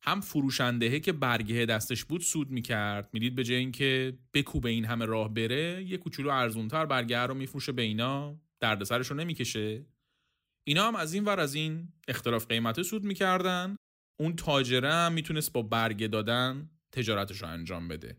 هم 0.04 0.22
فروشندهه 0.22 1.00
که 1.00 1.12
برگه 1.12 1.66
دستش 1.66 2.06
بود 2.06 2.22
سود 2.22 2.50
می‌کرد. 2.50 3.10
می‌دید 3.14 3.36
به 3.36 3.44
جای 3.44 3.58
اینکه 3.58 4.20
به 4.32 4.70
این 4.70 4.86
همه 4.86 5.06
راه 5.06 5.34
بره 5.34 5.84
یه 5.84 5.98
کوچولو 5.98 6.30
ارزونتر 6.30 6.86
برگه 6.86 7.20
رو 7.20 7.34
میفروشه 7.34 7.72
به 7.72 7.82
اینا 7.82 8.42
دردسرش 8.60 9.08
رو 9.08 9.18
نمی‌کشه. 9.18 9.86
اینا 10.68 10.88
هم 10.88 10.96
از 10.96 11.14
این 11.14 11.26
ور 11.26 11.40
از 11.40 11.56
این 11.56 11.94
اختلاف 12.08 12.48
قیمت 12.48 12.82
سود 12.82 13.04
می‌کردن. 13.04 13.76
اون 14.20 14.36
تاجره 14.36 14.94
هم 14.94 15.14
می‌تونست 15.14 15.54
با 15.54 15.62
برگه 15.62 16.08
دادن 16.08 16.70
تجارتش 16.92 17.42
رو 17.42 17.48
انجام 17.48 17.88
بده. 17.88 18.18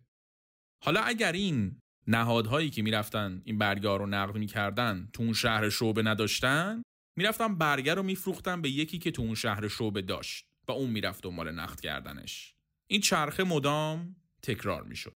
حالا 0.85 1.01
اگر 1.01 1.33
این 1.33 1.81
نهادهایی 2.09 2.71
که 2.71 2.83
می‌رفتن 2.83 3.43
این 3.45 3.59
برگه 3.59 3.97
رو 3.97 4.07
نقد 4.07 4.37
می‌کردن 4.37 5.09
تو 5.13 5.23
اون 5.23 5.33
شهر 5.33 5.69
شعبه 5.69 6.03
نداشتن؟ 6.03 6.83
می‌رفتن 7.17 7.59
برگه 7.59 7.95
رو 7.95 8.03
میفروختن 8.03 8.63
به 8.63 8.71
یکی 8.71 8.99
که 8.99 9.11
تو 9.11 9.23
اون 9.23 9.35
شهر 9.35 9.69
شعبه 9.69 10.03
داشت 10.03 10.45
و 10.69 10.73
اون 10.73 10.91
می‌رفت 10.91 11.23
دنبال 11.23 11.51
نقد 11.51 11.81
کردنش. 11.81 12.55
این 12.91 13.01
چرخه 13.01 13.45
مدام 13.45 14.17
تکرار 14.43 14.83
می‌شد. 14.83 15.13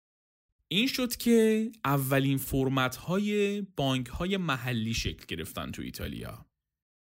این 0.69 0.87
شد 0.87 1.17
که 1.17 1.71
اولین 1.85 2.39
فرمت 2.39 2.97
های 2.97 3.61
بانک 3.61 4.07
های 4.07 4.37
محلی 4.37 4.95
شکل 4.95 5.25
گرفتن 5.37 5.71
تو 5.71 5.83
ایتالیا. 5.83 6.47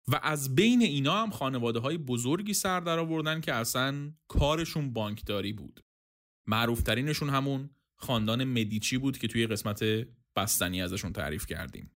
و 0.09 0.21
از 0.23 0.55
بین 0.55 0.83
اینا 0.83 1.23
هم 1.23 1.31
خانواده 1.31 1.79
های 1.79 1.99
بزرگی 1.99 2.55
سر 2.55 2.81
در 2.81 2.99
آوردن 2.99 3.41
که 3.41 3.55
اصلا 3.55 4.13
کارشون 4.29 4.93
بانکداری 4.93 5.53
بود. 5.53 5.81
معروفترینشون 6.47 7.31
همون 7.31 7.71
خاندان 8.01 8.45
مدیچی 8.45 8.99
بود 8.99 9.19
که 9.19 9.29
توی 9.29 9.47
قسمت 9.47 9.85
بستنی 10.37 10.83
ازشون 10.83 11.13
تعریف 11.13 11.47
کردیم. 11.47 11.93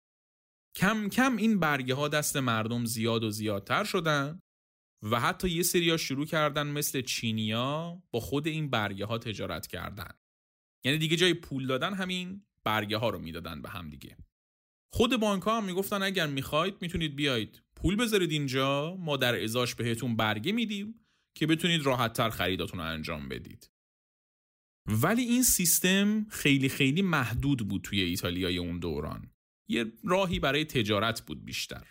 کم 0.76 1.10
کم 1.10 1.38
این 1.38 1.60
برگه 1.60 1.94
ها 1.94 2.08
دست 2.08 2.38
مردم 2.38 2.86
زیاد 2.86 3.24
و 3.24 3.30
زیادتر 3.30 3.84
شدن 3.84 4.40
و 5.12 5.20
حتی 5.20 5.50
یه 5.50 5.64
سریا 5.64 5.98
شروع 5.98 6.26
کردن 6.26 6.68
مثل 6.68 7.02
چینیا 7.02 8.04
با 8.12 8.20
خود 8.20 8.48
این 8.48 8.70
برگه 8.70 9.06
ها 9.06 9.18
تجارت 9.18 9.68
کردن. 9.68 10.14
یعنی 10.86 10.98
دیگه 10.98 11.16
جای 11.16 11.34
پول 11.34 11.68
دادن 11.68 11.94
همین 11.94 12.46
برگه 12.64 12.98
ها 12.98 13.10
رو 13.10 13.20
می‌دادن 13.20 13.62
به 13.62 13.70
هم 13.70 13.90
دیگه. 13.90 14.18
خود 14.94 15.20
بانک 15.20 15.44
ها 15.44 15.58
هم 15.58 15.66
می‌گفتن 15.66 16.04
اگر 16.04 16.28
می‌خواید 16.28 16.82
می‌تونید 16.82 17.16
بیاید 17.16 17.62
پول 17.76 17.96
بذارید 17.96 18.32
اینجا 18.32 18.96
ما 19.00 19.18
در 19.18 19.44
ازاش 19.44 19.76
بهتون 19.76 20.16
برگه 20.16 20.52
میدیم 20.52 21.06
که 21.38 21.48
بتونید 21.48 21.82
راحت 21.82 22.14
تر 22.14 22.30
خریداتون 22.30 22.80
رو 22.80 22.86
انجام 22.86 23.30
بدید. 23.30 23.71
ولی 24.88 25.22
این 25.22 25.44
سیستم 25.44 26.26
خیلی 26.30 26.70
خیلی 26.70 27.02
محدود 27.02 27.68
بود 27.68 27.82
توی 27.82 28.02
ایتالیای 28.02 28.58
اون 28.58 28.80
دوران. 28.80 29.32
یه 29.70 29.92
راهی 30.04 30.40
برای 30.40 30.66
تجارت 30.66 31.22
بود 31.22 31.46
بیشتر. 31.46 31.88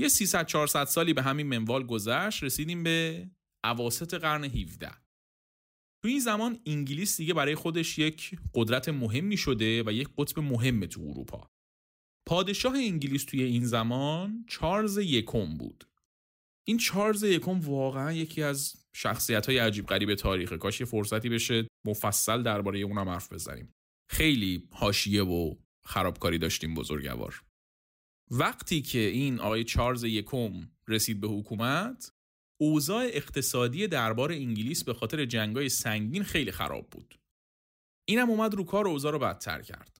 یه 0.00 0.08
300 0.08 0.46
400 0.46 0.84
سالی 0.84 1.12
به 1.12 1.22
همین 1.22 1.46
منوال 1.46 1.86
گذشت 1.86 2.42
رسیدیم 2.42 2.82
به 2.82 3.30
اواسط 3.64 4.14
قرن 4.14 4.44
17 4.44 4.90
تو 6.02 6.08
این 6.08 6.20
زمان 6.20 6.60
انگلیس 6.66 7.16
دیگه 7.16 7.34
برای 7.34 7.54
خودش 7.54 7.98
یک 7.98 8.38
قدرت 8.54 8.88
مهمی 8.88 9.36
شده 9.36 9.82
و 9.86 9.92
یک 9.92 10.08
قطب 10.18 10.38
مهم 10.38 10.86
تو 10.86 11.00
اروپا. 11.00 11.50
پادشاه 12.28 12.74
انگلیس 12.74 13.24
توی 13.24 13.42
این 13.42 13.64
زمان 13.64 14.44
چارلز 14.48 14.98
یکم 14.98 15.56
بود. 15.56 15.84
این 16.68 16.78
چارلز 16.78 17.22
یکم 17.22 17.60
واقعا 17.60 18.12
یکی 18.12 18.42
از 18.42 18.86
شخصیت 18.94 19.46
های 19.46 19.58
عجیب 19.58 19.86
غریب 19.86 20.14
تاریخ 20.14 20.52
کاش 20.52 20.80
یه 20.80 20.86
فرصتی 20.86 21.28
بشه 21.28 21.68
مفصل 21.86 22.42
درباره 22.42 22.78
اونم 22.78 23.08
حرف 23.08 23.32
بزنیم. 23.32 23.74
خیلی 24.10 24.68
حاشیه 24.72 25.22
و 25.22 25.54
خرابکاری 25.84 26.38
داشتیم 26.38 26.74
بزرگوار. 26.74 27.42
وقتی 28.30 28.82
که 28.82 28.98
این 28.98 29.40
آقای 29.40 29.64
چارلز 29.64 30.04
یکم 30.04 30.70
رسید 30.88 31.20
به 31.20 31.28
حکومت 31.28 32.10
اوضاع 32.60 33.04
اقتصادی 33.04 33.86
دربار 33.86 34.32
انگلیس 34.32 34.84
به 34.84 34.94
خاطر 34.94 35.24
جنگای 35.24 35.68
سنگین 35.68 36.22
خیلی 36.22 36.52
خراب 36.52 36.90
بود. 36.90 37.18
اینم 38.08 38.30
اومد 38.30 38.54
رو 38.54 38.64
کار 38.64 38.88
اوضاع 38.88 39.12
رو 39.12 39.18
بدتر 39.18 39.62
کرد. 39.62 39.96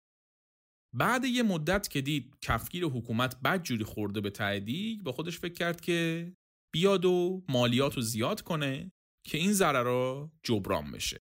بعد 0.95 1.25
یه 1.25 1.43
مدت 1.43 1.89
که 1.89 2.01
دید 2.01 2.37
کفگیر 2.41 2.85
حکومت 2.85 3.41
بدجوری 3.41 3.85
خورده 3.85 4.21
به 4.21 4.31
تعدیق 4.31 5.03
با 5.03 5.13
خودش 5.13 5.39
فکر 5.39 5.55
کرد 5.55 5.81
که 5.81 6.33
بیاد 6.77 7.05
و 7.05 7.45
مالیات 7.49 7.95
رو 7.95 8.03
زیاد 8.03 8.41
کنه 8.41 8.93
که 9.27 9.39
این 9.39 9.53
ضررها 9.53 10.33
جبران 10.43 10.93
بشه. 10.93 11.21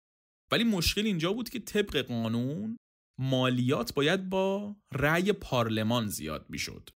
ولی 0.51 0.63
مشکل 0.63 1.05
اینجا 1.05 1.33
بود 1.33 1.49
که 1.49 1.59
طبق 1.59 2.01
قانون 2.01 2.77
مالیات 3.19 3.93
باید 3.93 4.29
با 4.29 4.75
رأی 4.93 5.31
پارلمان 5.31 6.07
زیاد 6.07 6.45
می‌شد. 6.49 6.89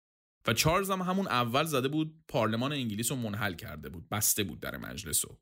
و 0.47 0.55
چارلز 0.55 0.91
هم 0.91 1.03
همون 1.03 1.27
اول 1.27 1.65
زده 1.65 1.89
بود 1.89 2.25
پارلمان 2.29 2.73
انگلیس 2.73 3.11
رو 3.11 3.17
منحل 3.17 3.55
کرده 3.55 3.89
بود 3.89 4.09
بسته 4.09 4.45
بود 4.45 4.61
در 4.61 4.77
مجلس 4.77 5.25
رو. 5.25 5.39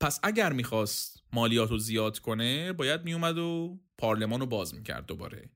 پس 0.00 0.20
اگر 0.22 0.52
می‌خواست 0.52 1.22
مالیات 1.32 1.70
رو 1.70 1.78
زیاد 1.78 2.18
کنه 2.18 2.72
باید 2.72 3.04
میومد 3.04 3.38
و 3.38 3.80
پارلمان 3.98 4.40
رو 4.40 4.46
باز 4.46 4.74
می‌کرد 4.74 5.06
دوباره. 5.06 5.50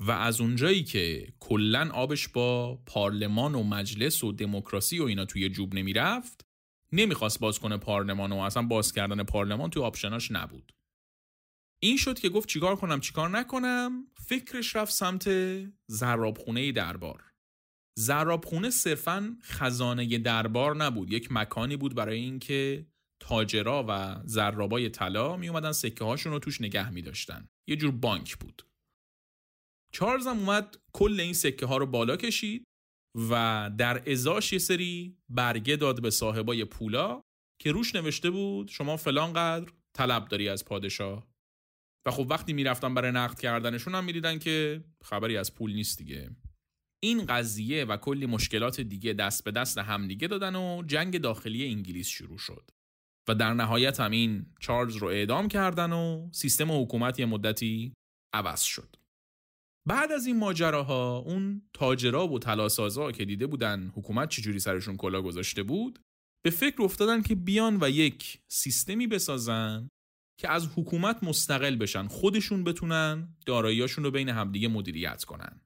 و 0.00 0.10
از 0.10 0.40
اونجایی 0.40 0.84
که 0.84 1.32
کلا 1.40 1.90
آبش 1.92 2.28
با 2.28 2.76
پارلمان 2.86 3.54
و 3.54 3.62
مجلس 3.62 4.24
و 4.24 4.32
دموکراسی 4.32 4.98
و 4.98 5.04
اینا 5.04 5.24
توی 5.24 5.48
جوب 5.48 5.74
نمی‌رفت 5.74 6.46
نمی‌خواست 6.92 7.40
باز 7.40 7.58
کنه 7.58 7.76
پارلمان 7.76 8.32
و 8.32 8.36
اصلا 8.36 8.62
باز 8.62 8.92
کردن 8.92 9.22
پارلمان 9.22 9.70
توی 9.70 9.82
آپشناش 9.82 10.30
نبود. 10.30 10.72
این 11.82 11.96
شد 11.96 12.18
که 12.18 12.28
گفت 12.28 12.48
چیکار 12.48 12.76
کنم 12.76 13.00
چیکار 13.00 13.30
نکنم؟ 13.30 14.06
فکرش 14.26 14.76
رفت 14.76 14.92
سمت 14.92 15.28
زرابخونه 15.86 16.72
دربار. 16.72 17.24
زرابخونه 17.98 18.70
صرفا 18.70 19.38
خزانه 19.42 20.18
دربار 20.18 20.76
نبود 20.76 21.12
یک 21.12 21.28
مکانی 21.30 21.76
بود 21.76 21.94
برای 21.94 22.18
اینکه 22.18 22.86
تاجرا 23.20 23.84
و 23.88 24.20
زرابای 24.24 24.90
طلا 24.90 25.36
می 25.36 25.48
اومدن 25.48 25.72
سکه 25.72 26.04
هاشون 26.04 26.32
رو 26.32 26.38
توش 26.38 26.60
نگه 26.60 26.90
می 26.90 27.02
داشتن. 27.02 27.48
یه 27.68 27.76
جور 27.76 27.90
بانک 27.90 28.36
بود. 28.36 28.62
چارلز 29.94 30.26
هم 30.26 30.38
اومد 30.38 30.76
کل 30.92 31.20
این 31.20 31.32
سکه 31.32 31.66
ها 31.66 31.76
رو 31.76 31.86
بالا 31.86 32.16
کشید 32.16 32.64
و 33.30 33.70
در 33.78 34.10
ازاش 34.10 34.52
یه 34.52 34.58
سری 34.58 35.16
برگه 35.28 35.76
داد 35.76 36.02
به 36.02 36.10
صاحبای 36.10 36.64
پولا 36.64 37.20
که 37.62 37.72
روش 37.72 37.94
نوشته 37.94 38.30
بود 38.30 38.68
شما 38.68 38.96
فلان 38.96 39.32
قدر 39.32 39.72
طلب 39.96 40.28
داری 40.28 40.48
از 40.48 40.64
پادشاه. 40.64 41.26
و 42.06 42.10
خب 42.10 42.26
وقتی 42.30 42.52
می‌رفتن 42.52 42.94
برای 42.94 43.12
نقد 43.12 43.38
کردنشون 43.38 43.94
هم 43.94 44.04
می‌دیدن 44.04 44.38
که 44.38 44.84
خبری 45.04 45.36
از 45.36 45.54
پول 45.54 45.74
نیست 45.74 45.98
دیگه. 45.98 46.30
این 47.02 47.26
قضیه 47.26 47.84
و 47.84 47.96
کلی 47.96 48.26
مشکلات 48.26 48.80
دیگه 48.80 49.12
دست 49.12 49.44
به 49.44 49.50
دست 49.50 49.78
همدیگه 49.78 50.28
دادن 50.28 50.56
و 50.56 50.82
جنگ 50.86 51.18
داخلی 51.18 51.66
انگلیس 51.66 52.08
شروع 52.08 52.38
شد. 52.38 52.70
و 53.28 53.34
در 53.34 53.54
نهایت 53.54 54.00
هم 54.00 54.10
این 54.10 54.46
چارلز 54.60 54.96
رو 54.96 55.08
اعدام 55.08 55.48
کردن 55.48 55.92
و 55.92 56.28
سیستم 56.32 56.82
حکومت 56.82 57.18
یه 57.18 57.26
مدتی 57.26 57.94
عوض 58.34 58.62
شد. 58.62 58.96
بعد 59.88 60.12
از 60.12 60.26
این 60.26 60.38
ماجراها 60.38 61.18
اون 61.18 61.62
تاجرا 61.72 62.28
و 62.28 62.38
تلاسازا 62.38 63.12
که 63.12 63.24
دیده 63.24 63.46
بودن 63.46 63.92
حکومت 63.96 64.28
چجوری 64.28 64.58
سرشون 64.60 64.96
کلا 64.96 65.22
گذاشته 65.22 65.62
بود 65.62 65.98
به 66.44 66.50
فکر 66.50 66.82
افتادن 66.82 67.22
که 67.22 67.34
بیان 67.34 67.78
و 67.80 67.90
یک 67.90 68.40
سیستمی 68.48 69.06
بسازن 69.06 69.88
که 70.40 70.48
از 70.48 70.68
حکومت 70.76 71.24
مستقل 71.24 71.76
بشن 71.76 72.08
خودشون 72.08 72.64
بتونن 72.64 73.36
داراییاشون 73.46 74.04
رو 74.04 74.10
بین 74.10 74.28
همدیگه 74.28 74.68
مدیریت 74.68 75.24
کنن. 75.24 75.60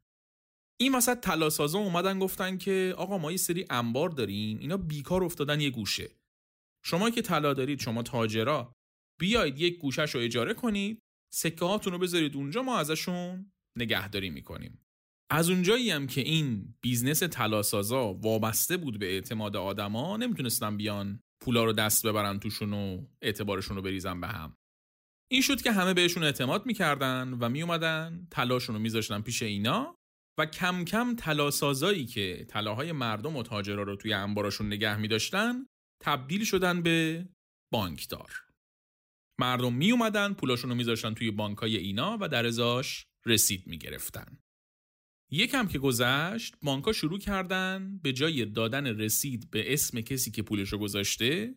این 0.80 0.94
وسط 0.94 1.20
تلاسازا 1.20 1.78
اومدن 1.78 2.18
گفتن 2.18 2.58
که 2.58 2.94
آقا 2.96 3.18
ما 3.18 3.30
یه 3.30 3.36
سری 3.36 3.66
انبار 3.70 4.10
داریم 4.10 4.58
اینا 4.58 4.76
بیکار 4.76 5.24
افتادن 5.24 5.60
یه 5.60 5.70
گوشه. 5.70 6.10
شما 6.84 7.10
که 7.10 7.22
طلا 7.22 7.54
دارید 7.54 7.80
شما 7.80 8.02
تاجرا 8.02 8.72
بیاید 9.20 9.58
یک 9.58 9.78
گوشش 9.78 10.14
رو 10.14 10.20
اجاره 10.20 10.54
کنید 10.54 10.98
سکه 11.34 11.64
هاتون 11.64 11.92
رو 11.92 11.98
بذارید 11.98 12.36
اونجا 12.36 12.62
ما 12.62 12.78
ازشون 12.78 13.52
نگهداری 13.78 14.30
می‌کنیم. 14.30 14.80
از 15.30 15.50
اونجایی 15.50 15.90
هم 15.90 16.06
که 16.06 16.20
این 16.20 16.74
business 16.80 17.18
طلاسازا 17.18 18.12
وابسته 18.12 18.76
بود 18.76 18.98
به 18.98 19.06
اعتماد 19.06 19.56
آدما 19.56 20.16
نمی‌تونستن 20.16 20.76
بیان 20.76 21.20
پولا 21.42 21.64
رو 21.64 21.72
دست 21.72 22.06
ببرن 22.06 22.38
توشون 22.38 22.72
و 22.72 23.06
اعتبارشون 23.22 23.76
رو 23.76 23.82
بریزن 23.82 24.20
به 24.20 24.26
هم. 24.26 24.56
این 25.30 25.42
شد 25.42 25.62
که 25.62 25.72
همه 25.72 25.94
بهشون 25.94 26.22
اعتماد 26.22 26.66
می‌کردن 26.66 27.32
و 27.40 27.48
میومدن 27.48 28.28
طلاشون 28.30 28.74
رو 28.74 28.80
میذاشتن 28.82 29.20
پیش 29.20 29.42
اینا 29.42 29.94
و 30.38 30.46
کم 30.46 30.84
کم 30.84 31.16
طلاسازایی 31.16 32.06
که 32.06 32.46
طلاهای 32.48 32.92
مردم 32.92 33.36
و 33.36 33.42
تاجرا 33.42 33.82
رو 33.82 33.96
توی 33.96 34.12
انباراشون 34.12 34.66
نگه 34.66 34.96
میداشتن 34.96 35.66
تبدیل 36.02 36.44
شدن 36.44 36.82
به 36.82 37.28
بانکدار. 37.72 38.44
مردم 39.40 39.74
می 39.74 39.90
اومدن 39.90 40.34
پولاشون 40.34 40.70
رو 40.70 40.76
میذاشتن 40.76 41.14
توی 41.14 41.30
بانکای 41.30 41.76
اینا 41.76 42.18
و 42.20 42.28
در 42.28 42.46
ازاش 42.46 43.06
رسید 43.28 43.66
می‌گرفتن. 43.66 44.38
یکم 45.30 45.68
که 45.68 45.78
گذشت 45.78 46.54
بانکا 46.62 46.92
شروع 46.92 47.18
کردن 47.18 47.98
به 47.98 48.12
جای 48.12 48.44
دادن 48.44 48.86
رسید 48.86 49.50
به 49.50 49.72
اسم 49.72 50.00
کسی 50.00 50.30
که 50.30 50.42
پولشو 50.42 50.78
گذاشته 50.78 51.54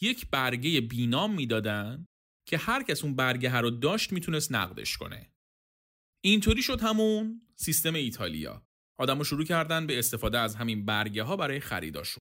یک 0.00 0.30
برگه 0.30 0.80
بینام 0.80 1.34
می‌دادن 1.34 2.06
که 2.48 2.58
هر 2.58 2.82
کس 2.82 3.04
اون 3.04 3.16
برگه 3.16 3.56
رو 3.56 3.70
داشت 3.70 4.12
می‌تونست 4.12 4.52
نقدش 4.52 4.96
کنه. 4.96 5.32
اینطوری 6.24 6.62
شد 6.62 6.80
همون 6.80 7.42
سیستم 7.56 7.94
ایتالیا. 7.94 8.66
آدمو 8.98 9.24
شروع 9.24 9.44
کردن 9.44 9.86
به 9.86 9.98
استفاده 9.98 10.38
از 10.38 10.54
همین 10.54 10.84
برگه 10.84 11.22
ها 11.22 11.36
برای 11.36 11.60
خریداشون 11.60 12.20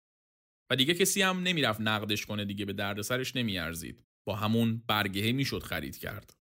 و 0.71 0.75
دیگه 0.75 0.93
کسی 0.93 1.21
هم 1.21 1.39
نمی‌رفت 1.39 1.81
نقدش 1.81 2.25
کنه 2.25 2.45
دیگه 2.45 2.65
به 2.65 2.73
دردسرش 2.73 3.35
نمیارزید. 3.35 4.03
با 4.27 4.35
همون 4.35 4.83
برگهه 4.87 5.31
می‌شد 5.31 5.63
خرید 5.63 5.97
کرد. 5.97 6.33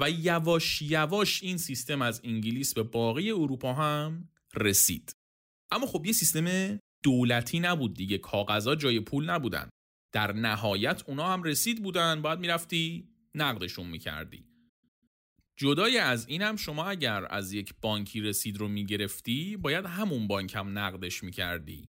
و 0.00 0.10
یواش 0.10 0.82
یواش 0.82 1.42
این 1.42 1.56
سیستم 1.56 2.02
از 2.02 2.20
انگلیس 2.24 2.74
به 2.74 2.82
باقی 2.82 3.30
اروپا 3.30 3.74
هم 3.74 4.28
رسید. 4.54 5.12
اما 5.70 5.86
خب 5.86 6.06
یه 6.06 6.12
سیستم 6.12 6.78
دولتی 7.02 7.60
نبود 7.60 7.94
دیگه 7.94 8.18
کاغذا 8.18 8.74
جای 8.74 9.00
پول 9.00 9.30
نبودن. 9.30 9.68
در 10.12 10.32
نهایت 10.32 11.02
اونا 11.06 11.32
هم 11.32 11.42
رسید 11.42 11.82
بودن 11.82 12.22
باید 12.22 12.38
می‌رفتی 12.38 13.08
نقدشون 13.34 13.86
می‌کردی. 13.86 14.44
جدای 15.56 15.98
از 15.98 16.28
این 16.28 16.42
هم 16.42 16.56
شما 16.56 16.84
اگر 16.84 17.26
از 17.30 17.52
یک 17.52 17.74
بانکی 17.80 18.20
رسید 18.20 18.58
رو 18.58 18.68
می‌گرفتی 18.68 19.56
باید 19.56 19.86
همون 19.86 20.26
بانک 20.26 20.54
هم 20.54 20.78
نقدش 20.78 21.22
می‌کردی. 21.22 21.88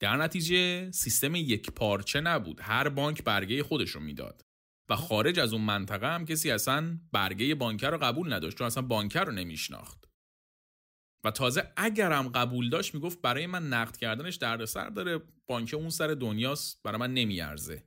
در 0.00 0.16
نتیجه 0.16 0.90
سیستم 0.90 1.34
یک 1.34 1.70
پارچه 1.70 2.20
نبود 2.20 2.60
هر 2.60 2.88
بانک 2.88 3.24
برگه 3.24 3.62
خودش 3.62 3.90
رو 3.90 4.00
می‌داد. 4.00 4.42
و 4.88 4.96
خارج 4.96 5.38
از 5.38 5.52
اون 5.52 5.62
منطقه 5.62 6.06
هم 6.06 6.24
کسی 6.24 6.50
اصلا 6.50 6.98
برگه 7.12 7.54
بانکر 7.54 7.90
رو 7.90 7.98
قبول 7.98 8.32
نداشت 8.32 8.58
چون 8.58 8.66
اصلا 8.66 8.82
بانکر 8.82 9.24
رو 9.24 9.32
نمیشناخت. 9.32 10.08
و 11.24 11.30
تازه 11.30 11.72
اگرم 11.76 12.28
قبول 12.28 12.70
داشت 12.70 12.94
می‌گفت 12.94 13.20
برای 13.20 13.46
من 13.46 13.68
نقد 13.68 13.96
کردنش 13.96 14.36
دردسر 14.36 14.88
داره 14.88 15.20
بانک 15.46 15.74
اون 15.74 15.90
سر 15.90 16.06
دنیاست 16.06 16.82
برای 16.82 16.98
من 16.98 17.14
نمیارزه. 17.14 17.84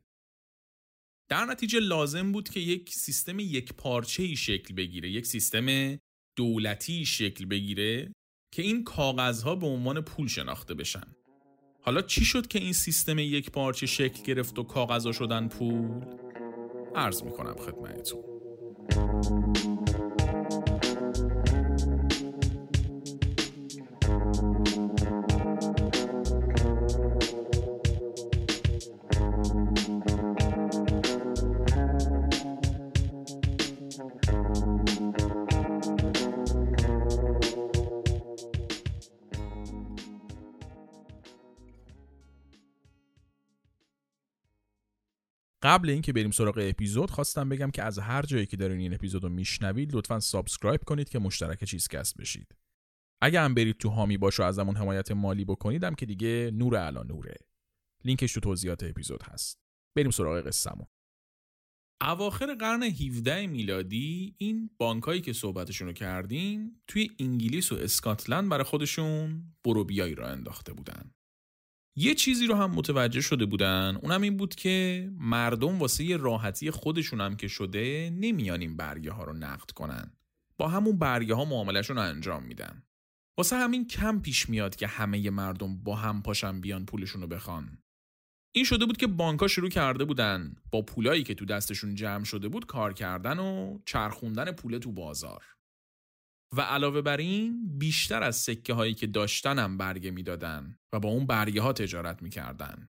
در 1.29 1.45
نتیجه 1.45 1.79
لازم 1.79 2.31
بود 2.31 2.49
که 2.49 2.59
یک 2.59 2.89
سیستم 2.89 3.39
یک 3.39 3.73
پارچه 3.73 4.35
شکل 4.35 4.73
بگیره 4.73 5.09
یک 5.09 5.25
سیستم 5.25 5.97
دولتی 6.37 7.05
شکل 7.05 7.45
بگیره 7.45 8.11
که 8.53 8.61
این 8.61 8.83
کاغذها 8.83 9.55
به 9.55 9.67
عنوان 9.67 10.01
پول 10.01 10.27
شناخته 10.27 10.73
بشن. 10.73 11.15
حالا 11.81 12.01
چی 12.01 12.25
شد 12.25 12.47
که 12.47 12.59
این 12.59 12.73
سیستم 12.73 13.19
یک 13.19 13.51
پارچه 13.51 13.85
شکل 13.85 14.23
گرفت 14.23 14.59
و 14.59 14.63
کاغذها 14.63 15.11
شدن 15.11 15.47
پول؟ 15.47 16.31
عرض 16.95 17.23
می‌کنم 17.23 17.56
خدمتتون. 17.56 18.23
قبل 45.63 45.89
اینکه 45.89 46.13
بریم 46.13 46.32
سراغ 46.32 46.58
اپیزود 46.62 47.12
خواستم 47.12 47.50
بگم 47.50 47.71
که 47.71 47.84
از 47.84 48.00
هر 48.00 48.21
جایی 48.21 48.45
که 48.45 48.58
دارین 48.58 48.80
این 48.80 48.93
اپیزود 48.93 49.24
رو 49.24 49.30
میشنوید 49.30 49.95
لطفا 49.95 50.19
subscribe 50.19 50.84
کنید 50.84 51.10
که 51.10 51.19
مشترک 51.19 51.63
چیزکست 51.63 52.17
بشید. 52.17 52.56
اگه 53.21 53.41
هم 53.41 53.54
برید 53.54 53.78
تو 53.78 53.89
حامی 53.89 54.17
باش 54.17 54.39
و 54.39 54.43
ازمون 54.43 54.76
حمایت 54.76 55.12
مالی 55.12 55.45
بکنید 55.45 55.95
که 55.95 56.06
دیگه 56.06 56.52
نور 56.54 56.78
علی 56.77 57.04
نوره. 57.04 57.36
لینکش 58.06 58.34
تو 58.34 58.39
توضیحات 58.39 58.84
اپیزود 58.84 59.24
هست. 59.24 59.60
بریم 59.95 60.12
سراغ 60.12 60.47
قصهمون. 60.47 60.88
اواخر 62.02 62.56
قرن 62.56 62.84
17 62.84 63.47
میلادی 63.47 64.36
این 64.38 64.69
بانکایی 64.78 65.21
که 65.21 65.34
صحبتشون 65.34 65.88
رو 65.88 65.93
کردیم 65.93 66.82
توی 66.88 67.10
انگلیس 67.19 67.71
و 67.71 67.76
اسکاتلند 67.76 68.50
برای 68.50 68.63
خودشون 68.63 69.43
بروبیایی 69.63 70.15
راه 70.15 70.27
انداخته 70.28 70.74
بودن. 70.74 71.12
یه 71.95 72.15
چیزی 72.15 72.47
رو 72.47 72.56
هم 72.56 72.71
متوجه 72.71 73.21
شده 73.21 73.45
بودن 73.45 73.99
اونم 74.01 74.21
این 74.21 74.38
بود 74.38 74.56
که 74.56 75.10
مردم 75.19 75.80
واسه 75.80 76.17
راحتی 76.17 76.71
خودشون 76.71 77.21
هم 77.21 77.36
که 77.36 77.47
شده 77.47 78.10
نمیان 78.10 78.62
این 78.62 78.77
برگه 78.77 79.12
ها 79.12 79.23
رو 79.23 79.34
نقد 79.34 79.71
کنن. 79.71 80.12
با 80.58 80.67
همون 80.67 80.97
برگه 80.97 81.34
ها 81.34 81.45
معاملشون 81.45 81.95
رو 81.95 82.01
انجام 82.01 82.43
میدن. 82.43 82.84
واسه 83.38 83.56
همین 83.56 83.88
کم 83.88 84.19
پیش 84.19 84.49
میاد 84.49 84.75
که 84.75 84.88
همه 84.88 85.30
مردم 85.30 85.77
با 85.84 85.95
هم 85.95 86.21
پاشن 86.21 86.62
بیان 86.62 86.86
پولشون 86.86 87.21
رو 87.21 87.27
بخوان. 87.27 87.77
این 88.51 88.65
شده 88.65 88.86
بود 88.86 88.97
که 88.97 89.08
بانکها 89.08 89.47
شروع 89.47 89.69
کرده 89.69 90.06
بودن 90.06 90.56
با 90.71 90.82
پولایی 90.82 91.23
که 91.23 91.34
تو 91.34 91.45
دستشون 91.45 91.95
جمع 91.95 92.23
شده 92.23 92.49
بود 92.49 92.65
کار 92.65 92.93
کردن 92.93 93.39
و 93.39 93.80
چرخوندن 93.86 94.51
پول 94.51 94.77
تو 94.77 94.91
بازار. 94.91 95.43
و 96.57 96.61
علاوه 96.61 97.01
بر 97.01 97.17
این 97.17 97.77
بیشتر 97.77 98.23
از 98.23 98.35
سکه 98.35 98.73
هایی 98.73 98.93
که 98.93 99.07
داشتن 99.07 99.59
هم 99.59 99.77
برگه 99.77 100.11
می‌دادن 100.11 100.77
و 100.93 100.99
با 100.99 101.09
اون 101.09 101.25
برگه 101.25 101.61
ها 101.61 101.73
تجارت 101.73 102.21
می‌کردن. 102.21 102.87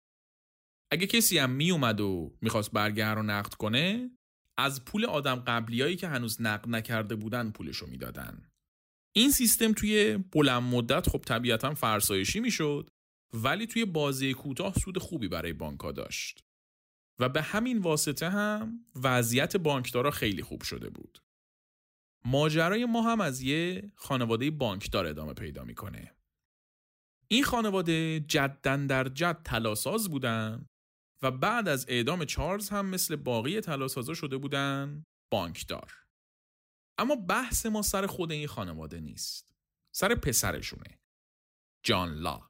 اگه 0.92 1.08
کسی 1.08 1.38
هم 1.38 1.50
میومد 1.50 2.02
و 2.02 2.38
می‌خواست 2.42 2.72
برگه 2.72 3.08
رو 3.08 3.24
نقد 3.24 3.54
کنه 3.54 4.12
از 4.60 4.86
پول 4.86 5.06
آدم 5.06 5.36
قبلیایی 5.36 5.96
که 5.96 6.08
هنوز 6.08 6.42
نقد 6.42 6.70
نکرده 6.70 7.16
بودن 7.16 7.52
پولشو 7.52 7.88
می‌دادن. 7.88 8.50
این 9.16 9.32
سیستم 9.32 9.74
توی 9.74 10.18
بلند 10.18 10.64
مدت 10.64 11.10
خب 11.10 11.22
طبیعتا 11.22 11.74
فرسایشی 11.74 12.40
می‌شد 12.40 12.90
ولی 13.34 13.68
توی 13.68 13.86
بازی 13.86 14.34
کوتاه 14.34 14.74
سود 14.74 14.98
خوبی 14.98 15.28
برای 15.28 15.54
بانکها 15.54 15.92
داشت. 15.92 16.44
و 17.20 17.30
به 17.30 17.42
همین 17.42 17.78
واسطه 17.78 18.30
هم 18.30 18.86
وضعیت 18.96 19.58
بانکدارا 19.58 20.12
خیلی 20.12 20.44
خوب 20.44 20.62
شده 20.62 20.90
بود. 20.90 21.20
ماجرای 22.28 22.86
ما 22.86 23.02
هم 23.02 23.22
از 23.22 23.42
یه 23.42 23.92
خانواده 23.96 24.52
بانکدار 24.52 25.06
ادامه 25.06 25.34
پیدا 25.34 25.64
می‌کنه. 25.64 26.16
این 27.28 27.44
خانواده 27.44 28.20
جدن 28.20 28.88
در 28.88 29.10
جد 29.10 29.42
تلاساز 29.46 30.10
بودن 30.10 30.66
و 31.22 31.32
بعد 31.32 31.68
از 31.68 31.86
اعدام 31.90 32.26
چارلز 32.26 32.70
هم 32.70 32.86
مثل 32.86 33.16
باقی 33.16 33.62
تلاسازا 33.62 34.14
شده 34.14 34.38
بودن 34.38 35.06
بانکدار. 35.32 35.94
اما 36.98 37.16
بحث 37.16 37.66
ما 37.66 37.82
سر 37.82 38.06
خود 38.06 38.32
این 38.32 38.48
خانواده 38.48 39.00
نیست. 39.00 39.56
سر 39.96 40.16
پسرشونه. 40.16 41.00
جان 41.84 42.14
لا. 42.14 42.50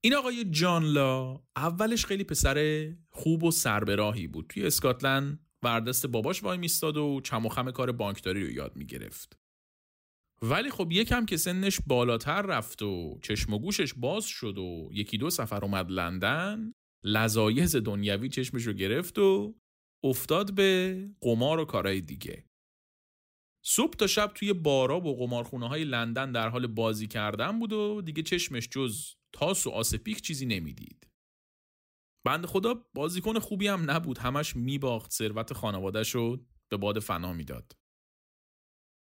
این 0.00 0.14
آقای 0.14 0.44
جان 0.44 0.84
لا 0.84 1.42
اولش 1.56 2.06
خیلی 2.06 2.24
پسر 2.24 2.88
خوب 3.08 3.42
و 3.42 3.50
سربراهی 3.50 4.26
بود 4.26 4.46
توی 4.46 4.66
اسکاتلند 4.66 5.43
وردست 5.64 6.06
باباش 6.06 6.42
وای 6.42 6.58
میستاد 6.58 6.96
و 6.96 7.20
چم 7.24 7.48
خم 7.48 7.70
کار 7.70 7.92
بانکداری 7.92 8.44
رو 8.44 8.50
یاد 8.50 8.76
می‌گرفت 8.76 9.36
ولی 10.42 10.70
خب 10.70 10.92
یکم 10.92 11.26
که 11.26 11.36
سنش 11.36 11.78
بالاتر 11.86 12.42
رفت 12.42 12.82
و 12.82 13.18
چشم 13.22 13.52
و 13.52 13.58
گوشش 13.58 13.94
باز 13.94 14.24
شد 14.24 14.58
و 14.58 14.88
یکی 14.92 15.18
دو 15.18 15.30
سفر 15.30 15.64
اومد 15.64 15.90
لندن 15.90 16.72
لذایز 17.04 17.76
دنیوی 17.76 18.28
چشمش 18.28 18.62
رو 18.62 18.72
گرفت 18.72 19.18
و 19.18 19.54
افتاد 20.04 20.54
به 20.54 20.98
قمار 21.20 21.58
و 21.58 21.64
کارهای 21.64 22.00
دیگه 22.00 22.44
صبح 23.66 23.92
تا 23.96 24.06
شب 24.06 24.32
توی 24.34 24.52
بارا 24.52 25.00
و 25.00 25.16
قمارخونه 25.16 25.68
های 25.68 25.84
لندن 25.84 26.32
در 26.32 26.48
حال 26.48 26.66
بازی 26.66 27.06
کردن 27.06 27.58
بود 27.58 27.72
و 27.72 28.02
دیگه 28.02 28.22
چشمش 28.22 28.68
جز 28.68 29.14
تاس 29.32 29.66
و 29.66 29.70
آسپیک 29.70 30.20
چیزی 30.20 30.46
نمی‌دید. 30.46 31.06
بند 32.24 32.46
خدا 32.46 32.74
بازیکن 32.94 33.38
خوبی 33.38 33.68
هم 33.68 33.90
نبود 33.90 34.18
همش 34.18 34.56
میباخت 34.56 35.12
ثروت 35.12 35.52
خانوادهش 35.52 36.10
رو 36.10 36.46
به 36.68 36.76
باد 36.76 36.98
فنا 36.98 37.32
می‌داد. 37.32 37.76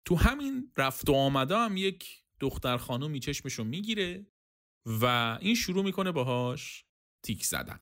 تو 0.05 0.15
همین 0.15 0.71
رفت 0.77 1.09
و 1.09 1.13
آمده 1.13 1.57
هم 1.57 1.77
یک 1.77 2.23
دختر 2.39 2.77
خانومی 2.77 3.19
چشمشو 3.19 3.63
می‌گیره 3.63 4.27
و 4.85 5.05
این 5.41 5.55
شروع 5.55 5.83
می‌کنه 5.83 6.11
باهاش 6.11 6.85
تیک 7.23 7.45
زدن. 7.45 7.79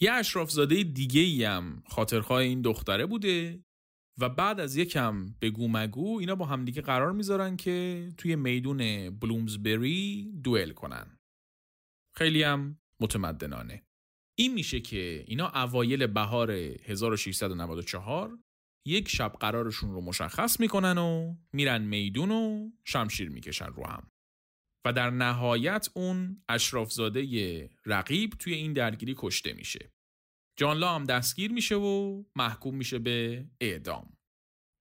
یه 0.00 0.12
اشرافزاده 0.12 0.82
دیگه 0.82 1.20
ای 1.20 1.44
هم 1.44 1.82
خاطرخواه 1.86 2.40
این 2.40 2.62
دختره 2.62 3.06
بوده 3.06 3.64
و 4.18 4.28
بعد 4.28 4.60
از 4.60 4.76
یکم 4.76 5.34
بگو 5.40 5.68
مگو 5.68 6.18
اینا 6.18 6.34
با 6.34 6.46
همدیگه 6.46 6.82
قرار 6.82 7.12
می‌ذارن 7.12 7.56
که 7.56 8.08
توی 8.16 8.36
میدون 8.36 9.10
بلومزبری 9.10 10.32
دوئل 10.44 10.72
کنن. 10.72 11.18
خیلی 12.14 12.42
هم 12.42 12.80
متمدنانه. 13.00 13.86
این 14.38 14.54
میشه 14.54 14.80
که 14.80 15.24
اینا 15.26 15.48
اوایل 15.48 16.06
بهار 16.06 16.50
1694 16.50 18.38
یک 18.86 19.08
شب 19.08 19.32
قرارشون 19.40 19.92
رو 19.92 20.00
مشخص 20.00 20.60
می‌کنن 20.60 20.98
و 20.98 21.36
میرن 21.52 21.82
میدون 21.82 22.30
و 22.30 22.70
شمشیر 22.84 23.28
می‌کشن 23.30 23.66
رو 23.66 23.86
هم. 23.86 24.08
و 24.86 24.92
در 24.92 25.10
نهایت 25.10 25.88
اون 25.94 26.42
اشرافزاده 26.48 27.70
رقیب 27.86 28.30
توی 28.30 28.54
این 28.54 28.72
درگیری 28.72 29.14
کشته 29.18 29.52
میشه. 29.52 29.90
جانلا 30.58 30.94
هم 30.94 31.04
دستگیر 31.04 31.52
میشه 31.52 31.74
و 31.74 32.24
محکوم 32.36 32.74
میشه 32.74 32.98
به 32.98 33.46
اعدام. 33.60 34.16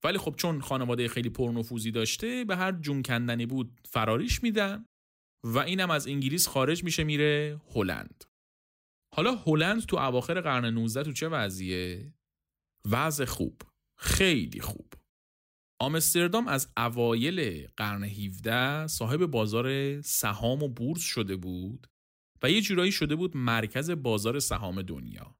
ولی 0.03 0.17
خب 0.17 0.35
چون 0.35 0.61
خانواده 0.61 1.07
خیلی 1.07 1.29
پرنفوذی 1.29 1.91
داشته 1.91 2.45
به 2.45 2.55
هر 2.55 2.71
جون 2.71 3.03
کندنی 3.03 3.45
بود 3.45 3.81
فراریش 3.85 4.43
میدن 4.43 4.85
و 5.43 5.59
اینم 5.59 5.91
از 5.91 6.07
انگلیس 6.07 6.47
خارج 6.47 6.83
میشه 6.83 7.03
میره 7.03 7.61
هلند. 7.75 8.23
حالا 9.15 9.35
هلند 9.35 9.85
تو 9.85 9.97
اواخر 9.97 10.41
قرن 10.41 10.65
19 10.65 11.03
تو 11.03 11.11
چه 11.11 11.27
وضعیه؟ 11.27 12.13
وضع 12.91 13.25
خوب. 13.25 13.61
خیلی 13.99 14.61
خوب. 14.61 14.93
آمستردام 15.81 16.47
از 16.47 16.71
اوایل 16.77 17.67
قرن 17.67 18.03
17 18.03 18.87
صاحب 18.87 19.25
بازار 19.25 20.01
سهام 20.01 20.63
و 20.63 20.67
بورس 20.67 21.01
شده 21.01 21.35
بود 21.35 21.87
و 22.43 22.51
یه 22.51 22.61
جورایی 22.61 22.91
شده 22.91 23.15
بود 23.15 23.37
مرکز 23.37 23.91
بازار 23.91 24.39
سهام 24.39 24.81
دنیا. 24.81 25.35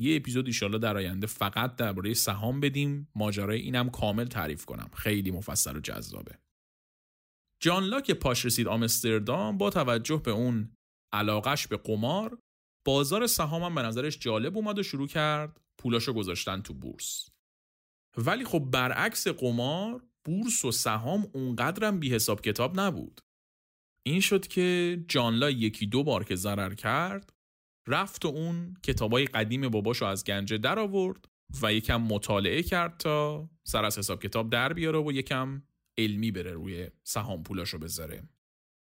یه 0.00 0.16
اپیزود 0.16 0.46
ایشالا 0.46 0.78
در 0.78 0.96
آینده 0.96 1.26
فقط 1.26 1.76
درباره 1.76 2.14
سهام 2.14 2.60
بدیم 2.60 3.08
ماجرای 3.14 3.60
اینم 3.60 3.90
کامل 3.90 4.24
تعریف 4.24 4.64
کنم 4.64 4.90
خیلی 4.96 5.30
مفصل 5.30 5.76
و 5.76 5.80
جذابه 5.80 6.38
جان 7.62 7.84
لاک 7.84 8.10
پاش 8.10 8.44
رسید 8.44 8.68
آمستردام 8.68 9.58
با 9.58 9.70
توجه 9.70 10.22
به 10.24 10.30
اون 10.30 10.72
علاقش 11.12 11.66
به 11.66 11.76
قمار 11.76 12.38
بازار 12.88 13.26
سهام 13.26 13.62
هم 13.62 13.74
به 13.74 13.82
نظرش 13.82 14.18
جالب 14.18 14.56
اومد 14.56 14.78
و 14.78 14.82
شروع 14.82 15.08
کرد 15.08 15.60
پولاشو 15.78 16.12
گذاشتن 16.12 16.62
تو 16.62 16.74
بورس. 16.74 17.28
ولی 18.16 18.44
خب 18.44 18.58
برعکس 18.58 19.28
قمار 19.28 20.02
بورس 20.24 20.64
و 20.64 20.72
سهام 20.72 21.30
اونقدرم 21.34 22.00
بی 22.00 22.14
حساب 22.14 22.40
کتاب 22.40 22.80
نبود. 22.80 23.20
این 24.02 24.20
شد 24.20 24.46
که 24.46 24.98
جانلا 25.08 25.50
یکی 25.50 25.86
دو 25.86 26.04
بار 26.04 26.24
که 26.24 26.34
ضرر 26.34 26.74
کرد 26.74 27.32
رفت 27.86 28.24
و 28.24 28.28
اون 28.28 28.76
کتابای 28.82 29.24
قدیم 29.24 29.68
باباشو 29.68 30.04
از 30.04 30.24
گنجه 30.24 30.58
در 30.58 30.78
آورد 30.78 31.28
و 31.62 31.72
یکم 31.72 31.96
مطالعه 31.96 32.62
کرد 32.62 32.96
تا 32.96 33.50
سر 33.64 33.84
از 33.84 33.98
حساب 33.98 34.22
کتاب 34.22 34.50
در 34.50 34.72
بیاره 34.72 34.98
و 34.98 35.12
یکم 35.12 35.62
علمی 35.98 36.30
بره 36.30 36.52
روی 36.52 36.90
سهام 37.04 37.42
پولاشو 37.42 37.78
بذاره. 37.78 38.22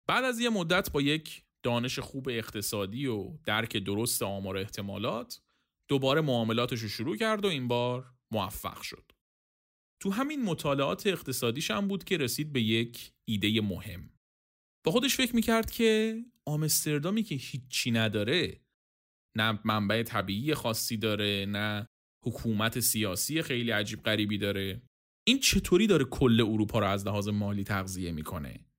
بعد 0.06 0.24
از 0.24 0.40
یه 0.40 0.50
مدت 0.50 0.92
با 0.92 1.00
یک 1.00 1.42
دانش 1.62 1.98
خوب 1.98 2.28
اقتصادی 2.28 3.06
و 3.06 3.38
درک 3.44 3.76
درست 3.76 4.22
آمار 4.22 4.56
احتمالات 4.56 5.40
دوباره 5.88 6.20
معاملاتش 6.20 6.80
رو 6.80 6.88
شروع 6.88 7.16
کرد 7.16 7.44
و 7.44 7.48
این 7.48 7.68
بار 7.68 8.14
موفق 8.32 8.82
شد. 8.82 9.12
تو 10.02 10.10
همین 10.10 10.44
مطالعات 10.44 11.06
اقتصادیش 11.06 11.70
هم 11.70 11.88
بود 11.88 12.04
که 12.04 12.16
رسید 12.16 12.52
به 12.52 12.62
یک 12.62 13.12
ایده 13.28 13.60
مهم. 13.60 14.10
با 14.84 14.92
خودش 14.92 15.16
فکر 15.16 15.34
می‌کرد 15.36 15.70
که 15.70 16.20
آمستردامی 16.46 17.22
که 17.22 17.34
هیچی 17.34 17.90
نداره 17.90 18.60
نه 19.36 19.60
منبع 19.64 20.02
طبیعی 20.02 20.54
خاصی 20.54 20.96
داره 20.96 21.46
نه 21.48 21.86
حکومت 22.24 22.80
سیاسی 22.80 23.42
خیلی 23.42 23.70
عجیب 23.70 24.02
غریبی 24.02 24.38
داره. 24.38 24.82
این 25.26 25.38
چطوری 25.38 25.86
داره 25.86 26.04
کل 26.04 26.40
اروپا 26.40 26.78
رو 26.78 26.86
از 26.86 27.06
لحاظ 27.06 27.28
مالی 27.28 27.64
تغذیه 27.64 28.12
می‌کنه؟ 28.12 28.69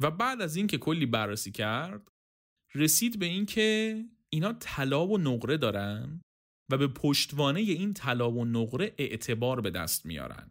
و 0.00 0.10
بعد 0.10 0.40
از 0.40 0.56
اینکه 0.56 0.78
کلی 0.78 1.06
بررسی 1.06 1.50
کرد 1.50 2.08
رسید 2.74 3.18
به 3.18 3.26
اینکه 3.26 3.98
اینا 4.28 4.52
طلا 4.52 5.06
و 5.06 5.18
نقره 5.18 5.56
دارن 5.56 6.20
و 6.70 6.78
به 6.78 6.88
پشتوانه 6.88 7.60
این 7.60 7.94
طلا 7.94 8.30
و 8.30 8.44
نقره 8.44 8.94
اعتبار 8.98 9.60
به 9.60 9.70
دست 9.70 10.06
میارن 10.06 10.50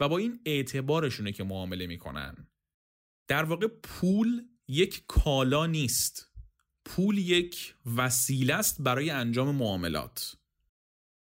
و 0.00 0.08
با 0.08 0.18
این 0.18 0.40
اعتبارشونه 0.46 1.32
که 1.32 1.44
معامله 1.44 1.86
می‌کنن. 1.86 2.46
در 3.28 3.44
واقع 3.44 3.66
پول 3.66 4.48
یک 4.68 5.04
کالا 5.08 5.66
نیست. 5.66 6.30
پول 6.84 7.18
یک 7.18 7.74
وسیله 7.96 8.54
است 8.54 8.82
برای 8.82 9.10
انجام 9.10 9.54
معاملات. 9.54 10.36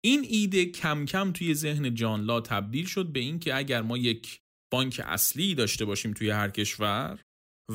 این 0.04 0.25
ایده 0.30 0.65
کم 0.65 1.06
کم 1.06 1.32
توی 1.32 1.54
ذهن 1.54 1.95
جان 1.95 2.21
لا 2.21 2.41
تبدیل 2.41 2.86
شد 2.86 3.12
به 3.12 3.19
اینکه 3.19 3.56
اگر 3.56 3.82
ما 3.82 3.97
یک 3.97 4.41
بانک 4.71 5.01
اصلی 5.06 5.56
داشته 5.56 5.86
باشیم 5.86 6.13
توی 6.13 6.30
هر 6.30 6.49
کشور 6.49 7.19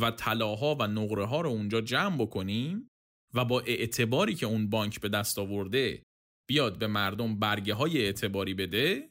و 0.00 0.10
طلاها 0.10 0.74
و 0.74 0.82
نقره 0.82 1.24
ها 1.26 1.40
رو 1.40 1.50
اونجا 1.50 1.80
جمع 1.80 2.16
بکنیم 2.16 2.90
و 3.34 3.44
با 3.44 3.60
اعتباری 3.60 4.34
که 4.34 4.46
اون 4.46 4.70
بانک 4.70 5.00
به 5.00 5.08
دست 5.08 5.38
آورده 5.38 6.02
بیاد 6.48 6.78
به 6.78 6.86
مردم 6.86 7.38
برگه 7.38 7.74
های 7.74 8.04
اعتباری 8.04 8.54
بده 8.54 9.10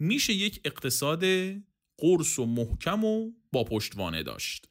میشه 0.00 0.32
یک 0.32 0.60
اقتصاد 0.64 1.24
قرص 2.00 2.38
و 2.38 2.46
محکم 2.46 3.04
و 3.04 3.32
با 3.52 3.64
پشتوانه 3.64 4.22
داشت. 4.22 4.66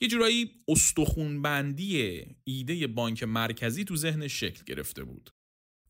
یه 0.00 0.08
جورایی 0.08 0.50
استخونبندی 0.68 2.22
ایده 2.44 2.86
بانک 2.86 3.22
مرکزی 3.22 3.84
تو 3.84 3.96
ذهن 3.96 4.28
شکل 4.28 4.64
گرفته 4.64 5.04
بود. 5.04 5.30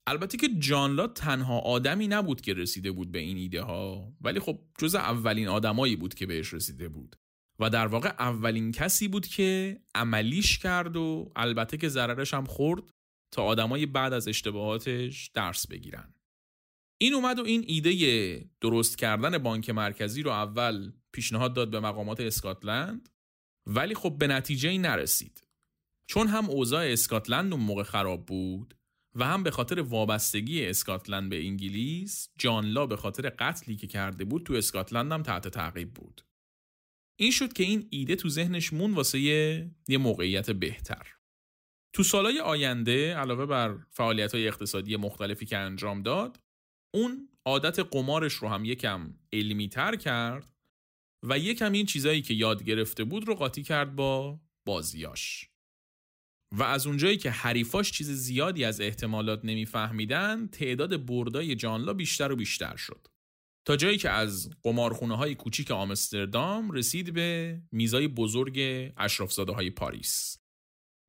البته 0.06 0.38
که 0.38 0.48
جانلا 0.58 1.06
تنها 1.06 1.58
آدمی 1.58 2.08
نبود 2.08 2.40
که 2.40 2.54
رسیده 2.54 2.92
بود 2.92 3.12
به 3.12 3.18
این 3.18 3.36
ایده 3.36 3.62
ها 3.62 4.12
ولی 4.20 4.40
خب 4.40 4.60
جز 4.78 4.94
اولین 4.94 5.48
آدمایی 5.48 5.96
بود 5.96 6.14
که 6.14 6.26
بهش 6.26 6.54
رسیده 6.54 6.88
بود. 6.88 7.16
و 7.58 7.70
در 7.70 7.86
واقع 7.86 8.08
اولین 8.08 8.72
کسی 8.72 9.08
بود 9.08 9.26
که 9.26 9.80
عملیش 9.94 10.58
کرد 10.58 10.96
و 10.96 11.32
البته 11.36 11.76
که 11.76 11.88
ضررش 11.88 12.34
هم 12.34 12.44
خورد 12.44 12.82
تا 13.34 13.42
آدمای 13.42 13.86
بعد 13.86 14.12
از 14.12 14.28
اشتباهاتش 14.28 15.30
درس 15.34 15.66
بگیرن. 15.66 16.14
این 17.00 17.14
اومد 17.14 17.38
و 17.38 17.44
این 17.44 17.64
ایده 17.66 18.50
درست 18.60 18.98
کردن 18.98 19.38
بانک 19.38 19.70
مرکزی 19.70 20.22
رو 20.22 20.30
اول 20.30 20.92
پیشنهاد 21.12 21.54
داد 21.54 21.70
به 21.70 21.80
مقامات 21.80 22.20
اسکاتلند 22.20 23.08
ولی 23.66 23.94
خب 23.94 24.18
به 24.18 24.26
نتیجه 24.26 24.68
ای 24.68 24.78
نرسید. 24.78 25.46
چون 26.06 26.26
هم 26.26 26.50
اوضاع 26.50 26.86
اسکاتلند 26.86 27.52
اون 27.52 27.62
موقع 27.62 27.82
خراب 27.82 28.26
بود 28.26 28.74
و 29.14 29.24
هم 29.24 29.42
به 29.42 29.50
خاطر 29.50 29.80
وابستگی 29.80 30.66
اسکاتلند 30.66 31.30
به 31.30 31.46
انگلیس 31.46 32.28
جانلا 32.38 32.86
به 32.86 32.96
خاطر 32.96 33.28
قتلی 33.28 33.76
که 33.76 33.86
کرده 33.86 34.24
بود 34.24 34.42
تو 34.42 34.54
اسکاتلند 34.54 35.12
هم 35.12 35.22
تحت 35.22 35.48
تعقیب 35.48 35.94
بود. 35.94 36.23
این 37.16 37.30
شد 37.30 37.52
که 37.52 37.62
این 37.62 37.88
ایده 37.90 38.16
تو 38.16 38.28
ذهنش 38.28 38.72
مون 38.72 38.94
واسه 38.94 39.20
یه 39.88 39.98
موقعیت 39.98 40.50
بهتر. 40.50 41.14
تو 41.92 42.02
سالهای 42.02 42.40
آینده 42.40 43.14
علاوه 43.14 43.46
بر 43.46 43.78
فعالیت 43.90 44.34
های 44.34 44.48
اقتصادی 44.48 44.96
مختلفی 44.96 45.46
که 45.46 45.58
انجام 45.58 46.02
داد 46.02 46.40
اون 46.94 47.28
عادت 47.44 47.78
قمارش 47.78 48.32
رو 48.32 48.48
هم 48.48 48.64
یکم 48.64 49.14
علمی 49.32 49.68
تر 49.68 49.96
کرد 49.96 50.54
و 51.22 51.38
یکم 51.38 51.72
این 51.72 51.86
چیزایی 51.86 52.22
که 52.22 52.34
یاد 52.34 52.64
گرفته 52.64 53.04
بود 53.04 53.28
رو 53.28 53.34
قاطی 53.34 53.62
کرد 53.62 53.96
با 53.96 54.40
بازیاش 54.66 55.48
و 56.52 56.62
از 56.62 56.86
اونجایی 56.86 57.16
که 57.16 57.30
حریفاش 57.30 57.92
چیز 57.92 58.10
زیادی 58.10 58.64
از 58.64 58.80
احتمالات 58.80 59.40
نمیفهمیدن 59.44 60.46
تعداد 60.46 61.06
بردای 61.06 61.54
جانلا 61.54 61.92
بیشتر 61.92 62.32
و 62.32 62.36
بیشتر 62.36 62.76
شد. 62.76 63.08
تا 63.64 63.76
جایی 63.76 63.98
که 63.98 64.10
از 64.10 64.50
قمارخونه 64.62 65.16
های 65.16 65.34
کوچیک 65.34 65.70
آمستردام 65.70 66.70
رسید 66.70 67.14
به 67.14 67.60
میزای 67.72 68.08
بزرگ 68.08 68.58
اشرافزاده 68.96 69.52
های 69.52 69.70
پاریس 69.70 70.38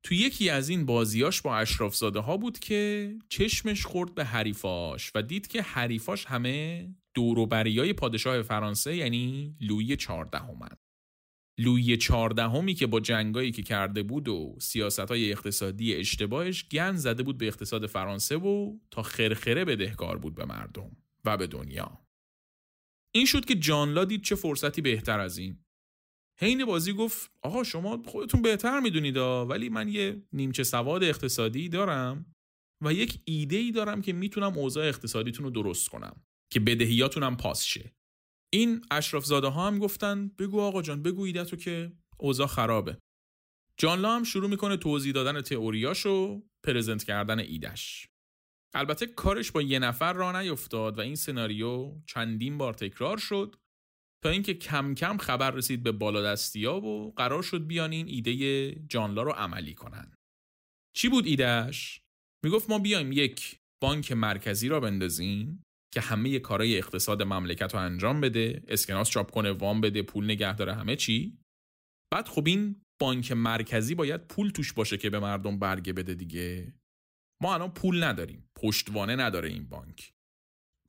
تو 0.02 0.14
یکی 0.14 0.50
از 0.50 0.68
این 0.68 0.86
بازیاش 0.86 1.42
با 1.42 1.56
اشرافزاده 1.56 2.20
ها 2.20 2.36
بود 2.36 2.58
که 2.58 3.12
چشمش 3.28 3.86
خورد 3.86 4.14
به 4.14 4.24
حریفاش 4.24 5.12
و 5.14 5.22
دید 5.22 5.46
که 5.46 5.62
حریفاش 5.62 6.24
همه 6.24 6.88
دوروبریای 7.14 7.92
پادشاه 7.92 8.42
فرانسه 8.42 8.96
یعنی 8.96 9.56
لویی 9.60 9.96
چهاردهمن. 9.96 10.68
لویی 11.58 11.96
چهاردهمی 11.96 12.74
که 12.74 12.86
با 12.86 13.00
جنگایی 13.00 13.50
که 13.50 13.62
کرده 13.62 14.02
بود 14.02 14.28
و 14.28 14.56
سیاست 14.60 15.00
های 15.00 15.32
اقتصادی 15.32 15.94
اشتباهش 15.94 16.68
گن 16.68 16.96
زده 16.96 17.22
بود 17.22 17.38
به 17.38 17.46
اقتصاد 17.46 17.86
فرانسه 17.86 18.36
و 18.36 18.78
تا 18.90 19.02
خرخره 19.02 19.64
بدهکار 19.64 20.18
بود 20.18 20.34
به 20.34 20.44
مردم 20.44 20.96
و 21.24 21.36
به 21.36 21.46
دنیا. 21.46 22.05
این 23.16 23.26
شد 23.26 23.44
که 23.44 23.54
جانلا 23.54 24.04
دید 24.04 24.22
چه 24.22 24.34
فرصتی 24.34 24.80
بهتر 24.80 25.20
از 25.20 25.38
این. 25.38 25.58
حین 26.40 26.64
بازی 26.64 26.92
گفت 26.92 27.30
آقا 27.42 27.64
شما 27.64 28.02
خودتون 28.06 28.42
بهتر 28.42 28.80
می‌دونید 28.80 29.16
ولی 29.16 29.68
من 29.68 29.88
یه 29.88 30.22
نیمچه 30.32 30.64
سواد 30.64 31.04
اقتصادی 31.04 31.68
دارم 31.68 32.32
و 32.84 32.92
یک 32.92 33.20
ایده 33.24 33.56
ای 33.56 33.70
دارم 33.70 34.02
که 34.02 34.12
می‌تونم 34.12 34.58
اوضاع 34.58 34.88
اقتصادیتون 34.88 35.44
رو 35.44 35.50
درست 35.50 35.88
کنم 35.88 36.22
که 36.52 36.60
بدهیاتونم 36.60 37.36
پاس 37.36 37.64
شه. 37.64 37.92
این 38.52 38.84
اشراف 38.90 39.24
زاده 39.24 39.46
ها 39.46 39.66
هم 39.66 39.78
گفتن 39.78 40.28
بگو 40.28 40.60
آقا 40.60 40.82
جان 40.82 41.02
بگو 41.02 41.22
ایده 41.22 41.44
تو 41.44 41.56
که 41.56 41.92
اوضاع 42.18 42.46
خرابه. 42.46 42.98
جانلا 43.76 44.16
هم 44.16 44.24
شروع 44.24 44.50
می‌کنه 44.50 44.76
توضیح 44.76 45.12
دادن 45.12 45.40
تئوریاش 45.40 46.06
و 46.06 46.42
پرزنت 46.66 47.04
کردن 47.04 47.38
ایدش 47.38 48.08
البته 48.76 49.06
کارش 49.06 49.52
با 49.52 49.62
یه 49.62 49.78
نفر 49.78 50.12
را 50.12 50.40
نیفتاد 50.40 50.98
و 50.98 51.00
این 51.00 51.14
سناریو 51.14 52.00
چندین 52.06 52.58
بار 52.58 52.74
تکرار 52.74 53.18
شد 53.18 53.56
تا 54.24 54.30
اینکه 54.30 54.54
کم 54.54 54.94
کم 54.94 55.16
خبر 55.16 55.50
رسید 55.50 55.82
به 55.82 55.92
بالادستیا 55.92 56.74
و 56.80 57.12
قرار 57.16 57.42
شد 57.42 57.66
بیان 57.66 57.92
این 57.92 58.08
ایده 58.08 58.70
جانلا 58.88 59.22
رو 59.22 59.32
عملی 59.32 59.74
کنن. 59.74 60.14
چی 60.96 61.08
بود 61.08 61.26
ایدهش؟ 61.26 62.00
می‌گفت 62.44 62.70
ما 62.70 62.78
بیایم 62.78 63.12
یک 63.12 63.58
بانک 63.82 64.12
مرکزی 64.12 64.68
را 64.68 64.80
بندازیم 64.80 65.62
که 65.94 66.00
همه 66.00 66.38
کارهای 66.38 66.78
اقتصاد 66.78 67.22
مملکت 67.22 67.74
رو 67.74 67.80
انجام 67.80 68.20
بده، 68.20 68.62
اسکناس 68.68 69.10
چاپ 69.10 69.30
کنه، 69.30 69.50
وام 69.50 69.80
بده، 69.80 70.02
پول 70.02 70.24
نگه 70.24 70.56
داره 70.56 70.74
همه 70.74 70.96
چی. 70.96 71.38
بعد 72.12 72.28
خب 72.28 72.46
این 72.46 72.82
بانک 73.00 73.32
مرکزی 73.32 73.94
باید 73.94 74.28
پول 74.28 74.50
توش 74.50 74.72
باشه 74.72 74.96
که 74.96 75.10
به 75.10 75.18
مردم 75.18 75.58
برگه 75.58 75.92
بده 75.92 76.14
دیگه. 76.14 76.74
ما 77.42 77.54
الان 77.54 77.70
پول 77.70 78.04
نداریم، 78.04 78.45
پشتوانه 78.56 79.16
نداره 79.16 79.48
این 79.48 79.68
بانک. 79.68 80.12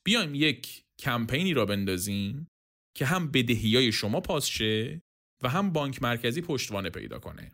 بیایم 0.04 0.36
یک 0.36 0.84
کمپینی 1.00 1.54
را 1.54 1.66
بندازیم 1.66 2.48
که 2.96 3.06
هم 3.06 3.32
بدهی 3.32 3.92
شما 3.92 4.22
پاس 4.22 4.46
شه 4.46 5.02
و 5.44 5.50
هم 5.50 5.74
بانک 5.74 6.04
مرکزی 6.04 6.42
پشتوانه 6.42 6.90
پیدا 6.90 7.20
کنه. 7.20 7.52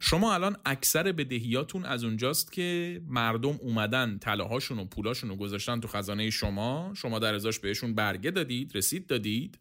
شما 0.00 0.34
الان 0.34 0.56
اکثر 0.64 1.12
بدهیاتون 1.12 1.84
از 1.84 2.04
اونجاست 2.04 2.52
که 2.52 3.00
مردم 3.06 3.58
اومدن 3.60 4.18
طلاهاشون 4.18 4.78
و 4.78 4.84
پولاشون 4.84 5.30
رو 5.30 5.36
گذاشتن 5.36 5.80
تو 5.80 5.88
خزانه 5.88 6.30
شما 6.30 6.92
شما 6.96 7.18
در 7.18 7.34
ازاش 7.34 7.58
بهشون 7.58 7.94
برگه 7.94 8.30
دادید 8.30 8.76
رسید 8.76 9.06
دادید 9.06 9.60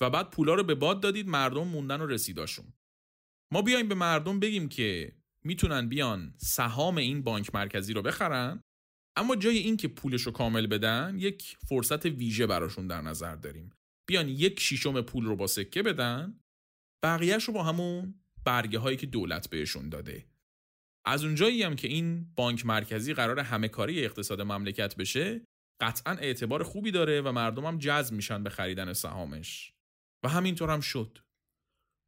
و 0.00 0.10
بعد 0.10 0.30
پولا 0.30 0.54
رو 0.54 0.62
به 0.62 0.74
باد 0.74 1.00
دادید 1.00 1.28
مردم 1.28 1.68
موندن 1.68 2.00
و 2.00 2.06
رسیداشون 2.06 2.72
ما 3.52 3.62
بیایم 3.62 3.88
به 3.88 3.94
مردم 3.94 4.40
بگیم 4.40 4.68
که 4.68 5.12
می‌تونن 5.44 5.88
بیان 5.88 6.34
سهام 6.36 6.96
این 6.98 7.22
بانک 7.22 7.54
مرکزی 7.54 7.92
رو 7.92 8.02
بخرن 8.02 8.62
اما 9.18 9.36
جای 9.36 9.58
این 9.58 9.76
که 9.76 9.88
پولش 9.88 10.22
رو 10.22 10.32
کامل 10.32 10.66
بدن 10.66 11.14
یک 11.18 11.56
فرصت 11.68 12.06
ویژه 12.06 12.46
براشون 12.46 12.86
در 12.86 13.02
نظر 13.02 13.36
داریم. 13.36 13.72
بیان 14.08 14.28
یک 14.28 14.60
شیشم 14.60 15.00
پول 15.00 15.24
رو 15.24 15.36
با 15.36 15.46
سکه 15.46 15.82
بدن 15.82 16.40
بقیهش 17.04 17.44
رو 17.44 17.54
با 17.54 17.62
همون 17.62 18.14
برگه 18.44 18.78
هایی 18.78 18.96
که 18.96 19.06
دولت 19.06 19.50
بهشون 19.50 19.88
داده. 19.88 20.26
از 21.06 21.24
اونجایی 21.24 21.62
هم 21.62 21.76
که 21.76 21.88
این 21.88 22.32
بانک 22.36 22.66
مرکزی 22.66 23.14
قرار 23.14 23.40
همه 23.40 23.68
کاری 23.68 24.04
اقتصاد 24.04 24.40
مملکت 24.40 24.96
بشه 24.96 25.40
قطعا 25.80 26.12
اعتبار 26.14 26.62
خوبی 26.62 26.90
داره 26.90 27.20
و 27.20 27.32
مردم 27.32 27.64
هم 27.64 27.78
جذب 27.78 28.14
میشن 28.14 28.42
به 28.42 28.50
خریدن 28.50 28.92
سهامش. 28.92 29.72
و 30.24 30.28
همینطور 30.28 30.70
هم 30.70 30.80
شد. 30.80 31.18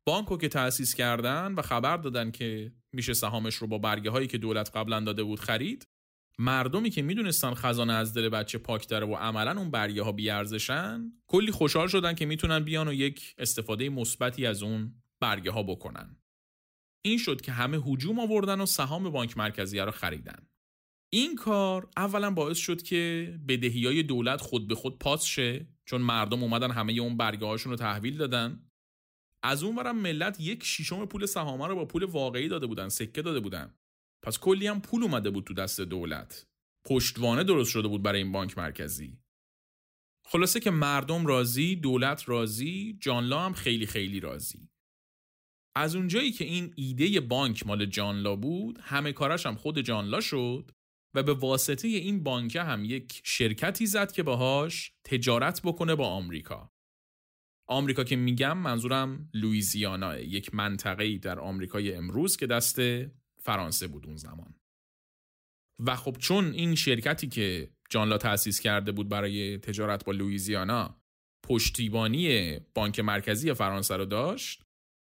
بانکو 0.06 0.36
که 0.36 0.48
تأسیس 0.48 0.94
کردن 0.94 1.54
و 1.54 1.62
خبر 1.62 1.96
دادن 1.96 2.30
که 2.30 2.72
میشه 2.94 3.14
سهامش 3.14 3.54
رو 3.54 3.66
با 3.66 3.78
برگه 3.78 4.10
هایی 4.10 4.26
که 4.26 4.38
دولت 4.38 4.76
قبلا 4.76 5.00
داده 5.00 5.22
بود 5.22 5.40
خرید 5.40 5.89
مردمی 6.38 6.90
که 6.90 7.02
می‌دونستن 7.02 7.54
خزانه 7.54 7.92
از 7.92 8.14
دل 8.14 8.28
بچه 8.28 8.58
پاک 8.58 8.88
داره 8.88 9.06
و 9.06 9.14
عملا 9.14 9.60
اون 9.60 9.70
برگه 9.70 10.02
ها 10.02 10.12
بیارزشن 10.12 11.12
کلی 11.26 11.52
خوشحال 11.52 11.88
شدن 11.88 12.14
که 12.14 12.26
می‌تونن 12.26 12.60
بیان 12.60 12.88
و 12.88 12.92
یک 12.92 13.34
استفاده 13.38 13.88
مثبتی 13.88 14.46
از 14.46 14.62
اون 14.62 14.94
برگه 15.20 15.50
ها 15.50 15.62
بکنن. 15.62 16.16
این 17.02 17.18
شد 17.18 17.40
که 17.40 17.52
همه 17.52 17.78
هجوم 17.78 18.20
آوردن 18.20 18.60
و 18.60 18.66
سهام 18.66 19.10
بانک 19.10 19.36
مرکزی 19.36 19.78
رو 19.78 19.90
خریدن. 19.90 20.46
این 21.12 21.36
کار 21.36 21.88
اولا 21.96 22.30
باعث 22.30 22.58
شد 22.58 22.82
که 22.82 23.34
بدهی 23.48 23.86
های 23.86 24.02
دولت 24.02 24.40
خود 24.40 24.68
به 24.68 24.74
خود 24.74 24.98
پاس 24.98 25.24
شه 25.24 25.66
چون 25.84 26.02
مردم 26.02 26.42
اومدن 26.42 26.70
همه 26.70 26.92
اون 26.92 27.16
برگه 27.16 27.46
هاشون 27.46 27.70
رو 27.72 27.76
تحویل 27.76 28.16
دادن. 28.16 28.70
از 29.42 29.62
اون 29.62 29.92
ملت 29.92 30.40
یک 30.40 30.64
شیشم 30.64 31.06
پول 31.06 31.26
سهامه 31.26 31.66
رو 31.66 31.74
با 31.74 31.84
پول 31.84 32.04
واقعی 32.04 32.48
داده 32.48 32.66
بودن 32.66 32.88
سکه 32.88 33.22
داده 33.22 33.40
بودن. 33.40 33.74
پس 34.22 34.38
کلی 34.38 34.66
هم 34.66 34.80
پول 34.80 35.02
اومده 35.02 35.30
بود 35.30 35.44
تو 35.44 35.54
دست 35.54 35.80
دولت. 35.80 36.46
پشتوانه 36.86 37.44
درست 37.44 37.70
شده 37.70 37.88
بود 37.88 38.02
برای 38.02 38.22
این 38.22 38.32
بانک 38.32 38.58
مرکزی. 38.58 39.18
خلاصه 40.26 40.60
که 40.60 40.70
مردم 40.70 41.26
راضی 41.26 41.76
دولت 41.76 42.28
راضی 42.28 42.98
جانلا 43.00 43.40
هم 43.40 43.52
خیلی 43.52 43.86
خیلی 43.86 44.20
راضی. 44.20 44.70
از 45.76 45.96
اونجایی 45.96 46.32
که 46.32 46.44
این 46.44 46.74
ایده 46.76 47.20
بانک 47.20 47.66
مال 47.66 47.86
جانلا 47.86 48.36
بود 48.36 48.78
همه 48.82 49.12
کاراش 49.12 49.46
هم 49.46 49.54
خود 49.54 49.80
جانلا 49.80 50.20
شد 50.20 50.70
و 51.14 51.22
به 51.22 51.34
واسطه 51.34 51.88
این 51.88 52.22
بانک 52.22 52.56
هم 52.56 52.84
یک 52.84 53.20
شرکتی 53.24 53.86
زد 53.86 54.12
که 54.12 54.22
باهاش 54.22 54.92
تجارت 55.04 55.62
بکنه 55.64 55.94
با 55.94 56.08
آمریکا. 56.08 56.72
آمریکا 57.68 58.04
که 58.04 58.16
میگم 58.16 58.58
منظورم 58.58 59.30
لویزیانا 59.34 60.18
یک 60.18 60.54
منطقه‌ای 60.54 61.18
در 61.18 61.40
آمریکای 61.40 61.94
امروز 61.94 62.36
که 62.36 62.46
دست 62.46 62.80
فرانسه 63.40 63.86
بود 63.86 64.06
اون 64.06 64.16
زمان. 64.16 64.54
و 65.86 65.96
خب 65.96 66.16
چون 66.18 66.52
این 66.52 66.74
شرکتی 66.74 67.28
که 67.28 67.70
جانلا 67.90 68.18
تأسیس 68.18 68.60
کرده 68.60 68.92
بود 68.92 69.08
برای 69.08 69.58
تجارت 69.58 70.04
با 70.04 70.12
لویزیانا 70.12 71.00
پشتیبانی 71.42 72.58
بانک 72.74 73.00
مرکزی 73.00 73.54
فرانسه 73.54 73.96
رو 73.96 74.04
داشت 74.04 74.62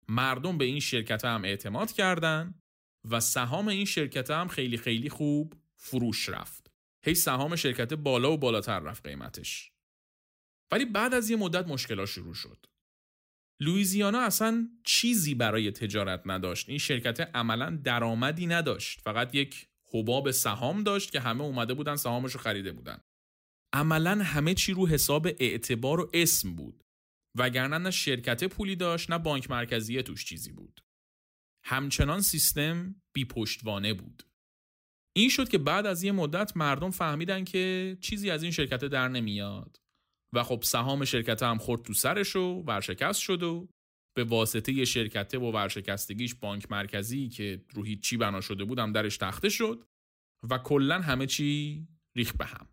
مردم 0.10 0.58
به 0.58 0.66
این 0.66 0.80
شرکت 0.80 1.26
هم 1.26 1.44
اعتماد 1.46 1.92
کردند 1.92 2.62
و 3.10 3.20
سهام 3.20 3.68
این 3.68 3.86
شرکت 3.86 4.32
هم 4.32 4.48
خیلی 4.48 4.78
خیلی 4.78 5.10
خوب 5.10 5.54
فروش 5.76 6.30
رفت. 6.30 6.72
هی 7.06 7.16
سهام 7.16 7.56
شرکت 7.56 7.94
بالا 7.94 8.32
و 8.32 8.38
بالاتر 8.38 8.80
رفت 8.80 9.08
قیمتش. 9.08 9.72
ولی 10.72 10.86
بعد 10.86 11.14
از 11.14 11.30
یه 11.30 11.38
مدت 11.38 11.68
مشکلات 11.68 12.08
شروع 12.08 12.34
شد. 12.34 12.66
لویزیانا 13.62 14.20
اصلا 14.20 14.70
چیزی 14.84 15.36
برای 15.36 15.72
تجارت 15.72 16.22
نداشت. 16.26 16.70
این 16.70 16.78
شرکت 16.78 17.20
عملا 17.36 17.80
درآمدی 17.84 18.47
نداشت. 18.47 19.01
فقط 19.01 19.36
یک 19.36 19.68
حباب 19.93 20.32
سهام 20.32 20.84
داشت 20.84 21.12
که 21.12 21.20
همه 21.20 21.41
اومده 21.41 21.74
بودن 21.74 21.95
سهامش 21.95 22.32
رو 22.32 22.39
خریده 22.39 22.72
بودن. 22.72 22.99
عملا 23.74 24.24
همه 24.24 24.53
چی 24.53 24.74
رو 24.74 24.88
حساب 24.88 25.28
اعتبار 25.28 25.99
و 25.99 26.10
اسم 26.14 26.55
بود. 26.55 26.84
وگرنه 27.38 27.78
نه 27.78 27.91
شرکت 27.91 28.43
پولی 28.43 28.76
داشت 28.76 29.12
نه 29.12 29.18
بانک 29.18 29.49
مرکزی 29.49 30.03
توش 30.03 30.26
چیزی 30.26 30.51
بود. 30.51 30.82
همچنان 31.64 32.22
سیستم 32.22 32.95
بی 33.14 33.26
پشتوانه 33.26 33.93
بود. 33.93 34.24
این 35.16 35.30
شد 35.30 35.49
که 35.49 35.58
بعد 35.58 35.86
از 35.86 36.03
یه 36.03 36.12
مدت 36.12 36.58
مردم 36.58 36.91
فهمیدن 36.91 37.43
که 37.43 37.97
چیزی 38.01 38.30
از 38.30 38.43
این 38.43 38.51
شرکت 38.51 38.86
در 38.86 39.08
نمیاد. 39.08 39.78
و 40.36 40.44
خب 40.44 40.62
سهام 40.64 41.06
شرکت 41.06 41.44
هم 41.44 41.58
خورد 41.58 41.82
تو 41.82 41.94
سرش 41.94 42.36
و 42.36 42.64
ورشکست 42.68 43.20
شد 43.20 43.44
و 43.44 43.68
به 44.18 44.24
واسطه 44.24 44.86
شرکت 44.86 45.36
و 45.36 45.52
ورشکستگیش 45.52 46.36
بانک 46.36 46.72
مرکزی 46.72 47.30
که 47.30 47.66
رو 47.74 47.96
چی 47.96 48.18
بنا 48.18 48.42
شده 48.42 48.64
بودم 48.64 48.92
درش 48.92 49.18
تخته 49.18 49.50
شد 49.50 49.84
و 50.50 50.58
کلا 50.58 51.02
همه 51.02 51.26
چی 51.26 51.88
ریخ 52.18 52.34
به 52.34 52.46
هم. 52.46 52.68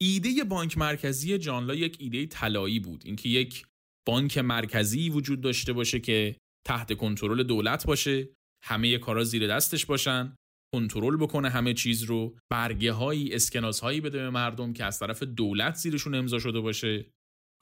ایده 0.00 0.44
بانک 0.44 0.78
مرکزی 0.78 1.38
جانلا 1.38 1.74
یک 1.74 1.96
ایده 2.00 2.26
طلایی 2.26 2.80
بود. 2.80 3.02
اینکه 3.06 3.28
یک 3.28 3.66
بانک 4.06 4.38
مرکزی 4.38 5.10
وجود 5.10 5.40
داشته 5.40 5.72
باشه 5.72 6.00
که 6.00 6.36
تحت 6.66 6.92
کنترل 6.92 7.42
دولت 7.42 7.86
باشه 7.86 8.28
همه 8.64 8.98
کارا 8.98 9.24
زیر 9.24 9.46
دستش 9.46 9.86
باشن 9.86 10.36
کنترل 10.74 11.16
بکنه 11.16 11.50
همه 11.50 11.74
چیز 11.74 12.02
رو 12.02 12.38
برگه 12.50 12.92
هایی 12.92 13.34
اسکناس 13.34 13.80
هایی 13.80 14.00
بده 14.00 14.18
به 14.18 14.30
مردم 14.30 14.72
که 14.72 14.84
از 14.84 14.98
طرف 14.98 15.22
دولت 15.22 15.74
زیرشون 15.74 16.14
امضا 16.14 16.38
شده 16.38 16.60
باشه. 16.60 17.06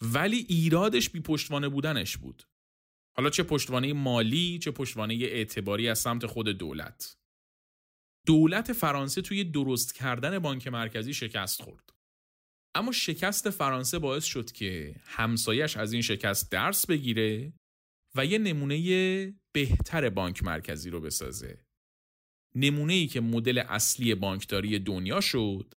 ولی 0.03 0.47
ایرادش 0.49 1.11
بی 1.11 1.21
پشتوانه 1.21 1.69
بودنش 1.69 2.17
بود. 2.17 2.43
حالا 3.17 3.31
چه 3.31 3.43
پشتوانه 3.43 3.93
مالی 3.93 4.59
چه 4.59 4.71
پشتوانه 4.71 5.15
اعتباری 5.15 5.89
از 5.89 5.99
سمت 5.99 6.27
خود 6.27 6.49
دولت. 6.49 7.17
دولت 8.27 8.73
فرانسه 8.73 9.23
توی 9.23 9.45
درست 9.45 9.95
کردن 9.95 10.39
بانک 10.39 10.69
مرکزی 10.69 11.15
شکست 11.15 11.63
خورد. 11.63 11.93
اما 12.75 12.93
شکست 12.93 13.51
فرانسه 13.51 13.99
باعث 13.99 14.25
شد 14.25 14.53
که 14.53 14.97
همسایش 15.05 15.77
از 15.77 15.93
این 15.93 16.03
شکست 16.03 16.53
درس 16.53 16.87
بگیره 16.87 17.53
و 18.17 18.27
یه 18.27 18.39
نمونه 18.39 19.35
بهتر 19.55 20.11
بانک 20.11 20.43
مرکزی 20.45 20.91
رو 20.91 21.01
بسازه. 21.01 21.68
نمونه 22.61 22.93
ای 22.93 23.07
که 23.07 23.21
مدل 23.21 23.59
اصلی 23.59 24.15
بانکداری 24.15 24.79
دنیا 24.79 25.21
شد 25.21 25.75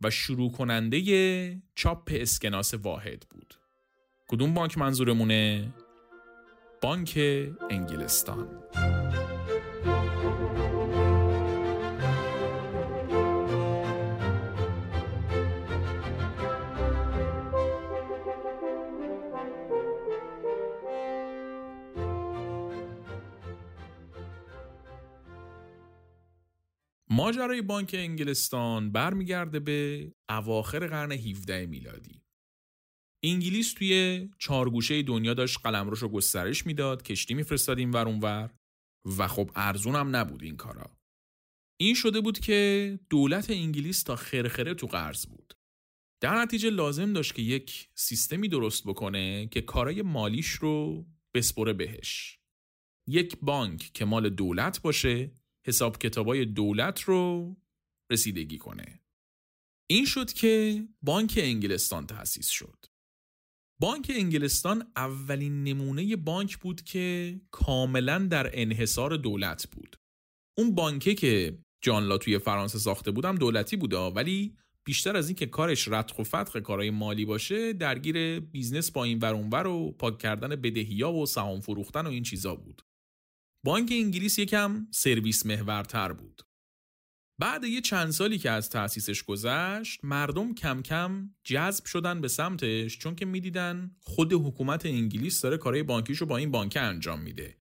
و 0.00 0.10
شروع 0.10 0.52
کننده 0.52 1.62
چاپ 1.74 2.10
اسکناس 2.14 2.74
واحد 2.74 3.26
بود. 3.30 3.54
کدوم 4.28 4.54
بانک 4.54 4.78
منظورمونه؟ 4.78 5.74
بانک 6.82 7.18
انگلستان. 7.70 8.48
ماجرای 27.16 27.62
بانک 27.62 27.90
انگلستان 27.98 28.92
برمیگرده 28.92 29.60
به 29.60 30.12
اواخر 30.28 30.86
قرن 30.86 31.12
17 31.12 31.66
میلادی. 31.66 32.22
انگلیس 33.24 33.74
توی 33.74 34.28
چارگوشه 34.38 35.02
دنیا 35.02 35.34
داشت 35.34 35.58
قلمروش 35.64 35.98
رو 35.98 36.08
گسترش 36.08 36.66
می‌داد، 36.66 37.02
کشتی 37.02 37.34
میفرستاد 37.34 37.78
این 37.78 37.90
ور 37.90 38.08
اونور 38.08 38.54
و 39.18 39.28
خب 39.28 39.50
ارزون 39.54 39.94
هم 39.94 40.16
نبود 40.16 40.42
این 40.42 40.56
کارا. 40.56 40.96
این 41.80 41.94
شده 41.94 42.20
بود 42.20 42.38
که 42.38 43.00
دولت 43.10 43.50
انگلیس 43.50 44.02
تا 44.02 44.16
خرخره 44.16 44.74
تو 44.74 44.86
قرض 44.86 45.26
بود. 45.26 45.54
در 46.22 46.34
نتیجه 46.34 46.70
لازم 46.70 47.12
داشت 47.12 47.34
که 47.34 47.42
یک 47.42 47.88
سیستمی 47.94 48.48
درست 48.48 48.84
بکنه 48.84 49.46
که 49.46 49.60
کارای 49.60 50.02
مالیش 50.02 50.48
رو 50.48 51.06
بسپره 51.34 51.72
بهش. 51.72 52.38
یک 53.08 53.36
بانک 53.42 53.90
که 53.94 54.04
مال 54.04 54.28
دولت 54.28 54.82
باشه 54.82 55.30
حساب 55.66 55.98
کتابای 55.98 56.44
دولت 56.44 57.00
رو 57.00 57.56
رسیدگی 58.10 58.58
کنه. 58.58 59.00
این 59.90 60.04
شد 60.04 60.32
که 60.32 60.84
بانک 61.02 61.38
انگلستان 61.42 62.06
تأسیس 62.06 62.48
شد. 62.48 62.86
بانک 63.80 64.12
انگلستان 64.14 64.92
اولین 64.96 65.64
نمونه 65.64 66.16
بانک 66.16 66.56
بود 66.58 66.82
که 66.82 67.36
کاملا 67.50 68.18
در 68.18 68.50
انحصار 68.52 69.16
دولت 69.16 69.68
بود. 69.72 69.96
اون 70.58 70.74
بانکه 70.74 71.14
که 71.14 71.58
جان 71.80 72.05
لا 72.05 72.18
توی 72.18 72.38
فرانسه 72.38 72.78
ساخته 72.78 73.10
بود 73.10 73.26
هم 73.26 73.36
دولتی 73.36 73.76
بوده 73.76 73.96
ولی 73.96 74.56
بیشتر 74.84 75.16
از 75.16 75.28
این 75.28 75.36
که 75.36 75.46
کارش 75.46 75.88
رتق 75.88 76.20
و 76.20 76.24
فتق 76.24 76.58
کارهای 76.58 76.90
مالی 76.90 77.24
باشه 77.24 77.72
درگیر 77.72 78.40
business 78.40 78.90
با 78.90 79.04
این 79.04 79.18
ور 79.18 79.66
و 79.66 79.92
پاک 79.92 80.18
کردن 80.18 80.48
بدهیا 80.48 81.12
و 81.12 81.26
سهام 81.26 81.60
فروختن 81.60 82.06
و 82.06 82.10
این 82.10 82.22
چیزا 82.22 82.54
بود. 82.54 82.82
بانک 83.66 83.88
انگلیس 83.92 84.38
یکم 84.38 84.86
سرویس 84.90 85.46
محورتر 85.46 86.12
بود. 86.12 86.42
بعد 87.38 87.64
یه 87.64 87.80
چند 87.80 88.10
سالی 88.10 88.38
که 88.38 88.50
از 88.50 88.70
تأسیسش 88.70 89.22
گذشت 89.22 90.04
مردم 90.04 90.54
کم 90.54 90.82
کم 90.82 91.30
جذب 91.44 91.84
شدن 91.84 92.20
به 92.20 92.28
سمتش 92.28 92.98
چون 92.98 93.16
که 93.16 93.24
می‌دیدن 93.24 93.96
خود 94.00 94.32
حکومت 94.32 94.86
انگلیس 94.86 95.40
داره 95.40 95.56
کارهای 95.56 95.82
بانکیشو 95.82 96.26
با 96.26 96.36
این 96.36 96.50
بانک 96.50 96.78
انجام 96.80 97.20
میده. 97.20 97.58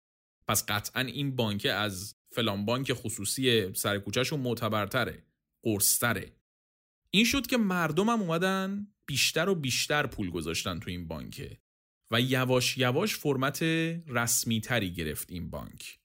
پس 0.49 0.65
قطعا 0.69 1.03
این 1.03 1.37
بانک 1.37 1.67
از 1.75 2.17
فلان 2.33 2.65
بانک 2.65 2.93
خصوصی 2.93 3.75
سرکوچهشون 3.75 4.41
معتبرتره 4.41 5.27
قرصتره. 5.63 6.37
این 7.11 7.25
شد 7.25 7.47
که 7.47 7.57
مردم 7.57 8.09
هم 8.09 8.23
اومدن 8.23 8.87
بیشتر 9.07 9.49
و 9.49 9.55
بیشتر 9.55 10.07
پول 10.07 10.31
گذاشتن 10.31 10.79
تو 10.81 10.91
این 10.91 11.09
بانکه. 11.09 11.60
و 12.13 12.21
یواش 12.21 12.79
یواش 12.79 13.17
فرمت 13.17 13.63
رسمی 14.07 14.61
تری 14.61 14.91
گرفت 14.91 15.31
این 15.31 15.51
بانک. 15.51 15.99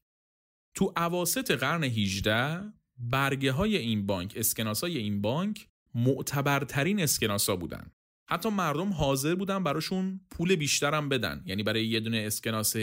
تو 0.76 0.94
عواست 0.96 1.52
قرن 1.52 1.84
18 1.84 2.74
برگه 2.98 3.52
های 3.52 3.78
این 3.78 4.06
بانک 4.06 4.34
اسکناس 4.36 4.82
های 4.82 4.98
این 4.98 5.22
بانک 5.22 5.68
معتبرترین 5.96 7.00
اسکناس 7.00 7.50
ها 7.50 7.56
بودن. 7.56 7.92
حتی 8.30 8.50
مردم 8.50 8.94
حاضر 8.94 9.36
بودن 9.36 9.64
براشون 9.64 10.22
پول 10.32 10.56
بیشترم 10.56 11.10
بدن. 11.10 11.44
یعنی 11.46 11.64
برای 11.64 11.88
یه 11.88 12.00
دونه 12.00 12.18
اسکناس 12.18 12.76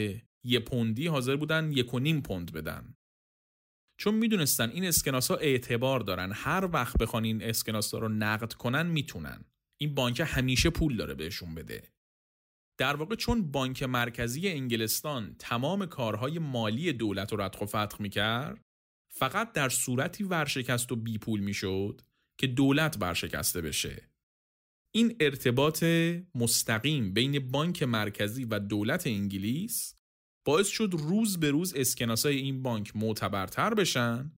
یه 0.44 0.60
پوندی 0.60 1.06
حاضر 1.06 1.36
بودن 1.36 1.72
یک 1.72 1.94
و 1.94 1.98
نیم 1.98 2.20
پوند 2.20 2.52
بدن. 2.52 2.94
چون 3.96 4.14
می‌دونستن 4.14 4.70
این 4.70 4.84
اسکناس 4.84 5.30
ها 5.30 5.36
اعتبار 5.36 6.00
دارن. 6.00 6.32
هر 6.34 6.68
وقت 6.72 6.98
بخوان 6.98 7.24
این 7.24 7.42
اسکناس 7.42 7.94
ها 7.94 8.00
رو 8.00 8.08
نقد 8.08 8.52
کنن 8.52 8.86
می‌تونن. 8.86 9.44
این 9.80 9.94
بانک 9.94 10.22
همیشه 10.26 10.70
پول 10.70 10.96
داره 10.96 11.14
بهشون 11.14 11.54
بده. 11.54 11.92
در 12.78 12.96
واقع 12.96 13.14
چون 13.14 13.50
بانک 13.50 13.82
مرکزی 13.82 14.48
انگلستان 14.48 15.36
تمام 15.38 15.86
کارهای 15.86 16.38
مالی 16.38 16.92
دولت 16.92 17.32
رو 17.32 17.40
ردخ 17.40 17.60
و 17.60 17.66
فتح 17.66 17.96
می‌کرد 17.98 18.64
فقط 19.08 19.52
در 19.52 19.68
صورتی 19.68 20.24
ورشکست 20.24 20.92
و 20.92 20.96
بی 20.96 21.18
پول 21.18 21.40
می‌شد 21.40 22.00
که 22.38 22.46
دولت 22.46 22.96
ورشکسته 23.00 23.60
بشه 23.60 24.08
این 24.94 25.16
ارتباط 25.20 25.84
مستقیم 26.34 27.12
بین 27.12 27.50
بانک 27.50 27.82
مرکزی 27.82 28.44
و 28.44 28.58
دولت 28.58 29.06
انگلیس 29.06 29.94
باعث 30.44 30.68
شد 30.68 30.90
روز 30.92 31.40
به 31.40 31.50
روز 31.50 31.74
اسکناسای 31.74 32.36
این 32.36 32.62
بانک 32.62 32.96
معتبرتر 32.96 33.74
بشن 33.74 34.32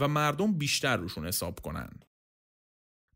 و 0.00 0.08
مردم 0.08 0.58
بیشتر 0.58 0.96
روشون 0.96 1.26
حساب 1.26 1.60
کنند. 1.60 2.04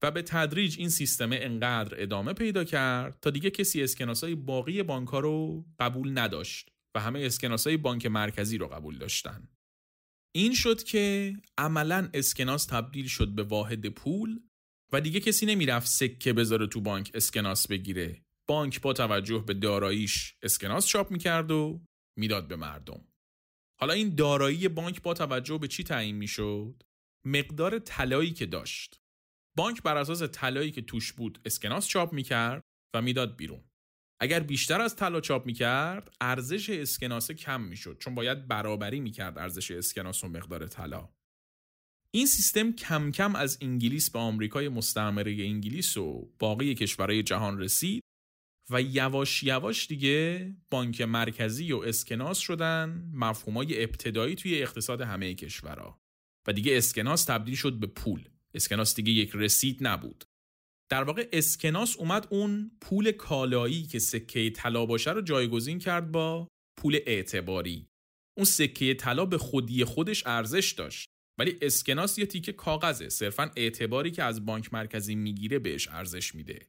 و 0.02 0.10
به 0.10 0.22
تدریج 0.22 0.78
این 0.78 0.88
سیستم 0.88 1.30
انقدر 1.32 2.02
ادامه 2.02 2.32
پیدا 2.32 2.64
کرد 2.64 3.18
تا 3.20 3.30
دیگه 3.30 3.50
کسی 3.50 3.82
اسکناسای 3.82 4.34
باقی 4.34 4.82
بانک 4.82 5.08
رو 5.08 5.64
قبول 5.78 6.18
نداشت 6.18 6.70
و 6.94 7.00
همه 7.00 7.20
اسکناسای 7.20 7.76
بانک 7.76 8.06
مرکزی 8.06 8.58
رو 8.58 8.68
قبول 8.68 8.98
داشتن. 8.98 9.48
این 10.34 10.54
شد 10.54 10.82
که 10.82 11.36
عملا 11.58 12.10
اسکناس 12.14 12.66
تبدیل 12.66 13.06
شد 13.06 13.28
به 13.28 13.42
واحد 13.42 13.86
پول 13.86 14.40
و 14.92 15.00
دیگه 15.00 15.20
کسی 15.20 15.46
نمی‌رفت 15.46 15.86
سکه 15.86 16.32
بذاره 16.32 16.66
تو 16.66 16.80
بانک 16.80 17.10
اسکناس 17.14 17.66
بگیره. 17.66 18.22
بانک 18.46 18.80
با 18.80 18.92
توجه 18.92 19.44
به 19.46 19.54
داراییش 19.54 20.36
اسکناس 20.42 20.86
چاپ 20.86 21.10
می‌کرد 21.10 21.50
و 21.50 21.80
می‌داد 22.18 22.48
به 22.48 22.56
مردم. 22.56 23.04
حالا 23.80 23.92
این 23.92 24.14
دارایی 24.14 24.68
بانک 24.68 25.02
با 25.02 25.14
توجه 25.14 25.58
به 25.58 25.68
چی 25.68 25.84
تعیین 25.84 26.16
می‌شد؟ 26.16 26.82
مقدار 27.26 27.78
طلایی 27.78 28.30
که 28.30 28.46
داشت. 28.46 29.01
بانک 29.56 29.82
بر 29.82 29.96
اساس 29.96 30.22
طلایی 30.22 30.70
که 30.70 30.82
توش 30.82 31.12
بود 31.12 31.40
اسکناس 31.44 31.86
چاپ 31.86 32.12
می‌کرد 32.12 32.62
و 32.94 33.02
می‌داد 33.02 33.36
بیرون. 33.36 33.64
اگر 34.20 34.40
بیشتر 34.40 34.80
از 34.80 34.96
طلا 34.96 35.20
چاپ 35.20 35.46
می‌کرد 35.46 36.16
ارزش 36.20 36.70
اسکناس 36.70 37.30
کم 37.30 37.60
می‌شد 37.60 37.98
چون 37.98 38.14
باید 38.14 38.48
برابری 38.48 39.00
می‌کرد 39.00 39.38
ارزش 39.38 39.70
اسکناس 39.70 40.24
و 40.24 40.28
مقدار 40.28 40.66
طلا. 40.66 41.08
این 42.14 42.26
سیستم 42.26 42.72
کم 42.72 43.10
کم 43.10 43.36
از 43.36 43.58
انگلیس 43.60 44.10
به 44.10 44.18
آمریکای 44.18 44.68
مستعمره 44.68 45.32
انگلیس 45.32 45.96
و 45.96 46.32
باقی 46.38 46.74
کشورهای 46.74 47.22
جهان 47.22 47.58
رسید 47.60 48.02
و 48.70 48.82
یواش 48.82 49.42
یواش 49.42 49.86
دیگه 49.86 50.50
بانک 50.70 51.00
مرکزی 51.00 51.72
و 51.72 51.78
اسکناس 51.78 52.38
شدن 52.38 53.10
مفهومای 53.14 53.82
ابتدایی 53.82 54.34
توی 54.34 54.62
اقتصاد 54.62 55.00
همه 55.00 55.34
کشورها. 55.34 55.98
و 56.46 56.52
دیگه 56.52 56.76
اسکناس 56.76 57.24
تبدیل 57.24 57.54
شد 57.54 57.80
به 57.80 57.86
پول. 57.86 58.28
اسکناس 58.54 58.94
دیگه 58.94 59.12
یک 59.12 59.30
رسید 59.34 59.78
نبود. 59.80 60.24
در 60.90 61.04
واقع 61.04 61.28
اسکناس 61.32 61.96
اومد 61.96 62.26
اون 62.30 62.70
پول 62.80 63.12
کالایی 63.12 63.82
که 63.82 63.98
سکه 63.98 64.50
طلا 64.50 64.86
باشه 64.86 65.10
رو 65.10 65.22
جایگزین 65.22 65.78
کرد 65.78 66.12
با 66.12 66.48
پول 66.80 66.98
اعتباری. 67.06 67.88
اون 68.38 68.44
سکه 68.44 68.94
طلا 68.94 69.24
به 69.26 69.38
خودی 69.38 69.84
خودش 69.84 70.26
ارزش 70.26 70.72
داشت 70.72 71.08
ولی 71.40 71.58
اسکناس 71.62 72.18
یه 72.18 72.26
تیکه 72.26 72.52
کاغذه. 72.52 73.08
صرفا 73.08 73.50
اعتباری 73.56 74.10
که 74.10 74.22
از 74.22 74.46
بانک 74.46 74.74
مرکزی 74.74 75.14
می‌گیره 75.14 75.58
بهش 75.58 75.88
ارزش 75.88 76.34
میده. 76.34 76.68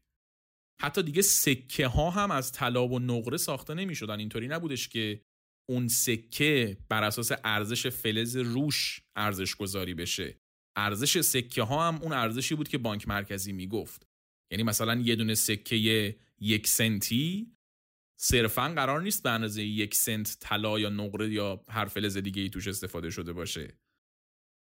حتی 0.81 1.03
دیگه 1.03 1.21
سکه 1.21 1.88
ها 1.88 2.09
هم 2.09 2.31
از 2.31 2.51
طلا 2.51 2.88
و 2.88 2.99
نقره 2.99 3.38
ساخته 3.38 3.73
نمی‌شدن. 3.73 4.19
اینطوری 4.19 4.47
نبودش 4.47 4.88
که 4.88 5.21
اون 5.69 5.88
سکه 5.88 6.77
بر 6.89 7.03
اساس 7.03 7.31
ارزش 7.43 7.88
فلز 7.88 8.36
روش 8.36 9.01
ارزش 9.15 9.55
گذاری 9.55 9.93
بشه. 9.93 10.38
ارزش 10.76 11.21
سکه 11.21 11.63
ها 11.63 11.88
هم 11.88 12.01
اون 12.01 12.13
ارزشی 12.13 12.55
بود 12.55 12.67
که 12.67 12.78
بانک 12.78 13.07
مرکزی 13.07 13.53
می‌گفت. 13.53 14.07
یعنی 14.51 14.63
مثلا 14.63 14.95
یه 14.95 15.15
دونه 15.15 15.36
سکه 15.36 16.15
یک 16.39 16.67
سنتی 16.67 17.55
صرفا 18.19 18.67
قرار 18.67 19.01
نیست 19.01 19.24
به 19.24 19.30
اندازه 19.30 19.63
یک 19.63 19.95
سنت 19.95 20.38
طلا 20.39 20.80
یا 20.80 20.89
نقره 20.89 21.34
یا 21.34 21.63
هر 21.69 21.86
فلز 21.86 22.17
دیگه 22.17 22.41
ای 22.41 22.49
توش 22.49 22.67
استفاده 22.67 23.09
شده 23.09 23.34
باشه. 23.34 23.78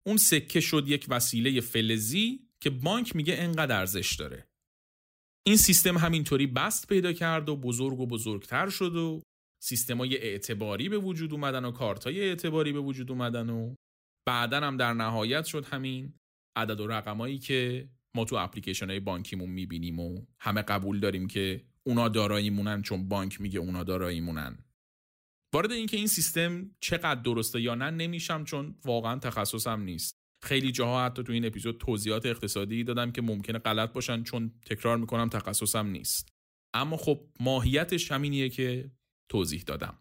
اون 0.06 0.16
سکه 0.16 0.60
شد 0.60 0.84
یک 0.88 1.06
وسیله 1.08 1.60
فلزی 1.60 2.48
که 2.60 2.70
بانک 2.70 3.16
میگه 3.16 3.34
انقدر 3.38 3.78
ارزش 3.78 4.14
داره. 4.14 4.48
این 5.46 5.56
سیستم 5.56 5.98
همینطوری 5.98 6.46
بست 6.46 6.88
پیدا 6.88 7.12
کرد 7.12 7.48
و 7.48 7.56
بزرگ 7.56 8.00
و 8.00 8.06
بزرگتر 8.06 8.68
شد 8.68 8.96
و 8.96 9.22
سیستمای 9.62 10.16
اعتباری 10.16 10.88
به 10.88 10.98
وجود 10.98 11.32
اومدن 11.32 11.64
و 11.64 11.70
کارتای 11.70 12.20
اعتباری 12.20 12.72
به 12.72 12.80
وجود 12.80 13.10
اومدن 13.10 13.50
و 13.50 13.74
بعدا 14.26 14.60
هم 14.60 14.76
در 14.76 14.92
نهایت 14.92 15.44
شد 15.44 15.64
همین 15.64 16.14
عدد 16.56 16.80
و 16.80 16.86
رقمایی 16.86 17.38
که 17.38 17.88
ما 18.16 18.24
تو 18.24 18.36
اپلیکیشن 18.36 18.90
های 18.90 19.00
بانکیمون 19.00 19.50
می‌بینیم 19.50 20.00
و 20.00 20.26
همه 20.40 20.62
قبول 20.62 21.00
داریم 21.00 21.26
که 21.26 21.64
اونا 21.86 22.08
داراییمونن 22.08 22.82
چون 22.82 23.08
بانک 23.08 23.40
میگه 23.40 23.58
اونا 23.58 23.84
داراییمونن. 23.84 24.58
وارد 25.54 25.72
اینکه 25.72 25.96
این 25.96 26.06
سیستم 26.06 26.70
چقدر 26.80 27.20
درسته 27.20 27.60
یا 27.60 27.74
نه 27.74 27.90
نمیشم 27.90 28.44
چون 28.44 28.74
واقعا 28.84 29.18
تخصصم 29.18 29.80
نیست. 29.80 30.16
خیلی 30.42 30.72
جاها 30.72 31.06
حتی 31.06 31.22
تو 31.22 31.32
این 31.32 31.44
اپیزود 31.44 31.78
توضیحات 31.78 32.26
اقتصادی 32.26 32.84
دادم 32.84 33.12
که 33.12 33.22
ممکنه 33.22 33.58
غلط 33.58 33.92
باشن 33.92 34.22
چون 34.22 34.52
تکرار 34.66 34.96
می‌کنم 34.96 35.28
تخصصم 35.28 35.86
نیست. 35.86 36.28
اما 36.74 36.96
خب 36.96 37.26
ماهیتش 37.40 38.12
همینیه 38.12 38.48
که 38.48 38.90
توضیح 39.30 39.62
دادم. 39.62 39.98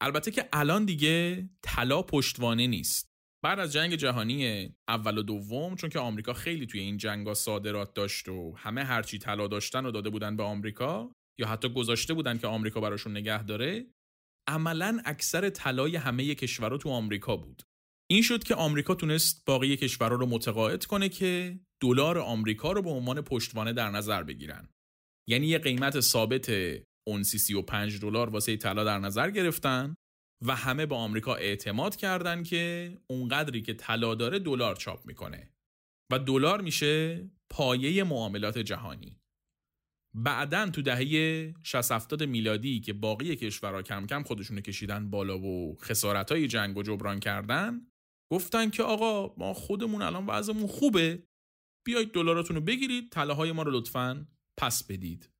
البته 0.00 0.30
که 0.30 0.48
الان 0.52 0.84
دیگه 0.84 1.48
طلا 1.62 2.02
پشتوانه 2.02 2.66
نیست. 2.66 3.11
بعد 3.44 3.58
از 3.58 3.72
جنگ 3.72 3.94
جهانی 3.94 4.74
اول 4.88 5.18
و 5.18 5.22
دوم 5.22 5.74
چون 5.74 5.90
که 5.90 5.98
آمریکا 5.98 6.32
خیلی 6.32 6.66
توی 6.66 6.80
این 6.80 6.96
جنگا 6.96 7.34
صادرات 7.34 7.94
داشت 7.94 8.28
و 8.28 8.56
همه 8.56 8.84
هرچی 8.84 9.18
طلا 9.18 9.48
داشتن 9.48 9.86
و 9.86 9.90
داده 9.90 10.10
بودن 10.10 10.36
به 10.36 10.42
آمریکا 10.42 11.12
یا 11.38 11.46
حتی 11.46 11.68
گذاشته 11.68 12.14
بودن 12.14 12.38
که 12.38 12.46
آمریکا 12.46 12.80
براشون 12.80 13.16
نگه 13.16 13.42
داره 13.42 13.86
عملا 14.48 15.00
اکثر 15.04 15.50
طلای 15.50 15.96
همه 15.96 16.34
کشورها 16.34 16.78
تو 16.78 16.90
آمریکا 16.90 17.36
بود. 17.36 17.62
این 18.10 18.22
شد 18.22 18.44
که 18.44 18.54
آمریکا 18.54 18.94
تونست 18.94 19.44
باقی 19.46 19.76
کشورها 19.76 20.16
رو 20.16 20.26
متقاعد 20.26 20.84
کنه 20.84 21.08
که 21.08 21.60
دلار 21.82 22.18
آمریکا 22.18 22.72
رو 22.72 22.82
به 22.82 22.90
عنوان 22.90 23.20
پشتوانه 23.20 23.72
در 23.72 23.90
نظر 23.90 24.22
بگیرن. 24.22 24.68
یعنی 25.28 25.46
یه 25.46 25.58
قیمت 25.58 26.00
ثابت 26.00 26.50
اونسی 27.06 27.38
35 27.38 28.00
دلار 28.00 28.30
واسه 28.30 28.56
طلا 28.56 28.84
در 28.84 28.98
نظر 28.98 29.30
گرفتن 29.30 29.94
و 30.46 30.56
همه 30.56 30.86
به 30.86 30.94
آمریکا 30.94 31.34
اعتماد 31.34 31.96
کردن 31.96 32.42
که 32.42 32.92
اونقدری 33.06 33.62
که 33.62 33.74
طلا 33.74 34.14
داره 34.14 34.38
دلار 34.38 34.76
چاپ 34.76 35.06
می‌کنه. 35.06 35.52
و 36.12 36.18
دلار 36.18 36.60
میشه 36.60 37.24
پایه 37.50 38.04
معاملات 38.04 38.58
جهانی. 38.58 39.18
بعدا 40.14 40.70
تو 40.70 40.82
دهه 40.82 41.54
60 41.62 41.92
70 41.92 42.22
میلادی 42.22 42.80
که 42.80 42.92
باقی 42.92 43.36
کشورها 43.36 43.82
کم 43.82 44.06
کم 44.06 44.22
خودشونو 44.22 44.60
کشیدن 44.60 45.10
بالا 45.10 45.38
و 45.38 45.76
خسارت 45.80 46.32
های 46.32 46.48
جنگ 46.48 46.76
و 46.76 46.82
جبران 46.82 47.20
کردن 47.20 47.86
گفتن 48.32 48.70
که 48.70 48.82
آقا 48.82 49.34
ما 49.36 49.54
خودمون 49.54 50.02
الان 50.02 50.26
وضعمون 50.26 50.66
خوبه. 50.66 51.26
بیایید 51.86 52.12
دلاراتون 52.12 52.56
رو 52.56 52.62
بگیرید 52.62 53.10
طلاهای 53.10 53.52
ما 53.52 53.62
رو 53.62 53.70
لطفا 53.70 54.26
پس 54.60 54.86
بدید. 54.86 55.31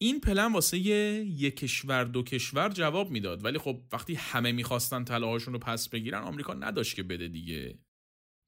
این 0.00 0.20
پلن 0.20 0.52
واسه 0.52 0.78
یک 0.78 1.56
کشور 1.56 2.04
دو 2.04 2.22
کشور 2.22 2.68
جواب 2.68 3.10
می‌داد. 3.10 3.44
ولی 3.44 3.58
خب 3.58 3.82
وقتی 3.92 4.14
همه 4.14 4.52
می‌خواستن 4.52 5.04
طلاهاشون 5.04 5.54
رو 5.54 5.60
پس 5.60 5.88
بگیرن 5.88 6.22
آمریکا 6.22 6.54
نداشت 6.54 6.96
که 6.96 7.02
بده 7.02 7.28
دیگه. 7.28 7.78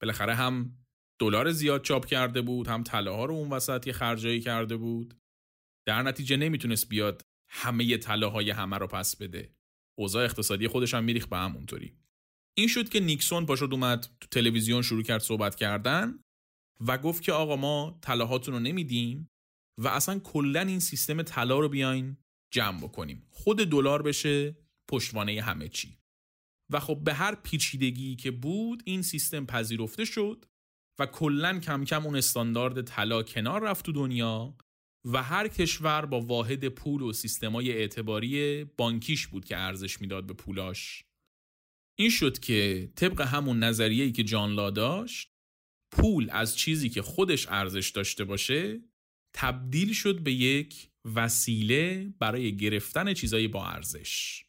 بالاخره 0.03 0.35
هم 0.35 0.79
دلار 1.21 1.53
زیاد 1.53 1.83
چاپ 1.85 2.07
کرده 2.07 2.43
بود 2.43 2.67
هم 2.69 2.83
طلاها 2.83 3.25
رو 3.25 3.35
اون 3.35 3.51
وسط 3.51 3.87
یه 3.87 3.93
خرجایی 3.93 4.41
کرده 4.41 4.77
بود. 4.77 5.21
در 5.87 6.03
نتیجه 6.03 6.37
نمی‌تونست 6.37 6.89
بیاد 6.89 7.23
همه 7.51 7.97
طلاهای 7.97 8.51
همه 8.51 8.79
رو 8.79 8.87
پس 8.87 9.17
بده. 9.17 9.55
اوضاع 9.99 10.25
اقتصادی 10.25 10.69
خودش 10.69 10.95
هم 10.95 11.05
میریخ 11.05 11.27
به 11.27 11.37
همونطوری. 11.37 11.97
این 12.59 12.69
شد 12.69 12.89
که 12.89 13.01
نیکسون 13.01 13.47
پاشد 13.47 13.69
اومد 13.73 14.07
تو 14.21 14.29
تلویزیون 14.31 14.83
شروع 14.83 15.03
کرد 15.03 15.21
صحبت 15.21 15.57
کردن 15.57 16.21
و 16.87 16.99
گفت 16.99 17.23
که 17.23 17.33
آقا 17.33 17.57
ما 17.57 17.99
طلاهاتون 18.03 18.55
رو 18.55 18.61
نمیدیم. 18.61 19.29
و 19.79 19.89
اصلا 19.89 20.19
کلا 20.19 20.61
این 20.61 20.81
سیستم 20.81 21.23
طلا 21.23 21.59
رو 21.59 21.69
بیاین 21.69 22.17
جمع 22.53 22.81
بکنیم. 22.81 23.27
خود 23.31 23.57
دلار 23.57 24.03
بشه 24.03 24.57
پشتوانه 24.91 25.43
همه 25.43 25.69
چی. 25.69 25.99
و 26.71 26.81
خب 26.81 27.01
به 27.05 27.15
هر 27.15 27.35
پیچیدگی 27.35 28.17
که 28.17 28.31
بود 28.31 28.83
این 28.87 29.03
سیستم 29.03 29.47
پذیرفته 29.47 30.05
شد 30.05 30.45
و 30.99 31.07
کلا 31.07 31.59
کم 31.59 31.85
کم 31.85 32.05
اون 32.05 32.17
استاندارد 32.17 32.83
طلا 32.83 33.23
کنار 33.23 33.63
رفت 33.63 33.85
تو 33.85 33.93
دنیا 33.93 34.57
و 35.05 35.23
هر 35.23 35.49
کشور 35.49 36.07
با 36.07 36.21
واحد 36.21 36.69
پول 36.69 37.03
و 37.03 37.13
سیستمای 37.13 37.73
اعتباری 37.73 38.65
بانکیش 38.65 39.27
بود 39.27 39.45
که 39.45 39.57
ارزش 39.57 40.01
می‌داد 40.01 40.27
به 40.27 40.35
پولاش. 40.35 41.05
این 41.99 42.11
شد 42.11 42.39
که 42.39 42.93
طبق 42.97 43.21
همون 43.21 43.59
نظریه‌ای 43.59 44.13
که 44.13 44.25
جان 44.25 44.53
لا 44.53 44.71
داشت 44.71 45.33
پول 45.93 46.31
از 46.31 46.57
چیزی 46.57 46.89
که 46.89 47.03
خودش 47.03 47.47
ارزش 47.49 47.91
داشته 47.91 48.25
باشه 48.25 48.81
تبدیل 49.33 49.93
شد 49.93 50.21
به 50.21 50.33
یک 50.33 50.89
وسیله 51.15 52.13
برای 52.19 52.57
گرفتن 52.57 53.15
چیزایی 53.15 53.49
با 53.49 53.67
ارزش 53.67 54.45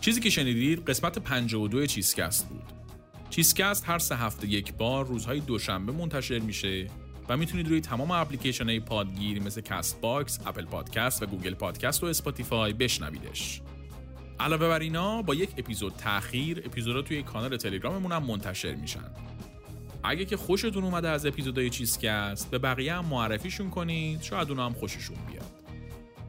چیزی 0.00 0.20
که 0.20 0.30
شنیدید 0.30 0.84
قسمت 0.84 1.18
52 1.18 1.86
چیزکست 1.86 2.48
بود 2.48 2.62
چیزکست 3.30 3.88
هر 3.88 3.98
سه 3.98 4.16
هفته 4.16 4.48
یک 4.48 4.72
بار 4.74 5.06
روزهای 5.06 5.40
دوشنبه 5.40 5.92
منتشر 5.92 6.38
میشه 6.38 6.86
و 7.28 7.36
می‌تونید 7.36 7.68
روی 7.68 7.80
تمام 7.80 8.10
اپلیکیشن 8.10 8.64
های 8.64 8.80
پادگیر 8.80 9.42
مثل 9.42 9.60
Castbox، 9.60 10.38
Apple 10.46 10.64
Podcast 10.64 11.22
و 11.22 11.26
Google 11.26 11.54
Podcast 11.54 12.02
و 12.02 12.06
Spotify 12.06 12.72
بشنویدش. 12.72 13.60
علاوه 14.40 14.68
بر 14.68 14.80
اینا 14.80 15.22
با 15.22 15.34
یک 15.34 15.50
اپیزود 15.58 15.92
تاخیر 15.92 16.62
اپیزودها 16.66 17.02
توی 17.02 17.22
کانال 17.22 17.56
تلگراممون 17.56 18.12
هم 18.12 18.22
منتشر 18.22 18.74
میشن. 18.74 19.10
اگه 20.02 20.24
که 20.24 20.36
خوشتون 20.36 20.84
اومده 20.84 21.08
از 21.08 21.26
اپیزودهای 21.26 21.70
چیزکست 21.70 22.50
به 22.50 22.58
بقیه 22.58 22.94
هم 22.94 23.04
معرفیشون 23.04 23.70
کنید 23.70 24.22
شاید 24.22 24.50
اونا 24.50 24.66
هم 24.66 24.72
خوششون 24.72 25.16
بیاد. 25.30 25.50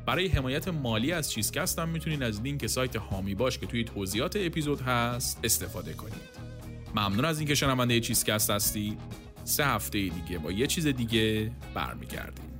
برای 0.06 0.28
حمایت 0.28 0.68
مالی 0.68 1.12
از 1.12 1.32
چیزکست 1.32 1.80
هم 1.80 1.90
می‌تونید 1.90 2.24
از 2.24 2.42
لینک 2.42 2.68
سایت 2.68 2.96
هامی 2.96 3.36
باش 3.36 3.58
که 3.58 3.66
توی 3.66 3.84
توضیحات 3.84 4.36
اپیزود 4.40 4.82
هست 4.82 5.40
استفاده 5.44 5.94
کنید. 5.94 6.48
ممنون 6.96 7.26
از 7.26 7.40
اینکه 7.40 7.56
شنونده 7.56 8.00
چیزکست 8.00 8.50
هستید. 8.50 9.00
سه 9.44 9.66
هفته 9.66 10.00
دیگه 10.00 10.38
با 10.38 10.52
یه 10.52 10.68
چیز 10.68 10.88
دیگه 10.88 11.52
برمیگردیم 11.74 12.57